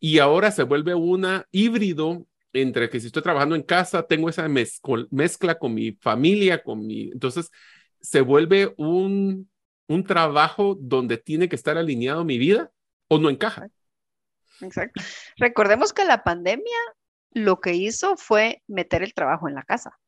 Y 0.00 0.18
ahora 0.18 0.50
se 0.50 0.64
vuelve 0.64 0.94
una 0.94 1.46
híbrido 1.52 2.26
entre 2.52 2.88
que 2.88 3.00
si 3.00 3.06
estoy 3.06 3.22
trabajando 3.22 3.54
en 3.54 3.62
casa, 3.62 4.06
tengo 4.06 4.28
esa 4.28 4.48
mezcla 4.48 5.58
con 5.58 5.74
mi 5.74 5.92
familia, 5.92 6.62
con 6.62 6.86
mi... 6.86 7.10
Entonces, 7.12 7.50
se 8.00 8.22
vuelve 8.22 8.72
un, 8.76 9.48
un 9.88 10.04
trabajo 10.04 10.76
donde 10.80 11.18
tiene 11.18 11.48
que 11.48 11.56
estar 11.56 11.76
alineado 11.76 12.24
mi 12.24 12.38
vida 12.38 12.70
o 13.08 13.18
no 13.18 13.30
encaja. 13.30 13.68
Exacto. 14.60 15.02
Recordemos 15.36 15.92
que 15.92 16.04
la 16.04 16.24
pandemia 16.24 16.76
lo 17.36 17.60
que 17.60 17.74
hizo 17.74 18.16
fue 18.16 18.62
meter 18.66 19.02
el 19.02 19.12
trabajo 19.12 19.46
en 19.46 19.54
la 19.54 19.62
casa 19.62 19.98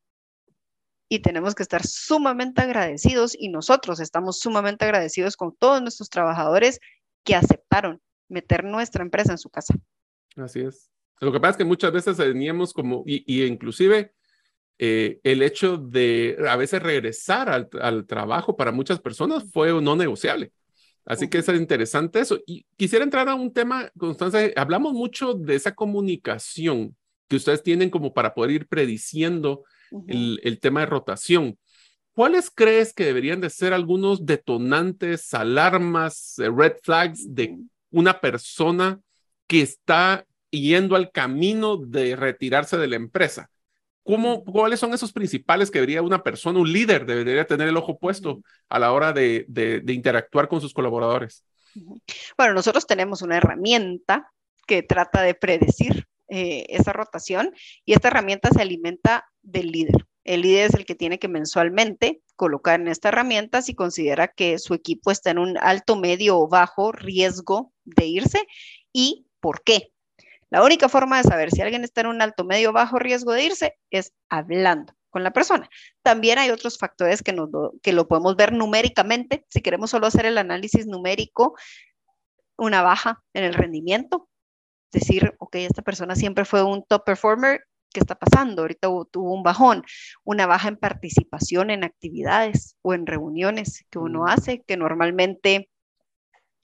y 1.11 1.19
tenemos 1.19 1.55
que 1.55 1.63
estar 1.63 1.87
sumamente 1.87 2.63
agradecidos 2.63 3.37
y 3.39 3.51
nosotros 3.51 4.01
estamos 4.01 4.41
sumamente 4.41 4.87
agradecidos 4.87 5.37
con 5.37 5.55
todos 5.55 5.83
nuestros 5.83 6.09
trabajadores 6.09 6.81
que 7.25 7.35
aceptaron 7.35 8.01
meter 8.31 8.65
nuestra 8.65 9.03
empresa 9.03 9.33
en 9.33 9.39
su 9.39 9.51
casa. 9.51 9.75
Así 10.37 10.61
es. 10.61 10.91
Lo 11.21 11.31
que 11.31 11.39
pasa 11.39 11.51
es 11.51 11.57
que 11.59 11.65
muchas 11.67 11.93
veces 11.93 12.17
teníamos 12.17 12.73
como, 12.73 13.03
y, 13.05 13.23
y 13.27 13.45
inclusive 13.45 14.15
eh, 14.79 15.21
el 15.23 15.43
hecho 15.43 15.77
de 15.77 16.39
a 16.49 16.57
veces 16.57 16.83
regresar 16.83 17.51
al, 17.51 17.69
al, 17.79 18.07
trabajo 18.07 18.57
para 18.57 18.73
muchas 18.73 19.01
personas 19.01 19.45
fue 19.53 19.71
no 19.83 19.97
negociable. 19.97 20.51
Así 21.05 21.25
uh 21.25 21.29
-huh. 21.29 21.31
que 21.31 21.39
es 21.39 21.49
interesante 21.49 22.21
eso. 22.21 22.39
Y 22.47 22.65
quisiera 22.79 23.05
entrar 23.05 23.29
a 23.29 23.35
un 23.35 23.53
tema, 23.53 23.91
Constanza, 23.99 24.39
hablamos 24.57 24.95
mucho 24.95 25.35
de 25.35 25.57
esa 25.57 25.75
comunicación 25.75 26.97
que 27.29 27.37
ustedes 27.37 27.63
tienen 27.63 27.91
como 27.91 28.13
para 28.13 28.35
poder 28.35 28.51
ir 28.53 28.67
prediciendo 28.67 29.65
uh 29.91 30.01
-huh. 30.01 30.05
el, 30.09 30.41
el, 30.43 30.61
tema 30.61 30.81
de 30.81 30.87
rotación. 30.87 31.59
¿Cuáles 32.13 32.51
crees 32.51 32.93
que 32.93 33.05
deberían 33.05 33.41
de 33.41 33.51
ser 33.51 33.73
algunos 33.73 34.27
detonantes, 34.27 35.33
alarmas, 35.35 36.39
eh, 36.39 36.51
red 36.51 36.73
flags 36.83 37.33
de 37.33 37.57
una 37.91 38.21
persona 38.21 39.01
que 39.47 39.63
está 39.63 40.27
yendo 40.51 40.97
al 40.97 41.13
camino 41.13 41.77
de 41.77 42.17
retirarse 42.17 42.77
de 42.77 42.89
la 42.89 42.97
empresa? 42.97 43.51
¿Cómo, 44.03 44.43
¿Cuáles 44.43 44.81
son 44.81 44.95
esos 44.95 45.13
principales 45.13 45.71
que 45.71 45.79
debería 45.79 46.01
una 46.01 46.23
persona, 46.23 46.59
un 46.59 46.73
líder, 46.73 47.05
debería 47.05 47.47
tener 47.47 47.69
el 47.69 47.77
ojo 47.77 47.99
puesto 47.99 48.41
a 48.69 48.79
la 48.79 48.93
hora 48.93 49.13
de, 49.13 49.45
de, 49.49 49.81
de 49.81 49.93
interactuar 49.93 50.49
con 50.49 50.61
sus 50.63 50.73
colaboradores? 50.73 51.45
Bueno, 52.37 52.55
nosotros 52.55 52.87
tenemos 52.87 53.23
una 53.23 53.37
herramienta 53.37 54.33
que 54.67 54.83
trata 54.83 55.23
de 55.23 55.35
predecir 55.35 56.07
eh, 56.29 56.67
esa 56.69 56.93
rotación 56.93 57.55
y 57.85 57.95
esta 57.95 58.09
herramienta 58.09 58.51
se 58.51 58.63
alimenta 58.63 59.27
del 59.43 59.71
líder. 59.71 60.07
El 60.25 60.43
líder 60.43 60.67
es 60.67 60.75
el 60.75 60.85
que 60.85 60.95
tiene 60.95 61.19
que 61.19 61.29
mensualmente 61.29 62.21
colocar 62.37 62.81
en 62.81 62.89
esta 62.89 63.09
herramienta 63.09 63.63
si 63.63 63.75
considera 63.75 64.29
que 64.29 64.59
su 64.59 64.75
equipo 64.75 65.11
está 65.11 65.31
en 65.31 65.39
un 65.39 65.57
alto, 65.59 65.97
medio 65.97 66.39
o 66.39 66.49
bajo 66.49 66.93
riesgo 66.93 67.73
de 67.85 68.07
irse 68.07 68.47
y 68.93 69.27
por 69.41 69.63
qué. 69.63 69.91
La 70.51 70.63
única 70.63 70.89
forma 70.89 71.17
de 71.19 71.25
saber 71.25 71.51
si 71.51 71.63
alguien 71.63 71.85
está 71.85 72.03
en 72.03 72.09
un 72.09 72.23
alto, 72.23 72.45
medio 72.45 72.71
o 72.71 72.73
bajo 72.73 72.99
riesgo 72.99 73.33
de 73.33 73.45
irse 73.45 73.79
es 73.91 74.13
hablando 74.29 74.95
con 75.11 75.25
la 75.25 75.33
persona. 75.33 75.69
También 76.03 76.39
hay 76.39 76.51
otros 76.51 76.79
factores 76.79 77.23
que, 77.23 77.33
nos, 77.33 77.49
que 77.83 77.93
lo 77.93 78.09
podemos 78.09 78.37
ver 78.37 78.53
numéricamente. 78.53 79.47
Si 79.49 79.63
queremos 79.63 79.91
solo 79.91 80.07
hacer 80.07 80.27
el 80.27 80.39
análisis 80.39 80.87
numérico, 80.87 81.57
una 82.57 82.83
baja 82.83 83.23
en 83.33 83.45
el 83.45 83.55
rendimiento, 83.55 84.29
decir, 84.93 85.35
ok, 85.39 85.57
esta 85.57 85.83
persona 85.83 86.15
siempre 86.15 86.45
fue 86.45 86.63
un 86.63 86.85
top 86.85 87.05
performer, 87.05 87.63
¿qué 87.93 88.01
está 88.01 88.15
pasando? 88.15 88.63
Ahorita 88.63 88.89
tuvo 89.11 89.35
un 89.35 89.43
bajón, 89.43 89.83
una 90.25 90.47
baja 90.47 90.69
en 90.69 90.77
participación 90.77 91.71
en 91.71 91.85
actividades 91.85 92.77
o 92.83 92.95
en 92.95 93.07
reuniones 93.07 93.85
que 93.91 93.99
uno 93.99 94.27
hace, 94.27 94.63
que 94.63 94.77
normalmente 94.77 95.71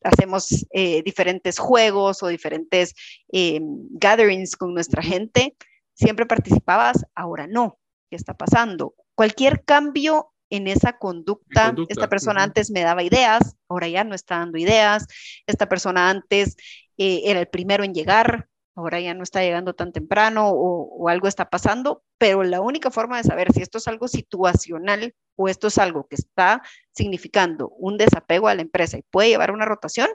hacemos 0.03 0.67
eh, 0.73 1.03
diferentes 1.03 1.59
juegos 1.59 2.23
o 2.23 2.29
diferentes 2.29 2.95
eh, 3.33 3.61
gatherings 3.63 4.57
con 4.57 4.75
nuestra 4.75 5.03
gente, 5.03 5.57
siempre 5.95 6.27
participabas, 6.27 7.07
ahora 7.15 7.47
no. 7.47 7.79
¿Qué 8.11 8.17
está 8.17 8.35
pasando? 8.35 8.95
Cualquier 9.15 9.65
cambio 9.65 10.34
en 10.51 10.67
esa 10.67 10.99
conducta, 10.99 11.67
conducta. 11.67 11.93
esta 11.93 12.09
persona 12.09 12.41
uh 12.41 12.43
-huh. 12.43 12.49
antes 12.49 12.71
me 12.71 12.83
daba 12.83 13.03
ideas, 13.03 13.57
ahora 13.69 13.89
ya 13.89 14.05
no 14.05 14.15
está 14.15 14.39
dando 14.39 14.59
ideas, 14.59 15.07
esta 15.47 15.69
persona 15.69 16.11
antes 16.11 16.57
eh, 16.99 17.23
era 17.25 17.41
el 17.41 17.49
primero 17.49 17.85
en 17.85 17.95
llegar, 17.95 18.49
ahora 18.77 19.01
ya 19.01 19.15
no 19.15 19.23
está 19.23 19.43
llegando 19.43 19.75
tan 19.75 19.93
temprano 19.93 20.49
o, 20.49 20.89
o, 20.97 21.09
algo 21.09 21.29
está 21.29 21.49
pasando, 21.49 22.03
pero 22.19 22.43
la 22.43 22.61
única 22.61 22.91
forma 22.91 23.17
de 23.17 23.25
saber 23.25 23.53
si 23.53 23.63
esto 23.63 23.79
es 23.79 23.89
algo 23.89 24.09
situacional 24.09 25.15
o 25.37 25.49
esto 25.49 25.69
es 25.69 25.79
algo 25.79 26.07
que 26.07 26.17
está 26.17 26.63
significando 26.93 27.69
un 27.69 27.97
desapego 27.97 28.49
a 28.49 28.55
la 28.55 28.63
empresa 28.63 28.99
y 28.99 29.03
puede 29.03 29.31
llevar 29.31 29.51
una 29.53 29.65
rotación 29.65 30.09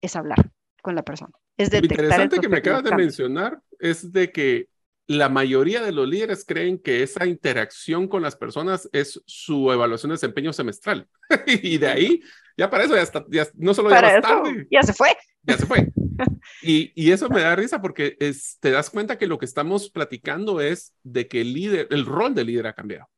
es 0.00 0.16
hablar 0.16 0.50
con 0.82 0.94
la 0.94 1.02
persona. 1.02 1.32
Es 1.56 1.70
detectar 1.70 1.98
Lo 1.98 2.04
interesante 2.04 2.40
que 2.40 2.48
me 2.48 2.58
acabas 2.58 2.84
de 2.84 2.94
mencionar 2.94 3.60
es 3.78 4.12
de 4.12 4.30
que 4.30 4.68
la 5.06 5.28
mayoría 5.28 5.82
de 5.82 5.92
los 5.92 6.08
líderes 6.08 6.44
creen 6.46 6.78
que 6.78 7.02
esa 7.02 7.26
interacción 7.26 8.08
con 8.08 8.22
las 8.22 8.36
personas 8.36 8.88
es 8.92 9.22
su 9.26 9.70
evaluación 9.70 10.10
de 10.10 10.14
desempeño 10.14 10.52
semestral. 10.52 11.06
y 11.46 11.78
de 11.78 11.88
ahí, 11.88 12.22
ya 12.56 12.70
para 12.70 12.84
eso 12.84 12.94
ya, 12.94 13.02
está, 13.02 13.24
ya 13.28 13.46
no 13.54 13.74
solo 13.74 13.90
para 13.90 14.12
ya 14.12 14.18
eso, 14.18 14.28
tarde. 14.28 14.66
Ya 14.70 14.82
se 14.82 14.92
fue. 14.94 15.08
Ya 15.42 15.58
se 15.58 15.66
fue. 15.66 15.88
y, 16.62 16.92
y, 16.94 17.12
eso 17.12 17.28
me 17.28 17.42
da 17.42 17.54
risa 17.54 17.82
porque 17.82 18.16
es, 18.18 18.58
te 18.60 18.70
das 18.70 18.88
cuenta 18.88 19.18
que 19.18 19.26
lo 19.26 19.38
que 19.38 19.44
estamos 19.44 19.90
platicando 19.90 20.60
es 20.60 20.94
de 21.02 21.28
que 21.28 21.42
el 21.42 21.52
líder, 21.52 21.88
el 21.90 22.06
rol 22.06 22.34
del 22.34 22.46
líder 22.46 22.68
ha 22.68 22.72
cambiado 22.74 23.08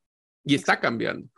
y 0.44 0.54
está 0.54 0.80
cambiando. 0.80 1.28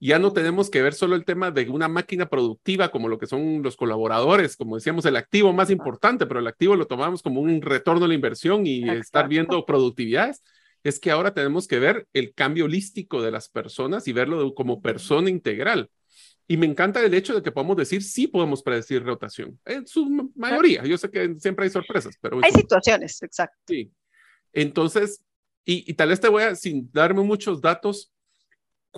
Ya 0.00 0.18
no 0.18 0.32
tenemos 0.32 0.70
que 0.70 0.80
ver 0.80 0.94
solo 0.94 1.16
el 1.16 1.24
tema 1.24 1.50
de 1.50 1.68
una 1.68 1.88
máquina 1.88 2.28
productiva 2.28 2.90
como 2.90 3.08
lo 3.08 3.18
que 3.18 3.26
son 3.26 3.62
los 3.62 3.76
colaboradores, 3.76 4.56
como 4.56 4.76
decíamos, 4.76 5.04
el 5.06 5.16
activo 5.16 5.52
más 5.52 5.70
importante, 5.70 6.26
pero 6.26 6.38
el 6.38 6.46
activo 6.46 6.76
lo 6.76 6.86
tomamos 6.86 7.22
como 7.22 7.40
un 7.40 7.60
retorno 7.62 8.04
a 8.04 8.08
la 8.08 8.14
inversión 8.14 8.66
y 8.66 8.80
Exacto. 8.80 9.00
estar 9.00 9.28
viendo 9.28 9.66
productividades. 9.66 10.42
Es 10.84 11.00
que 11.00 11.10
ahora 11.10 11.34
tenemos 11.34 11.66
que 11.66 11.80
ver 11.80 12.06
el 12.12 12.32
cambio 12.32 12.66
holístico 12.66 13.20
de 13.20 13.32
las 13.32 13.48
personas 13.48 14.06
y 14.06 14.12
verlo 14.12 14.54
como 14.54 14.80
persona 14.80 15.30
integral. 15.30 15.90
Y 16.46 16.56
me 16.56 16.66
encanta 16.66 17.04
el 17.04 17.12
hecho 17.12 17.34
de 17.34 17.42
que 17.42 17.52
podamos 17.52 17.76
decir, 17.76 18.02
sí 18.02 18.26
podemos 18.26 18.62
predecir 18.62 19.02
rotación. 19.04 19.60
En 19.66 19.86
su 19.86 20.32
mayoría. 20.34 20.82
Yo 20.84 20.96
sé 20.96 21.10
que 21.10 21.34
siempre 21.38 21.64
hay 21.64 21.70
sorpresas, 21.70 22.16
pero... 22.22 22.40
Hay 22.42 22.52
situaciones, 22.52 23.22
exacto. 23.22 23.58
Sí. 23.66 23.92
Entonces, 24.54 25.22
y, 25.66 25.90
y, 25.90 25.94
tal 25.94 26.08
vez 26.08 26.20
te 26.20 26.28
voy 26.28 26.44
a, 26.44 26.54
sin 26.54 26.90
darme 26.90 27.22
muchos 27.22 27.60
datos, 27.60 28.10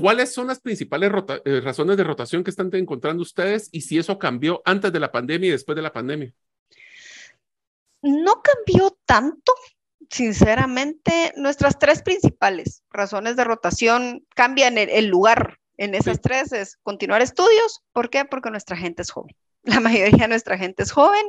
¿cuáles 0.00 0.32
son 0.32 0.46
las 0.46 0.60
principales 0.60 1.10
eh, 1.44 1.60
razones 1.60 1.96
de 1.96 2.04
rotación 2.04 2.44
que 2.44 2.50
están 2.50 2.70
encontrando 2.74 3.22
ustedes 3.22 3.68
y 3.72 3.82
si 3.82 3.98
eso 3.98 4.18
cambió 4.18 4.62
antes 4.64 4.92
de 4.92 5.00
la 5.00 5.12
pandemia 5.12 5.48
y 5.48 5.52
después 5.52 5.76
de 5.76 5.82
la 5.82 5.92
pandemia? 5.92 6.32
No 8.02 8.40
cambió 8.42 8.96
tanto, 9.04 9.52
sinceramente. 10.10 11.32
Nuestras 11.36 11.78
tres 11.78 12.02
principales 12.02 12.82
razones 12.90 13.36
de 13.36 13.44
rotación 13.44 14.26
cambian 14.34 14.78
el, 14.78 14.88
el 14.88 15.06
lugar 15.06 15.58
en 15.76 15.94
esas 15.94 16.16
sí. 16.16 16.22
tres 16.22 16.52
es 16.52 16.78
continuar 16.82 17.22
estudios. 17.22 17.82
¿Por 17.92 18.10
qué? 18.10 18.24
Porque 18.24 18.50
nuestra 18.50 18.76
gente 18.76 19.02
es 19.02 19.10
joven. 19.10 19.34
La 19.62 19.80
mayoría 19.80 20.24
de 20.24 20.28
nuestra 20.28 20.56
gente 20.56 20.82
es 20.82 20.92
joven. 20.92 21.26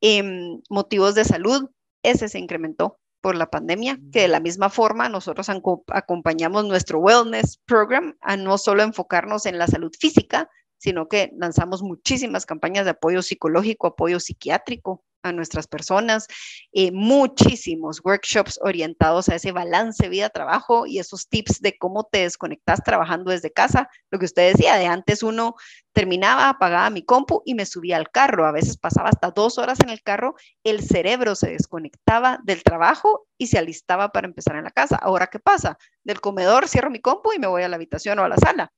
Eh, 0.00 0.22
motivos 0.70 1.14
de 1.14 1.24
salud, 1.24 1.70
ese 2.02 2.28
se 2.28 2.38
incrementó 2.38 2.98
por 3.20 3.36
la 3.36 3.50
pandemia, 3.50 3.98
que 4.12 4.22
de 4.22 4.28
la 4.28 4.40
misma 4.40 4.70
forma 4.70 5.08
nosotros 5.08 5.48
acompañamos 5.88 6.64
nuestro 6.64 7.00
wellness 7.00 7.58
program 7.66 8.16
a 8.20 8.36
no 8.36 8.58
solo 8.58 8.82
enfocarnos 8.82 9.46
en 9.46 9.58
la 9.58 9.66
salud 9.66 9.92
física, 9.98 10.48
sino 10.78 11.08
que 11.08 11.30
lanzamos 11.36 11.82
muchísimas 11.82 12.46
campañas 12.46 12.84
de 12.84 12.92
apoyo 12.92 13.22
psicológico, 13.22 13.88
apoyo 13.88 14.20
psiquiátrico, 14.20 15.04
a 15.22 15.32
nuestras 15.32 15.66
personas, 15.66 16.26
eh, 16.72 16.92
muchísimos 16.92 18.00
workshops 18.04 18.58
orientados 18.62 19.28
a 19.28 19.34
ese 19.34 19.52
balance 19.52 20.08
vida-trabajo 20.08 20.86
y 20.86 20.98
esos 20.98 21.28
tips 21.28 21.60
de 21.60 21.76
cómo 21.76 22.04
te 22.04 22.22
desconectas 22.22 22.82
trabajando 22.82 23.30
desde 23.30 23.52
casa. 23.52 23.88
Lo 24.10 24.18
que 24.18 24.26
usted 24.26 24.52
decía, 24.52 24.76
de 24.76 24.86
antes 24.86 25.22
uno 25.22 25.54
terminaba, 25.92 26.48
apagaba 26.48 26.90
mi 26.90 27.02
compu 27.02 27.42
y 27.44 27.54
me 27.54 27.66
subía 27.66 27.96
al 27.96 28.10
carro. 28.10 28.46
A 28.46 28.52
veces 28.52 28.76
pasaba 28.76 29.08
hasta 29.08 29.30
dos 29.30 29.58
horas 29.58 29.80
en 29.80 29.90
el 29.90 30.02
carro, 30.02 30.34
el 30.64 30.82
cerebro 30.82 31.34
se 31.34 31.50
desconectaba 31.50 32.38
del 32.44 32.62
trabajo 32.62 33.26
y 33.36 33.48
se 33.48 33.58
alistaba 33.58 34.10
para 34.10 34.28
empezar 34.28 34.56
en 34.56 34.64
la 34.64 34.70
casa. 34.70 34.96
Ahora, 34.96 35.28
¿qué 35.28 35.38
pasa? 35.38 35.78
Del 36.04 36.20
comedor 36.20 36.68
cierro 36.68 36.90
mi 36.90 37.00
compu 37.00 37.32
y 37.32 37.38
me 37.38 37.46
voy 37.46 37.62
a 37.62 37.68
la 37.68 37.76
habitación 37.76 38.18
o 38.18 38.24
a 38.24 38.28
la 38.28 38.36
sala. 38.36 38.72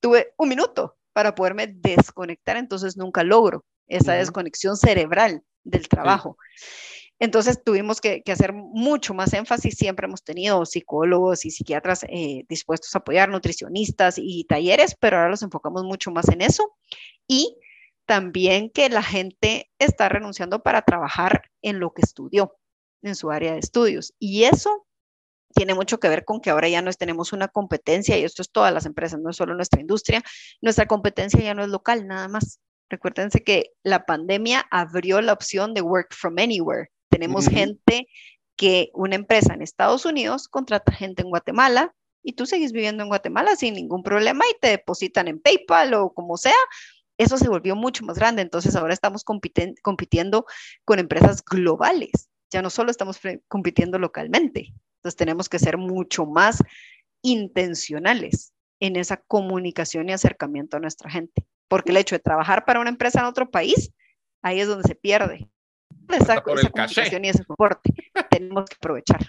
Tuve 0.00 0.34
un 0.36 0.48
minuto 0.48 0.96
para 1.16 1.34
poderme 1.34 1.66
desconectar, 1.66 2.58
entonces 2.58 2.98
nunca 2.98 3.24
logro 3.24 3.64
esa 3.86 4.12
desconexión 4.12 4.76
cerebral 4.76 5.42
del 5.64 5.88
trabajo. 5.88 6.36
Entonces 7.18 7.64
tuvimos 7.64 8.02
que, 8.02 8.22
hacer 8.30 8.52
mucho 8.52 9.14
más 9.14 9.32
énfasis. 9.32 9.76
Siempre 9.78 10.04
hemos 10.04 10.22
tenido 10.22 10.66
psicólogos 10.66 11.46
y 11.46 11.50
psiquiatras 11.50 12.04
eh, 12.10 12.44
dispuestos 12.50 12.94
a 12.94 12.98
apoyar, 12.98 13.30
nutricionistas 13.30 14.16
y 14.18 14.44
talleres, 14.44 14.94
pero 15.00 15.16
ahora 15.16 15.30
los 15.30 15.40
enfocamos 15.40 15.84
mucho 15.84 16.10
más 16.10 16.28
en 16.28 16.42
eso. 16.42 16.76
Y 17.26 17.56
también 18.04 18.68
que 18.68 18.90
la 18.90 19.02
gente 19.02 19.70
está 19.78 20.10
renunciando 20.10 20.62
para 20.62 20.82
trabajar 20.82 21.44
en 21.62 21.80
lo 21.80 21.94
que 21.94 22.02
estudió, 22.02 22.58
en 23.00 23.14
su 23.14 23.30
área 23.30 23.54
de 23.54 23.60
estudios. 23.60 24.12
Y 24.18 24.44
eso 24.44 24.85
tiene 25.56 25.74
mucho 25.74 25.98
que 25.98 26.10
ver 26.10 26.24
con 26.26 26.40
que 26.40 26.50
ahora 26.50 26.68
ya 26.68 26.82
no 26.82 26.92
tenemos 26.92 27.32
una 27.32 27.48
competencia, 27.48 28.18
y 28.18 28.24
esto 28.24 28.42
es 28.42 28.52
todas 28.52 28.72
las 28.74 28.84
empresas, 28.84 29.18
no 29.18 29.30
es 29.30 29.36
solo 29.36 29.54
nuestra 29.54 29.80
industria, 29.80 30.22
nuestra 30.60 30.86
competencia 30.86 31.40
ya 31.40 31.54
no 31.54 31.62
es 31.62 31.68
local, 31.68 32.06
nada 32.06 32.28
más. 32.28 32.60
Recuérdense 32.90 33.42
que 33.42 33.72
la 33.82 34.04
pandemia 34.04 34.66
abrió 34.70 35.20
la 35.22 35.32
opción 35.32 35.72
de 35.72 35.80
work 35.80 36.14
from 36.14 36.38
anywhere. 36.38 36.90
Tenemos 37.08 37.48
gente 37.48 38.06
que 38.54 38.90
una 38.92 39.14
empresa 39.14 39.54
en 39.54 39.62
Estados 39.62 40.04
Unidos 40.04 40.46
contrata 40.46 40.92
gente 40.92 41.22
en 41.22 41.30
Guatemala 41.30 41.94
y 42.22 42.34
tú 42.34 42.44
sigues 42.44 42.72
viviendo 42.72 43.02
en 43.02 43.08
Guatemala 43.08 43.56
sin 43.56 43.74
ningún 43.74 44.02
problema 44.02 44.44
y 44.50 44.60
te 44.60 44.68
depositan 44.68 45.26
en 45.26 45.40
PayPal 45.40 45.94
o 45.94 46.12
como 46.12 46.36
sea. 46.36 46.54
Eso 47.18 47.38
se 47.38 47.48
volvió 47.48 47.74
mucho 47.76 48.04
más 48.04 48.18
grande. 48.18 48.42
Entonces 48.42 48.76
ahora 48.76 48.92
estamos 48.92 49.24
compitiendo 49.24 50.44
con 50.84 50.98
empresas 50.98 51.42
globales. 51.42 52.28
Ya 52.50 52.62
no 52.62 52.70
solo 52.70 52.90
estamos 52.90 53.18
compitiendo 53.48 53.98
localmente. 53.98 54.74
Entonces 55.06 55.18
tenemos 55.18 55.48
que 55.48 55.60
ser 55.60 55.78
mucho 55.78 56.26
más 56.26 56.64
intencionales 57.22 58.52
en 58.80 58.96
esa 58.96 59.18
comunicación 59.18 60.08
y 60.08 60.12
acercamiento 60.12 60.76
a 60.76 60.80
nuestra 60.80 61.08
gente. 61.08 61.46
Porque 61.68 61.92
el 61.92 61.96
hecho 61.98 62.16
de 62.16 62.18
trabajar 62.18 62.64
para 62.64 62.80
una 62.80 62.90
empresa 62.90 63.20
en 63.20 63.26
otro 63.26 63.48
país, 63.48 63.92
ahí 64.42 64.58
es 64.58 64.66
donde 64.66 64.82
se 64.88 64.96
pierde 64.96 65.48
esa, 66.08 66.42
por 66.42 66.58
el 66.58 66.72
comunicación 66.72 67.24
y 67.24 67.28
ese 67.28 67.44
soporte. 67.44 67.94
Tenemos 68.30 68.64
que 68.64 68.74
aprovechar. 68.74 69.20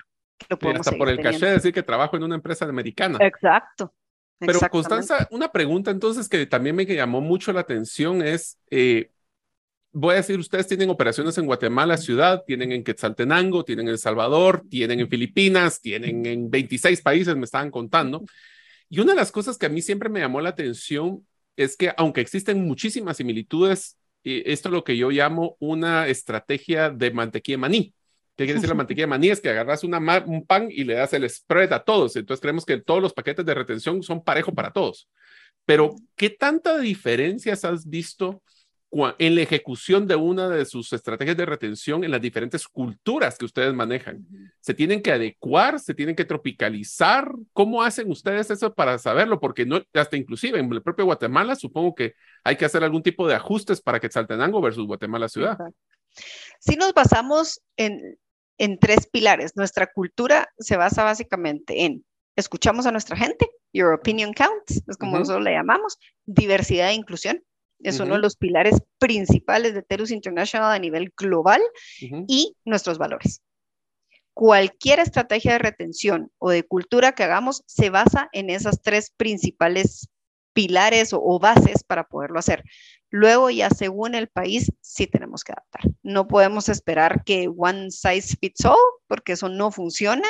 lo 0.50 0.58
podemos 0.58 0.88
hasta 0.88 0.98
por 0.98 1.10
el 1.10 1.22
caché 1.22 1.46
decir 1.46 1.72
que 1.72 1.84
trabajo 1.84 2.18
en 2.18 2.24
una 2.24 2.34
empresa 2.34 2.66
americana. 2.66 3.20
Exacto. 3.22 3.94
Pero 4.40 4.60
Constanza, 4.72 5.28
una 5.30 5.52
pregunta 5.52 5.92
entonces 5.92 6.28
que 6.28 6.48
también 6.48 6.76
me 6.76 6.88
llamó 6.88 7.22
mucho 7.22 7.54
la 7.54 7.60
atención 7.62 8.24
es, 8.24 8.58
eh, 8.72 9.12
voy 10.00 10.14
a 10.14 10.18
decir, 10.18 10.38
ustedes 10.40 10.68
tienen 10.68 10.90
operaciones 10.90 11.38
en 11.38 11.46
Guatemala 11.46 11.98
ciudad, 11.98 12.44
tienen 12.46 12.72
en 12.72 12.84
Quetzaltenango, 12.84 13.64
tienen 13.64 13.88
en 13.88 13.94
El 13.94 14.00
Salvador, 14.00 14.64
tienen 14.70 15.00
en 15.00 15.10
Filipinas, 15.10 15.82
tienen 15.82 16.26
en 16.26 16.50
26 16.50 17.02
países, 17.02 17.36
me 17.36 17.46
estaban 17.46 17.72
contando. 17.72 18.24
Y 18.90 19.00
una 19.00 19.14
de 19.14 19.18
las 19.18 19.32
cosas 19.32 19.58
que 19.58 19.66
a 19.66 19.70
mí 19.70 19.82
siempre 19.82 20.10
me 20.10 20.20
llamó 20.20 20.42
la 20.42 20.50
atención 20.50 21.26
es 21.56 21.76
que 21.76 21.94
aunque 21.98 22.22
existen 22.22 22.66
muchísimas 22.66 23.18
similitudes 23.18 23.98
esto 24.24 24.70
es 24.70 24.74
lo 24.74 24.84
que 24.84 24.98
yo 24.98 25.10
llamo 25.10 25.56
una 25.60 26.08
estrategia 26.08 26.90
de 26.90 27.12
mantequilla 27.12 27.56
de 27.56 27.62
maní. 27.62 27.94
¿Qué 28.36 28.44
quiere 28.44 28.56
decir 28.56 28.70
la 28.70 28.76
mantequilla 28.76 29.04
de 29.04 29.10
maní? 29.12 29.30
Es 29.30 29.42
que 29.42 29.50
agarras 29.50 29.84
una 29.84 30.00
un 30.26 30.46
pan 30.46 30.68
y 30.70 30.84
le 30.84 30.96
das 30.96 31.14
el 31.14 31.28
spread 31.30 31.72
a 31.74 31.84
todos. 31.84 32.16
Entonces 32.16 32.42
creemos 32.42 32.66
que 32.66 32.78
todos 32.78 33.02
los 33.02 33.14
paquetes 33.14 33.46
de 33.46 33.54
retención 33.54 34.04
son 34.04 34.24
parejo 34.24 34.54
para 34.54 34.72
todos. 34.72 35.10
Pero, 35.66 35.96
¿qué 36.16 36.30
tanta 36.30 36.78
diferencias 36.78 37.66
has 37.66 37.90
visto 37.90 38.42
en 38.92 39.36
la 39.36 39.42
ejecución 39.42 40.08
de 40.08 40.16
una 40.16 40.50
de 40.50 40.66
sus 40.66 40.94
estrategias 40.94 41.36
de 41.36 41.46
retención 41.46 42.04
en 42.04 42.12
las 42.12 42.22
diferentes 42.22 42.68
culturas 42.68 43.38
que 43.38 43.46
ustedes 43.46 43.74
manejan? 43.74 44.26
¿Se 44.62 44.74
tienen 44.74 45.02
que 45.02 45.12
adecuar? 45.12 45.80
¿Se 45.80 45.94
tienen 45.94 46.16
que 46.16 46.26
tropicalizar? 46.26 47.32
¿Cómo 47.54 47.84
hacen 47.84 48.10
ustedes 48.10 48.50
eso 48.50 48.74
para 48.74 48.98
saberlo? 48.98 49.40
Porque 49.40 49.66
no, 49.66 49.82
hasta 49.94 50.18
inclusive 50.18 50.60
en 50.60 50.72
el 50.72 50.82
propio 50.82 51.06
Guatemala 51.06 51.56
supongo 51.56 51.96
que 51.96 52.14
hay 52.44 52.56
que 52.56 52.66
hacer 52.66 52.84
algún 52.84 53.04
tipo 53.04 53.28
de 53.28 53.36
ajustes 53.36 53.82
para 53.82 54.00
que 54.00 54.08
Quetzaltenango 54.08 54.62
versus 54.62 54.88
Guatemala 54.88 55.28
ciudad. 55.28 55.58
Si 56.60 56.76
nos 56.76 56.94
basamos 56.94 57.62
en, 57.76 58.18
en 58.58 58.80
tres 58.80 59.08
pilares, 59.08 59.56
nuestra 59.56 59.88
cultura 59.88 60.50
se 60.58 60.78
basa 60.78 61.04
básicamente 61.04 61.84
en 61.84 62.06
escuchamos 62.38 62.86
a 62.86 62.92
nuestra 62.92 63.18
gente, 63.18 63.50
your 63.74 63.94
opinion 63.94 64.32
counts, 64.32 64.82
es 64.88 64.98
como 64.98 65.20
nosotros 65.20 65.44
le 65.44 65.52
llamamos, 65.52 65.98
diversidad 66.26 66.90
e 66.90 66.94
inclusión, 66.94 67.44
es 67.80 68.00
uno 68.00 68.16
de 68.16 68.22
los 68.22 68.36
pilares 68.36 68.82
principales 68.98 69.74
de 69.74 69.84
Terus 69.84 70.12
International 70.12 70.72
a 70.72 70.80
nivel 70.80 71.14
global 71.16 71.62
y 72.28 72.56
nuestros 72.66 72.98
valores. 72.98 73.42
Cualquier 74.34 75.00
estrategia 75.00 75.54
de 75.54 75.60
retención 75.60 76.32
o 76.38 76.50
de 76.50 76.64
cultura 76.64 77.14
que 77.14 77.24
hagamos 77.24 77.64
se 77.66 77.90
basa 77.90 78.30
en 78.34 78.50
esas 78.50 78.82
tres 78.82 79.12
principales 79.16 80.10
pilares 80.58 81.14
o, 81.14 81.38
bases 81.38 81.84
para 81.84 82.08
poderlo 82.08 82.40
hacer. 82.40 82.64
Luego 83.12 83.52
ya 83.52 83.70
según 83.70 84.16
el 84.16 84.28
país 84.28 84.72
sí 84.82 85.06
tenemos 85.06 85.44
que 85.44 85.52
adaptar. 85.52 85.84
No 86.02 86.28
podemos 86.28 86.68
esperar 86.68 87.24
que 87.24 87.48
one 87.48 87.92
size 87.92 88.36
fits 88.42 88.66
all 88.66 88.76
porque 89.06 89.34
eso 89.34 89.50
no 89.50 89.70
funciona, 89.70 90.28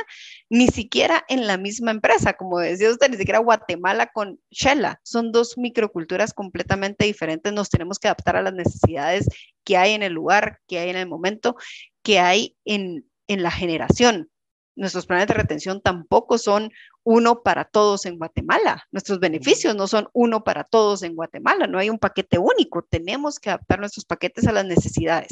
ni 0.49 0.67
siquiera 0.67 1.23
en 1.30 1.47
la 1.47 1.57
misma 1.57 1.91
empresa, 1.91 2.34
como 2.34 2.59
decía 2.59 2.91
usted, 2.91 3.09
ni 3.09 3.15
siquiera 3.15 3.39
Guatemala 3.39 4.07
con 4.07 4.38
Shella. 4.51 4.99
Son 5.01 5.32
dos 5.32 5.57
microculturas 5.57 6.34
completamente 6.34 7.05
diferentes. 7.05 7.53
Nos 7.53 7.69
tenemos 7.69 7.97
que 7.97 8.09
adaptar 8.09 8.36
a 8.36 8.41
las 8.41 8.53
necesidades 8.53 9.30
que 9.63 9.78
hay 9.78 9.93
en 9.93 10.03
el 10.03 10.11
lugar, 10.11 10.59
que 10.67 10.80
hay 10.80 10.89
en 10.89 10.97
el 10.97 11.07
momento, 11.07 11.55
que 12.03 12.19
hay 12.19 12.57
en, 12.65 13.09
en 13.28 13.43
la 13.43 13.51
generación. 13.51 14.30
Nuestros 14.75 15.05
planes 15.05 15.28
de 15.28 15.36
retención 15.36 15.82
tampoco 15.82 16.38
son 16.38 16.69
uno 17.09 17.41
para 17.41 17.63
todos 17.63 18.05
en 18.05 18.17
Guatemala. 18.17 18.85
Nuestros 18.91 19.21
beneficios 19.21 19.73
no 19.77 19.87
son 19.87 20.09
uno 20.11 20.43
para 20.43 20.65
todos 20.65 21.03
en 21.03 21.15
Guatemala. 21.15 21.65
No 21.65 21.79
hay 21.79 21.89
un 21.89 21.99
paquete 21.99 22.37
único. 22.37 22.81
Tenemos 22.81 23.39
que 23.39 23.49
adaptar 23.49 23.79
nuestros 23.79 24.03
paquetes 24.03 24.45
a 24.45 24.51
las 24.51 24.65
necesidades 24.65 25.29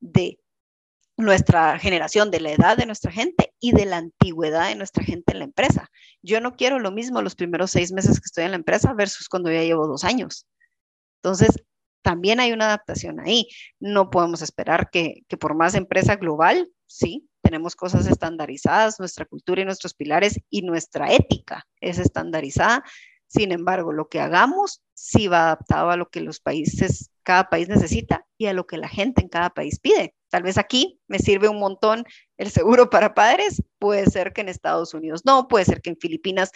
de 0.00 0.38
nuestra 1.16 1.78
generación, 1.78 2.30
de 2.30 2.40
la 2.40 2.52
edad 2.52 2.76
de 2.76 2.84
nuestra 2.84 3.10
gente 3.10 3.54
y 3.58 3.72
de 3.72 3.86
la 3.86 3.96
antigüedad 3.96 4.68
de 4.68 4.74
nuestra 4.74 5.02
gente 5.02 5.32
en 5.32 5.38
la 5.38 5.46
empresa. 5.46 5.90
Yo 6.20 6.42
no 6.42 6.56
quiero 6.56 6.78
lo 6.78 6.92
mismo 6.92 7.22
los 7.22 7.36
primeros 7.36 7.70
seis 7.70 7.90
meses 7.90 8.20
que 8.20 8.26
estoy 8.26 8.44
en 8.44 8.50
la 8.50 8.58
empresa 8.58 8.92
versus 8.92 9.26
cuando 9.26 9.50
ya 9.50 9.62
llevo 9.62 9.86
dos 9.86 10.04
años. 10.04 10.46
Entonces, 11.22 11.64
también 12.02 12.38
hay 12.38 12.52
una 12.52 12.66
adaptación 12.66 13.18
ahí. 13.20 13.48
No 13.80 14.10
podemos 14.10 14.42
esperar 14.42 14.90
que, 14.90 15.22
que 15.26 15.38
por 15.38 15.54
más 15.54 15.74
empresa 15.74 16.16
global, 16.16 16.70
sí, 16.84 17.26
tenemos 17.44 17.76
cosas 17.76 18.06
estandarizadas, 18.06 18.98
nuestra 18.98 19.26
cultura 19.26 19.60
y 19.60 19.64
nuestros 19.66 19.94
pilares 19.94 20.40
y 20.48 20.62
nuestra 20.62 21.12
ética 21.12 21.66
es 21.80 21.98
estandarizada. 21.98 22.82
Sin 23.26 23.52
embargo, 23.52 23.92
lo 23.92 24.08
que 24.08 24.18
hagamos 24.20 24.82
sí 24.94 25.28
va 25.28 25.42
adaptado 25.42 25.90
a 25.90 25.96
lo 25.96 26.08
que 26.08 26.20
los 26.20 26.40
países, 26.40 27.10
cada 27.22 27.50
país 27.50 27.68
necesita 27.68 28.26
y 28.38 28.46
a 28.46 28.54
lo 28.54 28.66
que 28.66 28.78
la 28.78 28.88
gente 28.88 29.20
en 29.22 29.28
cada 29.28 29.50
país 29.50 29.78
pide. 29.78 30.14
Tal 30.30 30.42
vez 30.42 30.56
aquí 30.56 30.98
me 31.06 31.18
sirve 31.18 31.48
un 31.48 31.58
montón 31.58 32.04
el 32.38 32.50
seguro 32.50 32.90
para 32.90 33.14
padres, 33.14 33.62
puede 33.78 34.06
ser 34.06 34.32
que 34.32 34.40
en 34.40 34.48
Estados 34.48 34.94
Unidos 34.94 35.22
no, 35.24 35.46
puede 35.46 35.66
ser 35.66 35.82
que 35.82 35.90
en 35.90 35.98
Filipinas 35.98 36.50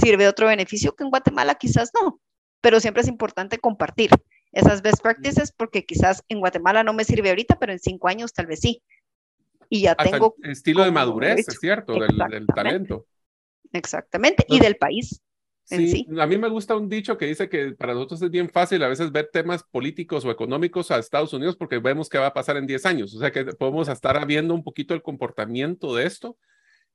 sirve 0.00 0.28
otro 0.28 0.46
beneficio 0.46 0.96
que 0.96 1.04
en 1.04 1.10
Guatemala 1.10 1.56
quizás 1.56 1.90
no, 2.00 2.20
pero 2.62 2.80
siempre 2.80 3.02
es 3.02 3.08
importante 3.08 3.58
compartir 3.58 4.10
esas 4.52 4.82
best 4.82 5.02
practices 5.02 5.52
porque 5.52 5.84
quizás 5.84 6.22
en 6.28 6.40
Guatemala 6.40 6.82
no 6.84 6.94
me 6.94 7.04
sirve 7.04 7.28
ahorita, 7.28 7.58
pero 7.58 7.72
en 7.72 7.78
cinco 7.78 8.08
años 8.08 8.32
tal 8.32 8.46
vez 8.46 8.60
sí 8.60 8.82
y 9.72 9.80
ya 9.80 9.94
tengo... 9.94 10.36
El 10.42 10.50
estilo 10.50 10.84
de 10.84 10.90
madurez, 10.90 11.48
es 11.48 11.58
cierto, 11.58 11.94
del, 11.94 12.46
talento. 12.54 13.06
Exactamente, 13.72 14.44
y 14.46 14.60
del 14.60 14.76
país. 14.76 15.22
Sí, 15.64 16.06
a 16.20 16.26
mí 16.26 16.36
me 16.36 16.50
gusta 16.50 16.76
un 16.76 16.90
dicho 16.90 17.16
que 17.16 17.24
dice 17.24 17.48
que 17.48 17.72
para 17.72 17.94
nosotros 17.94 18.20
es 18.20 18.30
bien 18.30 18.50
fácil 18.50 18.82
a 18.82 18.88
veces 18.88 19.10
ver 19.10 19.30
temas 19.32 19.62
políticos 19.62 20.26
o 20.26 20.30
económicos 20.30 20.90
a 20.90 20.98
Estados 20.98 21.32
Unidos 21.32 21.56
porque 21.56 21.78
vemos 21.78 22.10
qué 22.10 22.18
va 22.18 22.26
a 22.26 22.34
pasar 22.34 22.58
en 22.58 22.66
10 22.66 22.84
años. 22.84 23.14
O 23.14 23.18
sea 23.18 23.32
que 23.32 23.46
podemos 23.46 23.88
estar 23.88 24.26
viendo 24.26 24.52
un 24.52 24.62
poquito 24.62 24.92
el 24.92 25.00
comportamiento 25.00 25.94
de 25.94 26.04
esto. 26.04 26.36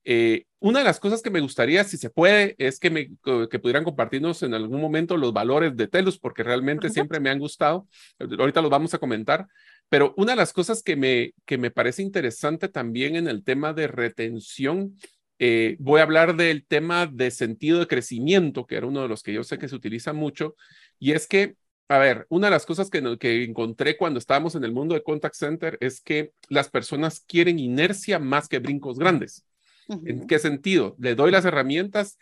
Eh, 0.09 0.45
una 0.59 0.79
de 0.79 0.85
las 0.85 1.01
cosas 1.01 1.21
que 1.21 1.29
me 1.29 1.41
gustaría, 1.41 1.83
si 1.83 1.97
se 1.97 2.09
puede, 2.09 2.55
es 2.59 2.79
que, 2.79 2.89
me, 2.89 3.09
que 3.49 3.59
pudieran 3.59 3.83
compartirnos 3.83 4.41
en 4.41 4.53
algún 4.53 4.79
momento 4.79 5.17
los 5.17 5.33
valores 5.33 5.75
de 5.75 5.89
Telus, 5.89 6.17
porque 6.17 6.43
realmente 6.43 6.89
siempre 6.89 7.19
me 7.19 7.29
han 7.29 7.39
gustado. 7.39 7.89
Ahorita 8.17 8.61
los 8.61 8.71
vamos 8.71 8.93
a 8.93 8.99
comentar, 8.99 9.47
pero 9.89 10.13
una 10.15 10.31
de 10.31 10.37
las 10.37 10.53
cosas 10.53 10.81
que 10.81 10.95
me, 10.95 11.33
que 11.45 11.57
me 11.57 11.71
parece 11.71 12.03
interesante 12.03 12.69
también 12.69 13.17
en 13.17 13.27
el 13.27 13.43
tema 13.43 13.73
de 13.73 13.87
retención, 13.87 14.95
eh, 15.39 15.75
voy 15.77 15.99
a 15.99 16.03
hablar 16.03 16.37
del 16.37 16.65
tema 16.65 17.05
de 17.05 17.29
sentido 17.29 17.79
de 17.79 17.87
crecimiento, 17.87 18.65
que 18.65 18.77
era 18.77 18.87
uno 18.87 19.01
de 19.01 19.09
los 19.09 19.23
que 19.23 19.33
yo 19.33 19.43
sé 19.43 19.57
que 19.57 19.67
se 19.67 19.75
utiliza 19.75 20.13
mucho, 20.13 20.55
y 20.99 21.11
es 21.11 21.27
que, 21.27 21.57
a 21.89 21.97
ver, 21.97 22.25
una 22.29 22.47
de 22.47 22.51
las 22.51 22.65
cosas 22.65 22.89
que, 22.89 23.17
que 23.19 23.43
encontré 23.43 23.97
cuando 23.97 24.19
estábamos 24.19 24.55
en 24.55 24.63
el 24.63 24.71
mundo 24.71 24.95
de 24.95 25.03
contact 25.03 25.35
center 25.35 25.77
es 25.81 25.99
que 25.99 26.31
las 26.47 26.69
personas 26.69 27.19
quieren 27.27 27.59
inercia 27.59 28.19
más 28.19 28.47
que 28.47 28.59
brincos 28.59 28.97
grandes. 28.97 29.43
¿En 30.05 30.27
qué 30.27 30.39
sentido? 30.39 30.95
Le 30.99 31.15
doy 31.15 31.31
las 31.31 31.45
herramientas 31.45 32.17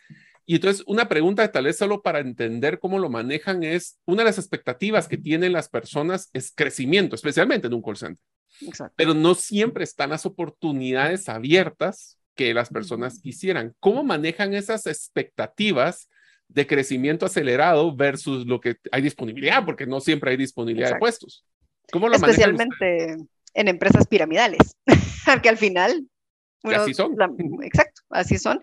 y 0.48 0.54
entonces, 0.54 0.84
una 0.86 1.08
pregunta 1.08 1.50
tal 1.50 1.64
vez 1.64 1.76
solo 1.76 2.02
para 2.02 2.20
entender 2.20 2.78
cómo 2.78 3.00
lo 3.00 3.10
manejan 3.10 3.64
es, 3.64 3.98
una 4.04 4.22
de 4.22 4.26
las 4.26 4.38
expectativas 4.38 5.08
que 5.08 5.18
tienen 5.18 5.52
las 5.52 5.68
personas 5.68 6.30
es 6.32 6.52
crecimiento, 6.54 7.16
especialmente 7.16 7.66
en 7.66 7.74
un 7.74 7.82
call 7.82 7.96
center. 7.96 8.24
Pero 8.94 9.12
no 9.12 9.34
siempre 9.34 9.82
están 9.82 10.10
las 10.10 10.24
oportunidades 10.24 11.28
abiertas 11.28 12.16
que 12.36 12.54
las 12.54 12.70
personas 12.70 13.20
quisieran. 13.20 13.74
¿Cómo 13.80 14.04
manejan 14.04 14.54
esas 14.54 14.86
expectativas 14.86 16.08
de 16.46 16.66
crecimiento 16.66 17.26
acelerado 17.26 17.96
versus 17.96 18.46
lo 18.46 18.60
que 18.60 18.76
hay 18.92 19.02
disponibilidad? 19.02 19.64
Porque 19.64 19.84
no 19.84 20.00
siempre 20.00 20.30
hay 20.30 20.36
disponibilidad 20.36 20.92
de 20.92 20.98
puestos. 21.00 21.44
¿Cómo 21.90 22.08
lo 22.08 22.14
Especialmente 22.14 23.16
en 23.54 23.68
empresas 23.68 24.06
piramidales, 24.06 24.76
porque 25.26 25.48
al 25.48 25.56
final... 25.56 26.06
así 26.74 26.94
son. 26.94 27.16
exacto, 27.62 28.02
así 28.10 28.38
son. 28.38 28.60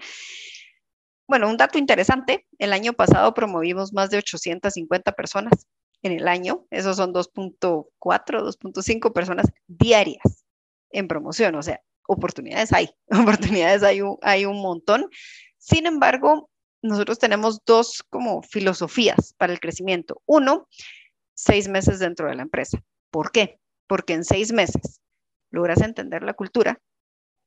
Bueno, 1.27 1.49
un 1.49 1.57
dato 1.57 1.77
interesante, 1.77 2.45
el 2.59 2.73
año 2.73 2.93
pasado 2.93 3.33
promovimos 3.33 3.93
más 3.93 4.09
de 4.09 4.17
850 4.17 5.13
personas 5.13 5.67
en 6.01 6.11
el 6.11 6.27
año, 6.27 6.65
esos 6.69 6.97
son 6.97 7.13
2.4, 7.13 7.87
2.5 7.99 9.13
personas 9.13 9.45
diarias 9.67 10.45
en 10.91 11.07
promoción, 11.07 11.55
o 11.55 11.63
sea, 11.63 11.81
oportunidades 12.07 12.73
hay, 12.73 12.89
oportunidades 13.09 13.83
hay 13.83 14.01
un, 14.01 14.17
hay 14.21 14.45
un 14.45 14.61
montón. 14.61 15.09
Sin 15.57 15.85
embargo, 15.85 16.49
nosotros 16.81 17.17
tenemos 17.19 17.63
dos 17.65 18.03
como 18.09 18.43
filosofías 18.43 19.33
para 19.37 19.53
el 19.53 19.59
crecimiento. 19.59 20.21
Uno, 20.25 20.67
seis 21.33 21.69
meses 21.69 21.99
dentro 21.99 22.27
de 22.27 22.35
la 22.35 22.41
empresa. 22.43 22.83
¿Por 23.09 23.31
qué? 23.31 23.59
Porque 23.87 24.13
en 24.13 24.25
seis 24.25 24.51
meses 24.51 25.01
logras 25.49 25.81
entender 25.81 26.23
la 26.23 26.33
cultura, 26.33 26.81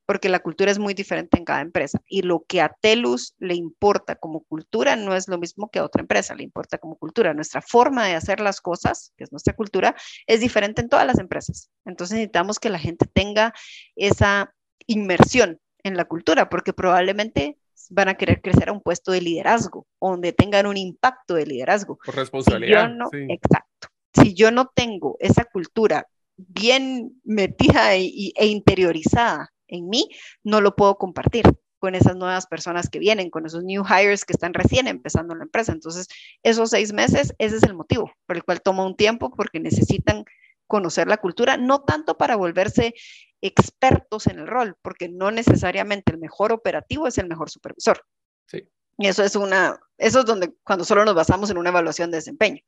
porque 0.07 0.29
la 0.29 0.39
cultura 0.39 0.71
es 0.71 0.79
muy 0.79 0.95
diferente 0.95 1.37
en 1.37 1.45
cada 1.45 1.61
empresa 1.61 2.01
y 2.09 2.23
lo 2.23 2.45
que 2.47 2.61
a 2.61 2.75
Telus 2.81 3.35
le 3.39 3.55
importa 3.55 4.15
como 4.15 4.41
cultura 4.41 4.95
no 4.95 5.15
es 5.15 5.29
lo 5.29 5.39
mismo 5.39 5.69
que 5.69 5.81
a 5.81 5.85
otra 5.85 6.01
empresa 6.01 6.35
le 6.35 6.45
importa 6.45 6.79
como 6.79 6.97
cultura. 6.97 7.35
Nuestra 7.35 7.61
forma 7.61 8.07
de 8.07 8.15
hacer 8.15 8.41
las 8.41 8.61
cosas, 8.61 9.13
que 9.17 9.25
es 9.25 9.33
nuestra 9.33 9.55
cultura, 9.55 9.97
es 10.27 10.41
diferente 10.41 10.81
en 10.81 10.89
todas 10.89 11.07
las 11.07 11.19
empresas. 11.19 11.71
Entonces 11.85 12.15
necesitamos 12.15 12.61
que 12.61 12.71
la 12.71 12.79
gente 12.79 13.07
tenga 13.13 13.53
esa 13.97 14.55
inmersión 14.87 15.61
en 15.83 15.97
la 15.97 16.05
cultura, 16.05 16.49
porque 16.49 16.73
probablemente 16.73 17.59
van 17.91 18.09
a 18.09 18.15
querer 18.15 18.41
crecer 18.41 18.69
a 18.69 18.73
un 18.73 18.81
puesto 18.81 19.13
de 19.13 19.21
liderazgo, 19.21 19.87
donde 20.01 20.33
tengan 20.33 20.67
un 20.67 20.77
impacto 20.77 21.35
de 21.35 21.47
liderazgo. 21.47 21.99
Por 22.05 22.15
responsabilidad. 22.15 22.91
Exacto. 23.29 23.89
Si 24.15 24.35
yo 24.35 24.51
no 24.51 24.71
tengo 24.75 25.17
esa 25.21 25.45
cultura 25.45 26.07
bien 26.37 27.21
metida 27.25 27.95
e, 27.97 28.33
e 28.35 28.47
interiorizada 28.47 29.53
en 29.69 29.89
mí, 29.89 30.09
no 30.45 30.61
lo 30.61 30.77
puedo 30.77 30.97
compartir 30.97 31.45
con 31.79 31.95
esas 31.95 32.17
nuevas 32.17 32.47
personas 32.47 32.89
que 32.89 32.99
vienen, 32.99 33.31
con 33.31 33.47
esos 33.47 33.63
new 33.63 33.85
hires 33.85 34.25
que 34.25 34.33
están 34.33 34.55
recién 34.55 34.89
empezando 34.89 35.35
en 35.35 35.41
la 35.41 35.45
empresa. 35.45 35.73
Entonces, 35.73 36.09
esos 36.43 36.71
seis 36.71 36.93
meses, 36.93 37.35
ese 37.39 37.57
es 37.57 37.63
el 37.63 37.75
motivo 37.75 38.11
por 38.27 38.37
el 38.37 38.45
cual 38.45 38.63
toma 38.63 38.85
un 38.85 38.97
tiempo, 38.97 39.31
porque 39.31 39.61
necesitan 39.61 40.25
conocer 40.67 41.07
la 41.07 41.19
cultura, 41.19 41.57
no 41.57 41.83
tanto 41.83 42.17
para 42.17 42.37
volverse 42.37 42.95
expertos 43.41 44.27
en 44.27 44.39
el 44.39 44.47
rol, 44.47 44.77
porque 44.83 45.09
no 45.09 45.31
necesariamente 45.31 46.13
el 46.13 46.19
mejor 46.19 46.53
operativo 46.53 47.07
es 47.07 47.19
el 47.19 47.29
mejor 47.29 47.51
supervisor. 47.51 48.05
Sí. 48.47 48.69
Y 48.99 49.07
eso 49.07 49.23
es 49.23 49.37
una, 49.37 49.79
eso 49.99 50.21
es 50.21 50.25
donde 50.25 50.55
cuando 50.65 50.85
solo 50.85 51.05
nos 51.05 51.15
basamos 51.15 51.51
en 51.51 51.59
una 51.59 51.69
evaluación 51.69 52.11
de 52.11 52.17
desempeño. 52.17 52.63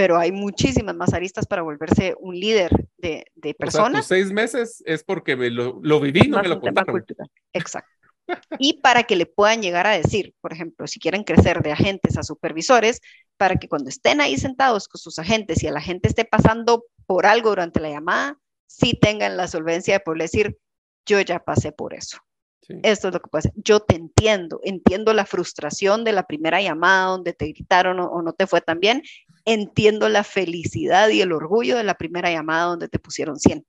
Pero 0.00 0.16
hay 0.16 0.32
muchísimas 0.32 0.96
más 0.96 1.12
aristas 1.12 1.46
para 1.46 1.60
volverse 1.60 2.14
un 2.18 2.34
líder 2.34 2.70
de, 2.96 3.26
de 3.34 3.52
personas. 3.52 4.06
O 4.06 4.08
sea, 4.08 4.16
seis 4.16 4.32
meses 4.32 4.82
es 4.86 5.04
porque 5.04 5.36
me 5.36 5.50
lo, 5.50 5.78
lo 5.82 6.00
viví, 6.00 6.26
no 6.26 6.40
me 6.40 6.48
lo 6.48 6.58
contaron. 6.58 7.04
Exacto. 7.52 7.90
y 8.58 8.80
para 8.80 9.02
que 9.02 9.14
le 9.14 9.26
puedan 9.26 9.60
llegar 9.60 9.86
a 9.86 9.90
decir, 9.90 10.34
por 10.40 10.54
ejemplo, 10.54 10.86
si 10.86 11.00
quieren 11.00 11.22
crecer 11.22 11.60
de 11.62 11.72
agentes 11.72 12.16
a 12.16 12.22
supervisores, 12.22 13.02
para 13.36 13.56
que 13.56 13.68
cuando 13.68 13.90
estén 13.90 14.22
ahí 14.22 14.38
sentados 14.38 14.88
con 14.88 14.98
sus 14.98 15.18
agentes 15.18 15.62
y 15.62 15.66
a 15.66 15.72
la 15.72 15.82
gente 15.82 16.08
esté 16.08 16.24
pasando 16.24 16.86
por 17.04 17.26
algo 17.26 17.50
durante 17.50 17.78
la 17.80 17.90
llamada, 17.90 18.38
sí 18.66 18.98
tengan 18.98 19.36
la 19.36 19.48
solvencia 19.48 19.92
de 19.92 20.00
poder 20.00 20.22
decir, 20.22 20.58
yo 21.04 21.20
ya 21.20 21.40
pasé 21.40 21.72
por 21.72 21.92
eso. 21.92 22.16
Esto 22.82 23.08
es 23.08 23.14
lo 23.14 23.20
que 23.20 23.28
pasa. 23.28 23.50
Yo 23.56 23.80
te 23.80 23.96
entiendo, 23.96 24.60
entiendo 24.62 25.12
la 25.12 25.26
frustración 25.26 26.04
de 26.04 26.12
la 26.12 26.26
primera 26.26 26.60
llamada 26.60 27.06
donde 27.06 27.32
te 27.32 27.46
gritaron 27.46 28.00
o, 28.00 28.22
no 28.22 28.32
te 28.32 28.46
fue 28.46 28.60
tan 28.60 28.80
bien, 28.80 29.02
entiendo 29.44 30.08
la 30.08 30.24
felicidad 30.24 31.08
y 31.08 31.20
el 31.20 31.32
orgullo 31.32 31.76
de 31.76 31.84
la 31.84 31.94
primera 31.94 32.30
llamada 32.30 32.64
donde 32.64 32.88
te 32.88 32.98
pusieron 32.98 33.38
100 33.38 33.64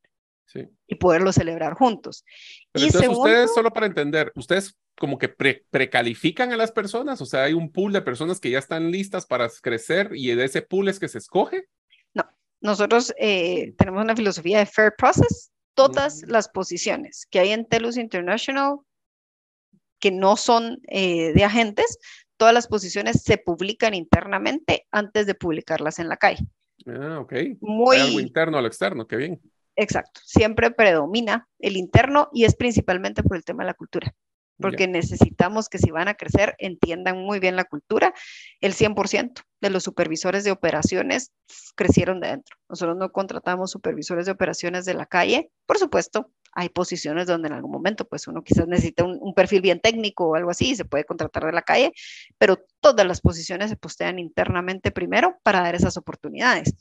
y 0.88 0.96
poderlo 0.96 1.32
celebrar 1.32 1.76
juntos. 1.76 2.26
y 2.74 2.86
entonces 2.86 3.10
ustedes, 3.10 3.54
solo 3.54 3.72
para 3.72 3.86
entender, 3.86 4.34
ustedes 4.36 4.78
como 4.98 5.18
que 5.18 5.30
precalifican 5.30 6.52
a 6.52 6.58
las 6.58 6.72
personas, 6.72 7.22
o 7.22 7.26
sea, 7.26 7.44
hay 7.44 7.54
un 7.54 7.72
pool 7.72 7.94
de 7.94 8.02
personas 8.02 8.40
que 8.40 8.52
ya 8.52 8.60
están 8.60 8.92
listas 8.92 9.26
para 9.26 9.50
crecer 9.62 10.12
y 10.14 10.36
de 10.36 10.44
ese 10.44 10.62
pool 10.62 10.90
es 10.90 11.00
que 11.00 11.08
se 11.08 11.20
escoge. 11.20 11.70
No, 12.14 12.26
nosotros 12.60 13.14
eh, 13.18 13.74
tenemos 13.78 14.04
una 14.04 14.16
filosofía 14.16 14.60
de 14.60 14.66
fair 14.66 14.94
process. 14.98 15.52
Todas 15.74 16.24
las 16.28 16.50
posiciones 16.50 17.26
que 17.32 17.40
hay 17.40 17.52
en 17.52 17.66
TELUS 17.66 17.96
International 17.96 18.80
que 20.02 20.12
no 20.12 20.36
son 20.36 20.82
eh, 20.88 21.32
de 21.32 21.44
agentes, 21.46 21.98
todas 22.36 22.54
las 22.54 22.68
posiciones 22.68 23.22
se 23.24 23.38
publican 23.38 23.94
internamente 23.94 24.88
antes 24.92 25.28
de 25.28 25.36
publicarlas 25.36 26.00
en 26.00 26.10
la 26.10 26.18
calle. 26.18 26.46
Ah, 26.88 27.20
ok. 27.20 27.34
Muy... 27.62 27.98
algo 27.98 28.20
interno 28.20 28.58
a 28.58 28.62
lo 28.62 28.68
externo, 28.68 29.08
qué 29.08 29.16
bien. 29.16 29.42
Exacto, 29.76 30.20
siempre 30.26 30.72
predomina 30.72 31.48
el 31.60 31.78
interno 31.78 32.30
y 32.34 32.44
es 32.44 32.56
principalmente 32.56 33.24
por 33.24 33.38
el 33.38 33.46
tema 33.46 33.64
de 33.64 33.68
la 33.68 33.74
cultura, 33.74 34.14
porque 34.58 34.88
necesitamos 34.88 35.70
que 35.70 35.78
si 35.78 35.92
van 35.92 36.08
a 36.08 36.16
crecer 36.16 36.56
entiendan 36.60 37.20
muy 37.20 37.40
bien 37.40 37.56
la 37.56 37.64
cultura. 37.64 38.14
El 38.60 38.74
100% 38.74 39.44
de 39.62 39.70
los 39.70 39.84
supervisores 39.84 40.44
de 40.44 40.52
operaciones 40.52 41.32
crecieron 41.76 42.20
de 42.20 42.30
dentro. 42.30 42.58
Nosotros 42.70 42.98
no 42.98 43.12
contratamos 43.12 43.72
supervisores 43.72 44.26
de 44.26 44.34
operaciones 44.34 44.84
de 44.86 44.94
la 44.94 45.06
calle. 45.06 45.52
Por 45.66 45.78
supuesto, 45.78 46.30
hay 46.54 46.70
posiciones 46.70 47.28
donde 47.28 47.48
en 47.48 47.54
algún 47.54 47.72
momento 47.72 48.06
pues 48.08 48.28
uno 48.28 48.44
quizás 48.44 48.68
necesita 48.68 49.04
un, 49.04 49.18
un 49.22 49.34
perfil 49.34 49.62
bien 49.62 49.80
técnico 49.80 50.28
o 50.28 50.36
algo 50.36 50.52
así 50.52 50.72
y 50.72 50.76
se 50.76 50.86
puede 50.86 51.06
contratar 51.06 51.46
de 51.46 51.54
la 51.54 51.62
calle, 51.62 51.94
pero 52.38 52.64
todas 52.80 53.06
las 53.08 53.22
posiciones 53.22 53.70
se 53.70 53.78
postean 53.78 54.20
internamente 54.20 54.92
primero 54.92 55.38
para 55.44 55.62
dar 55.62 55.76
esas 55.76 55.98
oportunidades. 55.98 56.76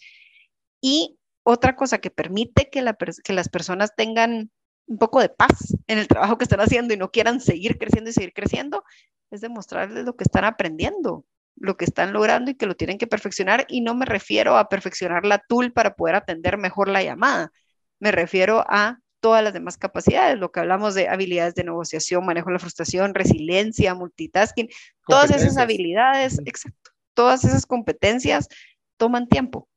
Y 0.81 1.19
otra 1.43 1.77
cosa 1.77 1.99
que 1.99 2.11
permite 2.11 2.69
que, 2.71 2.83
las 2.83 3.49
personas 3.49 3.95
tengan 3.97 4.51
un 4.87 4.99
poco 4.99 5.21
de 5.21 5.29
paz 5.29 5.77
en 5.87 5.99
el 5.99 6.09
trabajo 6.09 6.37
que 6.37 6.45
están 6.45 6.61
haciendo 6.61 6.95
y 6.95 6.97
no 6.97 7.11
quieran 7.11 7.41
seguir 7.41 7.79
creciendo 7.79 8.11
y 8.11 8.13
seguir 8.13 8.33
creciendo, 8.33 8.85
es 9.31 9.41
demostrarles 9.41 10.05
lo 10.05 10.17
que 10.17 10.25
están 10.25 10.45
aprendiendo, 10.45 11.25
lo 11.57 11.77
que 11.77 11.85
están 11.85 12.13
logrando 12.13 12.51
y 12.51 12.57
que 12.57 12.67
lo 12.67 12.75
tienen 12.75 12.99
que 12.99 13.07
perfeccionar. 13.07 13.67
Y 13.69 13.81
no 13.81 13.95
me 13.95 14.07
refiero 14.07 14.57
a 14.57 14.69
perfeccionar 14.69 15.25
la 15.25 15.39
tool 15.39 15.73
para 15.73 15.95
poder 15.95 16.17
atender 16.17 16.59
mejor 16.59 16.89
la 16.89 17.03
llamada, 17.03 17.53
me 18.01 18.13
refiero 18.13 18.65
a 18.69 18.99
todas 19.21 19.45
las 19.45 19.53
demás 19.53 19.77
capacidades, 19.77 20.39
lo 20.39 20.51
que 20.51 20.61
hablamos 20.61 20.95
de 20.95 21.09
habilidades 21.09 21.55
de 21.55 21.65
negociación, 21.65 22.25
manejo 22.27 22.49
de 22.49 22.55
la 22.55 22.59
frustración, 22.59 23.15
resiliencia, 23.15 23.95
multitasking, 23.95 24.69
todas 25.07 25.31
esas 25.31 25.57
habilidades, 25.59 26.41
exacto, 26.47 26.91
todas 27.15 27.45
esas 27.45 27.67
competencias 27.67 28.49
toman 28.97 29.29
tiempo 29.29 29.69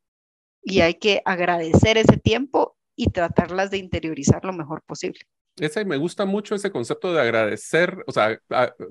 y 0.63 0.81
hay 0.81 0.95
que 0.95 1.21
agradecer 1.25 1.97
ese 1.97 2.17
tiempo 2.17 2.77
y 2.95 3.09
tratarlas 3.09 3.69
de 3.71 3.77
interiorizar 3.77 4.43
lo 4.45 4.53
mejor 4.53 4.81
posible. 4.83 5.19
Ese, 5.57 5.85
me 5.85 5.97
gusta 5.97 6.25
mucho 6.25 6.55
ese 6.55 6.71
concepto 6.71 7.13
de 7.13 7.21
agradecer, 7.21 8.03
o 8.07 8.11
sea, 8.11 8.39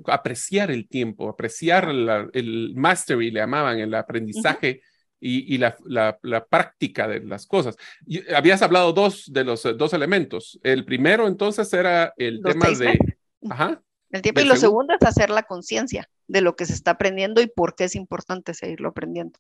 apreciar 0.06 0.70
el 0.70 0.88
tiempo, 0.88 1.28
apreciar 1.28 1.88
el 1.88 2.72
mastery, 2.76 3.32
le 3.32 3.40
llamaban, 3.40 3.80
el 3.80 3.94
aprendizaje 3.94 4.82
y, 5.24 5.56
la, 5.58 5.76
la, 5.84 6.44
práctica 6.46 7.06
de 7.06 7.20
las 7.20 7.46
cosas. 7.46 7.76
Y 8.06 8.28
habías 8.32 8.60
hablado 8.62 8.92
dos 8.92 9.32
de 9.32 9.44
los 9.44 9.62
dos 9.62 9.92
elementos. 9.92 10.58
El 10.62 10.84
primero 10.84 11.28
entonces 11.28 11.72
era 11.72 12.12
el 12.16 12.42
tema 12.42 12.70
de... 12.70 12.98
Ajá, 13.48 13.80
el 14.12 14.20
tiempo 14.20 14.42
y 14.42 14.44
lo 14.44 14.56
segundo 14.56 14.94
es 14.94 15.06
hacer 15.06 15.30
la 15.30 15.42
conciencia 15.44 16.08
de 16.28 16.42
lo 16.42 16.54
que 16.54 16.66
se 16.66 16.74
está 16.74 16.92
aprendiendo 16.92 17.40
y 17.40 17.46
por 17.46 17.74
qué 17.74 17.84
es 17.84 17.96
importante 17.96 18.52
seguirlo 18.52 18.90
aprendiendo. 18.90 19.38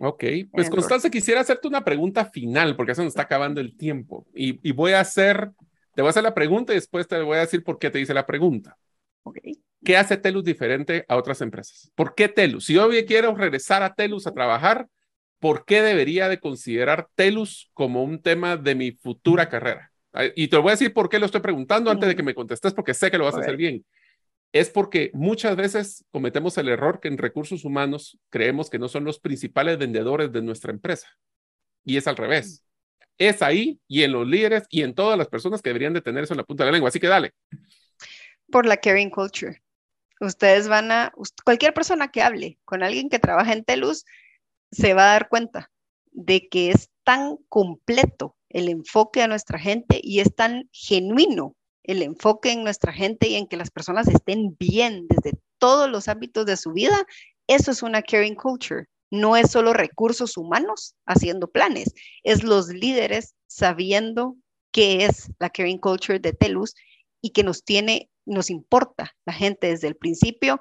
Ok, 0.00 0.24
pues 0.50 0.70
Constanza, 0.70 1.10
quisiera 1.10 1.40
hacerte 1.40 1.68
una 1.68 1.84
pregunta 1.84 2.26
final 2.26 2.76
porque 2.76 2.94
se 2.94 3.02
nos 3.02 3.10
está 3.10 3.22
acabando 3.22 3.60
el 3.60 3.76
tiempo 3.76 4.26
y, 4.34 4.72
voy 4.72 4.92
a 4.92 5.00
hacer, 5.00 5.50
te 5.94 6.02
voy 6.02 6.08
a 6.08 6.10
hacer 6.10 6.22
la 6.22 6.34
pregunta 6.34 6.72
y 6.72 6.76
después 6.76 7.08
te 7.08 7.20
voy 7.20 7.38
a 7.38 7.40
decir 7.40 7.64
por 7.64 7.78
qué 7.78 7.90
te 7.90 8.00
hice 8.00 8.14
la 8.14 8.26
pregunta. 8.26 8.76
Okay. 9.22 9.60
¿Qué 9.84 9.96
hace 9.96 10.16
Telus 10.16 10.44
diferente 10.44 11.04
a 11.08 11.16
otras 11.16 11.40
empresas? 11.40 11.90
¿Por 11.94 12.14
qué 12.14 12.28
Telus? 12.28 12.66
Si 12.66 12.74
yo 12.74 12.88
quiero 13.06 13.34
regresar 13.34 13.82
a 13.82 13.94
Telus 13.94 14.26
a 14.26 14.34
trabajar, 14.34 14.88
¿por 15.42 15.66
qué 15.66 15.82
debería 15.82 16.30
de 16.30 16.40
considerar 16.40 17.08
Telus 17.16 17.68
como 17.74 18.02
un 18.02 18.22
tema 18.22 18.56
de 18.56 18.74
mi 18.74 18.92
futura 18.92 19.50
carrera? 19.50 19.92
Y 20.36 20.48
te 20.48 20.56
voy 20.56 20.68
a 20.68 20.72
decir 20.72 20.94
por 20.94 21.08
qué 21.08 21.18
lo 21.18 21.26
estoy 21.26 21.40
preguntando 21.40 21.90
antes 21.90 22.08
de 22.08 22.14
que 22.14 22.22
me 22.22 22.34
contestes 22.34 22.72
porque 22.72 22.94
sé 22.94 23.10
que 23.10 23.18
lo 23.18 23.24
vas 23.24 23.34
a 23.34 23.40
hacer 23.40 23.56
bien 23.56 23.84
es 24.52 24.68
porque 24.68 25.10
muchas 25.14 25.56
veces 25.56 26.04
cometemos 26.10 26.58
el 26.58 26.68
error 26.68 27.00
que 27.00 27.08
en 27.08 27.16
recursos 27.16 27.64
humanos 27.64 28.18
creemos 28.28 28.68
que 28.68 28.78
no 28.78 28.88
son 28.88 29.04
los 29.04 29.18
principales 29.18 29.78
vendedores 29.78 30.30
de 30.30 30.42
nuestra 30.42 30.72
empresa. 30.72 31.08
Y 31.84 31.96
es 31.96 32.06
al 32.06 32.16
revés. 32.16 32.62
Es 33.16 33.40
ahí 33.40 33.80
y 33.88 34.02
en 34.02 34.12
los 34.12 34.26
líderes 34.26 34.64
y 34.68 34.82
en 34.82 34.94
todas 34.94 35.16
las 35.16 35.28
personas 35.28 35.62
que 35.62 35.70
deberían 35.70 35.94
de 35.94 36.02
tener 36.02 36.24
eso 36.24 36.34
en 36.34 36.38
la 36.38 36.44
punta 36.44 36.64
de 36.64 36.68
la 36.68 36.72
lengua. 36.72 36.90
Así 36.90 37.00
que 37.00 37.08
dale. 37.08 37.32
Por 38.50 38.66
la 38.66 38.76
caring 38.76 39.10
culture. 39.10 39.62
Ustedes 40.20 40.68
van 40.68 40.92
a, 40.92 41.12
cualquier 41.44 41.72
persona 41.72 42.08
que 42.08 42.22
hable 42.22 42.58
con 42.64 42.82
alguien 42.82 43.08
que 43.08 43.18
trabaja 43.18 43.54
en 43.54 43.64
Telus 43.64 44.04
se 44.72 44.94
va 44.94 45.04
a 45.04 45.12
dar 45.12 45.28
cuenta 45.28 45.70
de 46.10 46.48
que 46.48 46.70
es 46.70 46.90
tan 47.04 47.36
completo 47.48 48.36
el 48.48 48.68
enfoque 48.68 49.22
a 49.22 49.28
nuestra 49.28 49.58
gente 49.58 50.00
y 50.02 50.20
es 50.20 50.34
tan 50.34 50.68
genuino 50.72 51.56
el 51.84 52.02
enfoque 52.02 52.52
en 52.52 52.62
nuestra 52.64 52.92
gente 52.92 53.28
y 53.28 53.36
en 53.36 53.46
que 53.46 53.56
las 53.56 53.70
personas 53.70 54.08
estén 54.08 54.56
bien 54.58 55.06
desde 55.08 55.38
todos 55.58 55.90
los 55.90 56.08
ámbitos 56.08 56.46
de 56.46 56.56
su 56.56 56.72
vida, 56.72 57.06
eso 57.46 57.70
es 57.70 57.82
una 57.82 58.02
caring 58.02 58.34
culture. 58.34 58.86
no 59.10 59.36
es 59.36 59.50
solo 59.50 59.74
recursos 59.74 60.38
humanos 60.38 60.94
haciendo 61.04 61.50
planes, 61.50 61.92
es 62.22 62.42
los 62.42 62.68
líderes 62.68 63.34
sabiendo 63.46 64.36
qué 64.72 65.04
es 65.04 65.30
la 65.38 65.50
caring 65.50 65.78
culture 65.78 66.18
de 66.18 66.32
TELUS 66.32 66.74
y 67.20 67.30
que 67.30 67.44
nos 67.44 67.62
tiene, 67.62 68.10
nos 68.24 68.48
importa 68.48 69.14
la 69.26 69.34
gente 69.34 69.66
desde 69.66 69.88
el 69.88 69.96
principio. 69.96 70.60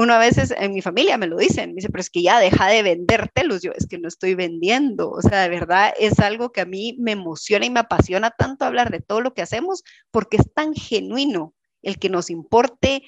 Uno 0.00 0.14
a 0.14 0.18
veces 0.18 0.54
en 0.56 0.74
mi 0.74 0.80
familia 0.80 1.18
me 1.18 1.26
lo 1.26 1.36
dicen, 1.38 1.70
me 1.70 1.74
dice, 1.74 1.88
pero 1.88 2.02
es 2.02 2.08
que 2.08 2.22
ya 2.22 2.38
deja 2.38 2.68
de 2.68 2.84
vender 2.84 3.32
telus. 3.34 3.62
Yo, 3.62 3.72
es 3.74 3.88
que 3.88 3.98
no 3.98 4.06
estoy 4.06 4.36
vendiendo. 4.36 5.10
O 5.10 5.20
sea, 5.22 5.42
de 5.42 5.48
verdad 5.48 5.92
es 5.98 6.20
algo 6.20 6.52
que 6.52 6.60
a 6.60 6.66
mí 6.66 6.94
me 7.00 7.10
emociona 7.10 7.66
y 7.66 7.70
me 7.70 7.80
apasiona 7.80 8.30
tanto 8.30 8.64
hablar 8.64 8.92
de 8.92 9.00
todo 9.00 9.20
lo 9.20 9.34
que 9.34 9.42
hacemos 9.42 9.82
porque 10.12 10.36
es 10.36 10.54
tan 10.54 10.72
genuino 10.72 11.52
el 11.82 11.98
que 11.98 12.10
nos 12.10 12.30
importe 12.30 13.02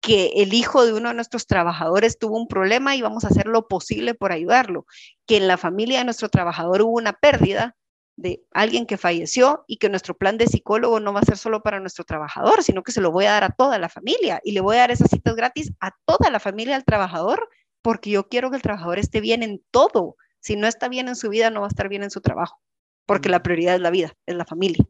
que 0.00 0.30
el 0.36 0.54
hijo 0.54 0.86
de 0.86 0.92
uno 0.92 1.08
de 1.08 1.16
nuestros 1.16 1.48
trabajadores 1.48 2.20
tuvo 2.20 2.38
un 2.38 2.46
problema 2.46 2.94
y 2.94 3.02
vamos 3.02 3.24
a 3.24 3.28
hacer 3.28 3.48
lo 3.48 3.66
posible 3.66 4.14
por 4.14 4.30
ayudarlo, 4.30 4.86
que 5.26 5.38
en 5.38 5.48
la 5.48 5.56
familia 5.56 5.98
de 5.98 6.04
nuestro 6.04 6.28
trabajador 6.28 6.82
hubo 6.82 6.92
una 6.92 7.14
pérdida 7.14 7.74
de 8.16 8.42
alguien 8.52 8.86
que 8.86 8.96
falleció 8.96 9.64
y 9.66 9.76
que 9.76 9.88
nuestro 9.88 10.16
plan 10.16 10.38
de 10.38 10.46
psicólogo 10.46 11.00
no 11.00 11.12
va 11.12 11.20
a 11.20 11.24
ser 11.24 11.36
solo 11.36 11.62
para 11.62 11.80
nuestro 11.80 12.04
trabajador, 12.04 12.62
sino 12.62 12.82
que 12.82 12.92
se 12.92 13.00
lo 13.00 13.12
voy 13.12 13.26
a 13.26 13.32
dar 13.32 13.44
a 13.44 13.50
toda 13.50 13.78
la 13.78 13.88
familia 13.88 14.40
y 14.42 14.52
le 14.52 14.60
voy 14.60 14.76
a 14.76 14.80
dar 14.80 14.90
esas 14.90 15.10
citas 15.10 15.36
gratis 15.36 15.72
a 15.80 15.92
toda 16.06 16.30
la 16.30 16.40
familia 16.40 16.74
del 16.74 16.84
trabajador 16.84 17.48
porque 17.82 18.10
yo 18.10 18.28
quiero 18.28 18.50
que 18.50 18.56
el 18.56 18.62
trabajador 18.62 18.98
esté 18.98 19.20
bien 19.20 19.42
en 19.42 19.62
todo. 19.70 20.16
Si 20.40 20.56
no 20.56 20.66
está 20.66 20.88
bien 20.88 21.08
en 21.08 21.16
su 21.16 21.28
vida, 21.28 21.50
no 21.50 21.60
va 21.60 21.66
a 21.66 21.68
estar 21.68 21.88
bien 21.88 22.02
en 22.02 22.10
su 22.10 22.20
trabajo, 22.20 22.60
porque 23.04 23.28
la 23.28 23.42
prioridad 23.42 23.74
es 23.74 23.80
la 23.80 23.90
vida, 23.90 24.12
es 24.26 24.34
la 24.34 24.44
familia. 24.44 24.84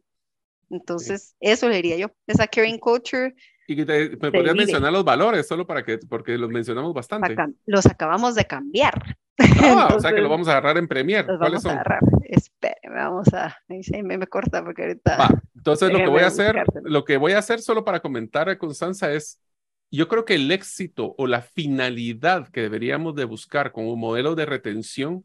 Entonces, 0.71 1.37
eso 1.41 1.69
le 1.69 1.77
diría 1.77 1.97
yo, 1.97 2.09
esa 2.27 2.47
caring 2.47 2.79
culture 2.79 3.35
y 3.67 3.77
que 3.77 4.17
me 4.21 4.31
podrías 4.31 4.55
mencionar 4.55 4.93
los 4.93 5.05
valores, 5.05 5.47
solo 5.47 5.67
para 5.67 5.85
que, 5.85 5.99
porque 5.99 6.39
los 6.39 6.51
mencionamos 6.51 6.95
bastante. 6.95 7.35
los 7.67 7.87
acabamos 7.87 8.35
de 8.35 8.45
cambiar. 8.45 9.17
Ah, 9.63 9.93
o 9.95 10.01
sea 10.01 10.15
que 10.15 10.21
lo 10.21 10.29
vamos 10.29 10.49
a 10.49 10.53
agarrar 10.53 10.79
en 10.79 10.89
Premier. 10.89 11.27
Los 11.27 11.39
¿Cuáles 11.39 11.63
vamos 11.63 11.63
son? 11.63 11.71
a 11.73 11.75
agarrar. 11.75 12.01
Espere, 12.25 12.81
vamos 12.89 13.33
a. 13.35 13.57
Ahí 13.69 14.03
me, 14.03 14.17
me 14.19 14.27
corta 14.27 14.65
porque 14.65 14.83
ahorita. 14.83 15.17
Va. 15.17 15.43
Entonces, 15.55 15.93
lo 15.93 15.99
que 15.99 16.09
voy 16.09 16.23
a 16.23 16.29
hacer, 16.29 16.65
lo 16.83 17.05
que 17.05 17.17
voy 17.17 17.33
a 17.33 17.39
hacer 17.39 17.61
solo 17.61 17.85
para 17.85 18.01
comentar 18.01 18.49
a 18.49 18.59
Constanza 18.59 19.13
es. 19.13 19.41
Yo 19.89 20.09
creo 20.09 20.25
que 20.25 20.35
el 20.35 20.51
éxito 20.51 21.15
o 21.17 21.29
la 21.29 21.43
finalidad 21.43 22.49
que 22.49 22.61
deberíamos 22.63 23.15
de 23.15 23.25
buscar 23.25 23.71
como 23.71 23.95
modelo 23.95 24.35
de 24.35 24.45
retención 24.45 25.25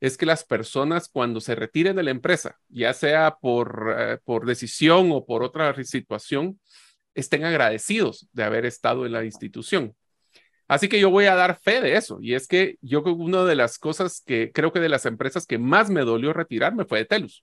es 0.00 0.16
que 0.16 0.26
las 0.26 0.44
personas 0.44 1.08
cuando 1.08 1.40
se 1.40 1.54
retiren 1.54 1.96
de 1.96 2.02
la 2.02 2.10
empresa, 2.10 2.58
ya 2.68 2.94
sea 2.94 3.36
por, 3.40 3.94
eh, 3.98 4.18
por 4.24 4.46
decisión 4.46 5.10
o 5.12 5.26
por 5.26 5.42
otra 5.42 5.74
situación, 5.84 6.58
estén 7.14 7.44
agradecidos 7.44 8.28
de 8.32 8.44
haber 8.44 8.64
estado 8.64 9.04
en 9.04 9.12
la 9.12 9.24
institución. 9.24 9.94
Así 10.68 10.88
que 10.88 11.00
yo 11.00 11.10
voy 11.10 11.24
a 11.24 11.34
dar 11.34 11.58
fe 11.58 11.80
de 11.80 11.96
eso. 11.96 12.18
Y 12.20 12.34
es 12.34 12.46
que 12.46 12.76
yo 12.82 13.02
una 13.02 13.44
de 13.44 13.54
las 13.56 13.78
cosas 13.78 14.22
que 14.24 14.52
creo 14.52 14.70
que 14.70 14.80
de 14.80 14.90
las 14.90 15.06
empresas 15.06 15.46
que 15.46 15.58
más 15.58 15.88
me 15.88 16.02
dolió 16.02 16.32
retirarme 16.34 16.84
fue 16.84 16.98
de 16.98 17.04
Telus. 17.06 17.42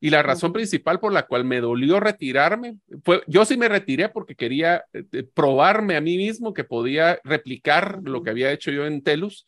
Y 0.00 0.10
la 0.10 0.22
razón 0.22 0.52
principal 0.52 1.00
por 1.00 1.12
la 1.12 1.26
cual 1.26 1.44
me 1.44 1.60
dolió 1.60 1.98
retirarme 1.98 2.76
fue, 3.04 3.22
yo 3.26 3.44
sí 3.44 3.56
me 3.56 3.68
retiré 3.68 4.08
porque 4.08 4.36
quería 4.36 4.84
eh, 4.92 5.04
eh, 5.12 5.24
probarme 5.34 5.96
a 5.96 6.00
mí 6.00 6.16
mismo 6.16 6.52
que 6.52 6.62
podía 6.64 7.20
replicar 7.24 8.00
lo 8.04 8.22
que 8.22 8.30
había 8.30 8.52
hecho 8.52 8.70
yo 8.70 8.86
en 8.86 9.02
Telus. 9.02 9.46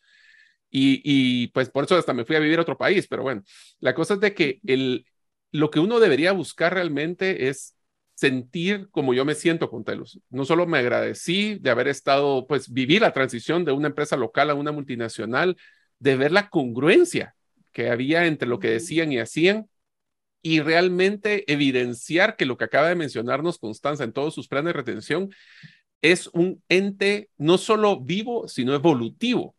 Y, 0.69 1.01
y, 1.03 1.47
pues 1.49 1.69
por 1.69 1.83
eso 1.83 1.97
hasta 1.97 2.13
me 2.13 2.23
fui 2.23 2.37
a 2.37 2.39
vivir 2.39 2.59
a 2.59 2.61
otro 2.61 2.77
país. 2.77 3.07
Pero 3.07 3.23
bueno, 3.23 3.43
la 3.79 3.93
cosa 3.93 4.13
es 4.15 4.19
de 4.21 4.33
que 4.33 4.59
el, 4.65 5.05
lo 5.51 5.69
que 5.69 5.79
uno 5.79 5.99
debería 5.99 6.31
buscar 6.31 6.73
realmente 6.73 7.49
es 7.49 7.75
sentir 8.21 8.87
como 8.91 9.15
yo 9.15 9.25
me 9.25 9.33
siento 9.33 9.71
con 9.71 9.83
Telus. 9.83 10.19
No 10.29 10.45
solo 10.45 10.67
me 10.67 10.77
agradecí 10.77 11.55
de 11.55 11.71
haber 11.71 11.87
estado, 11.87 12.45
pues 12.45 12.71
vivir 12.71 13.01
la 13.01 13.13
transición 13.13 13.65
de 13.65 13.71
una 13.71 13.87
empresa 13.87 14.15
local 14.15 14.51
a 14.51 14.53
una 14.53 14.71
multinacional, 14.71 15.57
de 15.97 16.17
ver 16.17 16.31
la 16.31 16.49
congruencia 16.49 17.35
que 17.71 17.89
había 17.89 18.27
entre 18.27 18.47
lo 18.47 18.59
que 18.59 18.69
decían 18.69 19.11
y 19.11 19.17
hacían 19.17 19.67
y 20.43 20.59
realmente 20.59 21.51
evidenciar 21.51 22.35
que 22.35 22.45
lo 22.45 22.57
que 22.57 22.65
acaba 22.65 22.89
de 22.89 22.95
mencionarnos 22.95 23.57
Constanza 23.57 24.03
en 24.03 24.13
todos 24.13 24.35
sus 24.35 24.47
planes 24.47 24.67
de 24.67 24.73
retención 24.73 25.31
es 26.03 26.27
un 26.27 26.61
ente 26.69 27.31
no 27.39 27.57
solo 27.57 28.01
vivo, 28.01 28.47
sino 28.47 28.75
evolutivo. 28.75 29.55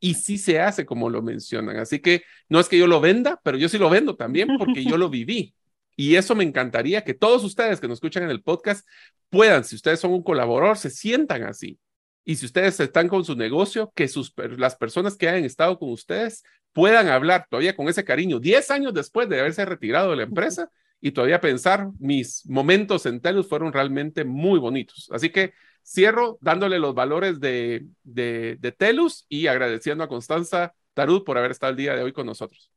Y 0.00 0.14
sí 0.14 0.36
se 0.36 0.58
hace 0.58 0.84
como 0.84 1.10
lo 1.10 1.22
mencionan. 1.22 1.76
Así 1.76 2.00
que 2.00 2.24
no 2.48 2.58
es 2.58 2.68
que 2.68 2.78
yo 2.78 2.88
lo 2.88 3.00
venda, 3.00 3.40
pero 3.44 3.56
yo 3.56 3.68
sí 3.68 3.78
lo 3.78 3.88
vendo 3.88 4.16
también 4.16 4.48
porque 4.58 4.82
yo 4.82 4.96
lo 4.98 5.10
viví. 5.10 5.54
Y 6.00 6.16
eso 6.16 6.34
me 6.34 6.44
encantaría 6.44 7.04
que 7.04 7.12
todos 7.12 7.44
ustedes 7.44 7.78
que 7.78 7.86
nos 7.86 7.96
escuchan 7.96 8.22
en 8.22 8.30
el 8.30 8.42
podcast 8.42 8.88
puedan, 9.28 9.64
si 9.64 9.76
ustedes 9.76 10.00
son 10.00 10.12
un 10.12 10.22
colaborador, 10.22 10.78
se 10.78 10.88
sientan 10.88 11.42
así. 11.42 11.78
Y 12.24 12.36
si 12.36 12.46
ustedes 12.46 12.80
están 12.80 13.06
con 13.06 13.22
su 13.22 13.36
negocio, 13.36 13.92
que 13.94 14.08
las 14.56 14.76
personas 14.76 15.18
que 15.18 15.28
hayan 15.28 15.44
estado 15.44 15.78
con 15.78 15.90
ustedes 15.90 16.42
puedan 16.72 17.08
hablar 17.08 17.46
todavía 17.50 17.76
con 17.76 17.86
ese 17.86 18.02
cariño, 18.02 18.40
10 18.40 18.70
años 18.70 18.94
después 18.94 19.28
de 19.28 19.40
haberse 19.40 19.66
retirado 19.66 20.12
de 20.12 20.16
la 20.16 20.22
empresa 20.22 20.70
y 21.02 21.12
todavía 21.12 21.38
pensar, 21.42 21.90
mis 21.98 22.46
momentos 22.46 23.04
en 23.04 23.20
Telus 23.20 23.46
fueron 23.46 23.70
realmente 23.70 24.24
muy 24.24 24.58
bonitos. 24.58 25.10
Así 25.12 25.28
que 25.28 25.52
cierro 25.84 26.38
dándole 26.40 26.78
los 26.78 26.94
valores 26.94 27.40
de, 27.40 27.84
de, 28.04 28.56
de 28.58 28.72
Telus 28.72 29.26
y 29.28 29.48
agradeciendo 29.48 30.02
a 30.02 30.08
Constanza 30.08 30.72
Tarud 30.94 31.24
por 31.24 31.36
haber 31.36 31.50
estado 31.50 31.72
el 31.72 31.76
día 31.76 31.94
de 31.94 32.04
hoy 32.04 32.14
con 32.14 32.24
nosotros. 32.24 32.70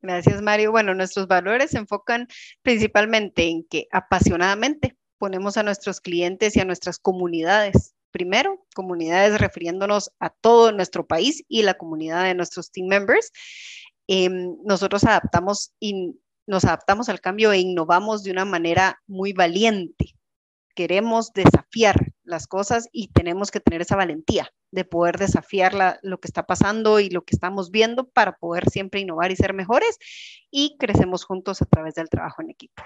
Gracias, 0.00 0.42
Mario. 0.42 0.70
Bueno, 0.70 0.94
nuestros 0.94 1.26
valores 1.26 1.72
se 1.72 1.78
enfocan 1.78 2.28
principalmente 2.62 3.48
en 3.48 3.64
que 3.64 3.88
apasionadamente 3.90 4.96
ponemos 5.18 5.56
a 5.56 5.64
nuestros 5.64 6.00
clientes 6.00 6.56
y 6.56 6.60
a 6.60 6.64
nuestras 6.64 6.98
comunidades. 6.98 7.94
Primero, 8.12 8.64
comunidades 8.74 9.40
refiriéndonos 9.40 10.12
a 10.20 10.30
todo 10.30 10.70
nuestro 10.72 11.06
país 11.06 11.42
y 11.48 11.62
la 11.62 11.74
comunidad 11.74 12.24
de 12.24 12.34
nuestros 12.34 12.70
team 12.70 12.86
members. 12.86 13.32
Eh, 14.06 14.30
nosotros 14.64 15.04
adaptamos 15.04 15.72
y 15.80 16.14
nos 16.46 16.64
adaptamos 16.64 17.08
al 17.08 17.20
cambio 17.20 17.52
e 17.52 17.58
innovamos 17.58 18.22
de 18.22 18.30
una 18.30 18.44
manera 18.44 19.02
muy 19.06 19.32
valiente. 19.32 20.14
Queremos 20.74 21.32
desafiar 21.32 22.12
las 22.22 22.46
cosas 22.46 22.88
y 22.92 23.08
tenemos 23.08 23.50
que 23.50 23.60
tener 23.60 23.82
esa 23.82 23.96
valentía 23.96 24.50
de 24.70 24.84
poder 24.84 25.18
desafiar 25.18 25.74
la, 25.74 25.98
lo 26.02 26.20
que 26.20 26.28
está 26.28 26.44
pasando 26.46 27.00
y 27.00 27.10
lo 27.10 27.24
que 27.24 27.34
estamos 27.34 27.70
viendo 27.70 28.08
para 28.08 28.36
poder 28.36 28.68
siempre 28.70 29.00
innovar 29.00 29.30
y 29.32 29.36
ser 29.36 29.54
mejores 29.54 29.98
y 30.50 30.76
crecemos 30.78 31.24
juntos 31.24 31.62
a 31.62 31.66
través 31.66 31.94
del 31.94 32.08
trabajo 32.08 32.42
en 32.42 32.50
equipo. 32.50 32.82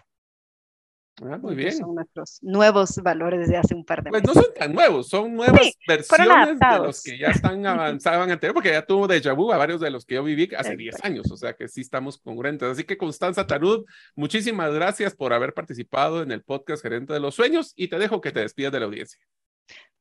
Ah, 1.21 1.37
muy 1.37 1.55
bien. 1.55 1.73
Son 1.73 1.95
nuestros 1.95 2.39
nuevos 2.43 2.97
valores 2.97 3.41
desde 3.41 3.57
hace 3.57 3.75
un 3.75 3.85
par 3.85 4.03
de 4.03 4.11
pues 4.11 4.23
meses. 4.23 4.35
no 4.35 4.43
son 4.43 4.55
tan 4.55 4.73
nuevos, 4.73 5.09
son 5.09 5.35
nuevas 5.35 5.61
sí, 5.63 5.75
versiones 5.87 6.59
de 6.59 6.79
los 6.79 7.03
que 7.03 7.19
ya 7.19 7.29
están 7.29 7.65
avanzados 7.67 8.29
anterior, 8.29 8.55
porque 8.55 8.71
ya 8.71 8.85
tuvo 8.85 9.07
déjà 9.07 9.35
vu 9.37 9.53
a 9.53 9.59
varios 9.59 9.81
de 9.81 9.91
los 9.91 10.07
que 10.07 10.15
yo 10.15 10.25
viví 10.25 10.49
hace 10.57 10.75
10 10.75 11.05
años, 11.05 11.31
o 11.31 11.37
sea 11.37 11.53
que 11.53 11.69
sí 11.69 11.83
estamos 11.83 12.19
congruentes. 12.19 12.69
Así 12.69 12.85
que 12.85 12.97
Constanza 12.97 13.47
Tarud, 13.47 13.85
muchísimas 14.17 14.73
gracias 14.73 15.15
por 15.15 15.33
haber 15.33 15.53
participado 15.53 16.23
en 16.23 16.33
el 16.33 16.43
podcast 16.43 16.83
Gerente 16.83 17.13
de 17.13 17.21
los 17.21 17.35
Sueños 17.35 17.73
y 17.77 17.89
te 17.89 17.99
dejo 17.99 18.21
que 18.21 18.33
te 18.33 18.41
despidas 18.41 18.73
de 18.73 18.81
la 18.81 18.87
audiencia. 18.87 19.21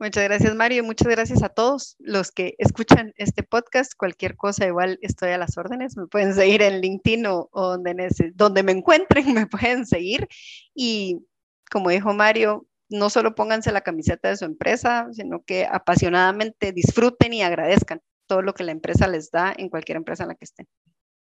Muchas 0.01 0.23
gracias, 0.23 0.55
Mario. 0.55 0.83
Muchas 0.83 1.07
gracias 1.07 1.43
a 1.43 1.49
todos 1.49 1.95
los 1.99 2.31
que 2.31 2.55
escuchan 2.57 3.13
este 3.17 3.43
podcast. 3.43 3.93
Cualquier 3.95 4.35
cosa, 4.35 4.65
igual 4.65 4.97
estoy 5.03 5.29
a 5.29 5.37
las 5.37 5.57
órdenes. 5.59 5.95
Me 5.95 6.07
pueden 6.07 6.33
seguir 6.33 6.63
en 6.63 6.81
LinkedIn 6.81 7.27
o, 7.27 7.49
donde, 7.53 8.09
donde 8.33 8.63
me 8.63 8.71
encuentren, 8.71 9.31
me 9.35 9.45
pueden 9.45 9.85
seguir. 9.85 10.27
Y 10.73 11.19
como 11.69 11.91
dijo 11.91 12.13
Mario, 12.15 12.65
no 12.89 13.11
solo 13.11 13.35
pónganse 13.35 13.71
la 13.71 13.81
camiseta 13.81 14.29
de 14.29 14.37
su 14.37 14.45
empresa, 14.45 15.07
sino 15.11 15.43
que 15.43 15.65
apasionadamente 15.65 16.71
disfruten 16.71 17.33
y 17.33 17.43
agradezcan 17.43 18.01
todo 18.25 18.41
lo 18.41 18.55
que 18.55 18.63
la 18.63 18.71
empresa 18.71 19.07
les 19.07 19.29
da 19.29 19.53
en 19.55 19.69
cualquier 19.69 19.97
empresa 19.97 20.23
en 20.23 20.29
la 20.29 20.35
que 20.35 20.45
estén. 20.45 20.67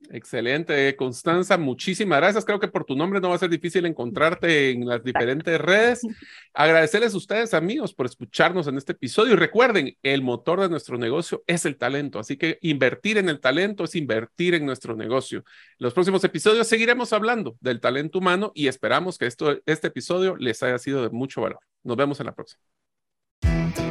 Excelente, 0.10 0.96
Constanza, 0.96 1.58
muchísimas 1.58 2.20
gracias. 2.20 2.46
Creo 2.46 2.60
que 2.60 2.68
por 2.68 2.86
tu 2.86 2.96
nombre 2.96 3.20
no 3.20 3.30
va 3.30 3.36
a 3.36 3.40
ser 3.40 3.50
difícil 3.50 3.86
encontrarte 3.86 4.70
en 4.70 4.88
las 4.88 5.04
diferentes 5.04 5.60
redes. 5.60 6.02
Agradecerles 6.54 7.14
a 7.14 7.18
ustedes, 7.18 7.54
amigos, 7.54 7.94
por 7.94 8.06
escucharnos 8.06 8.68
en 8.68 8.78
este 8.78 8.94
episodio. 8.94 9.34
Y 9.34 9.38
recuerden, 9.38 9.98
el 10.04 10.22
motor 10.22 10.62
de 10.62 10.70
nuestro 10.70 10.98
negocio 10.98 11.44
es 11.48 11.66
el 11.66 11.78
talento, 11.78 12.20
así 12.20 12.38
que 12.38 12.60
invertir 12.62 13.18
en 13.18 13.28
el 13.28 13.40
talento 13.40 13.84
es 13.84 13.96
invertir 13.96 14.54
en 14.54 14.66
nuestro 14.66 14.96
negocio. 14.96 15.40
En 15.40 15.46
los 15.80 15.94
próximos 15.94 16.24
episodios 16.24 16.68
seguiremos 16.68 17.12
hablando 17.12 17.58
del 17.60 17.82
talento 17.82 18.20
humano 18.20 18.52
y 18.54 18.68
esperamos 18.68 19.18
que 19.18 19.26
esto, 19.26 19.60
este 19.66 19.88
episodio 19.88 20.36
les 20.38 20.62
haya 20.64 20.78
sido 20.78 21.02
de 21.02 21.10
mucho 21.10 21.42
valor. 21.42 21.60
Nos 21.84 21.98
vemos 21.98 22.20
en 22.20 22.28
la 22.28 22.36
próxima. 22.36 22.77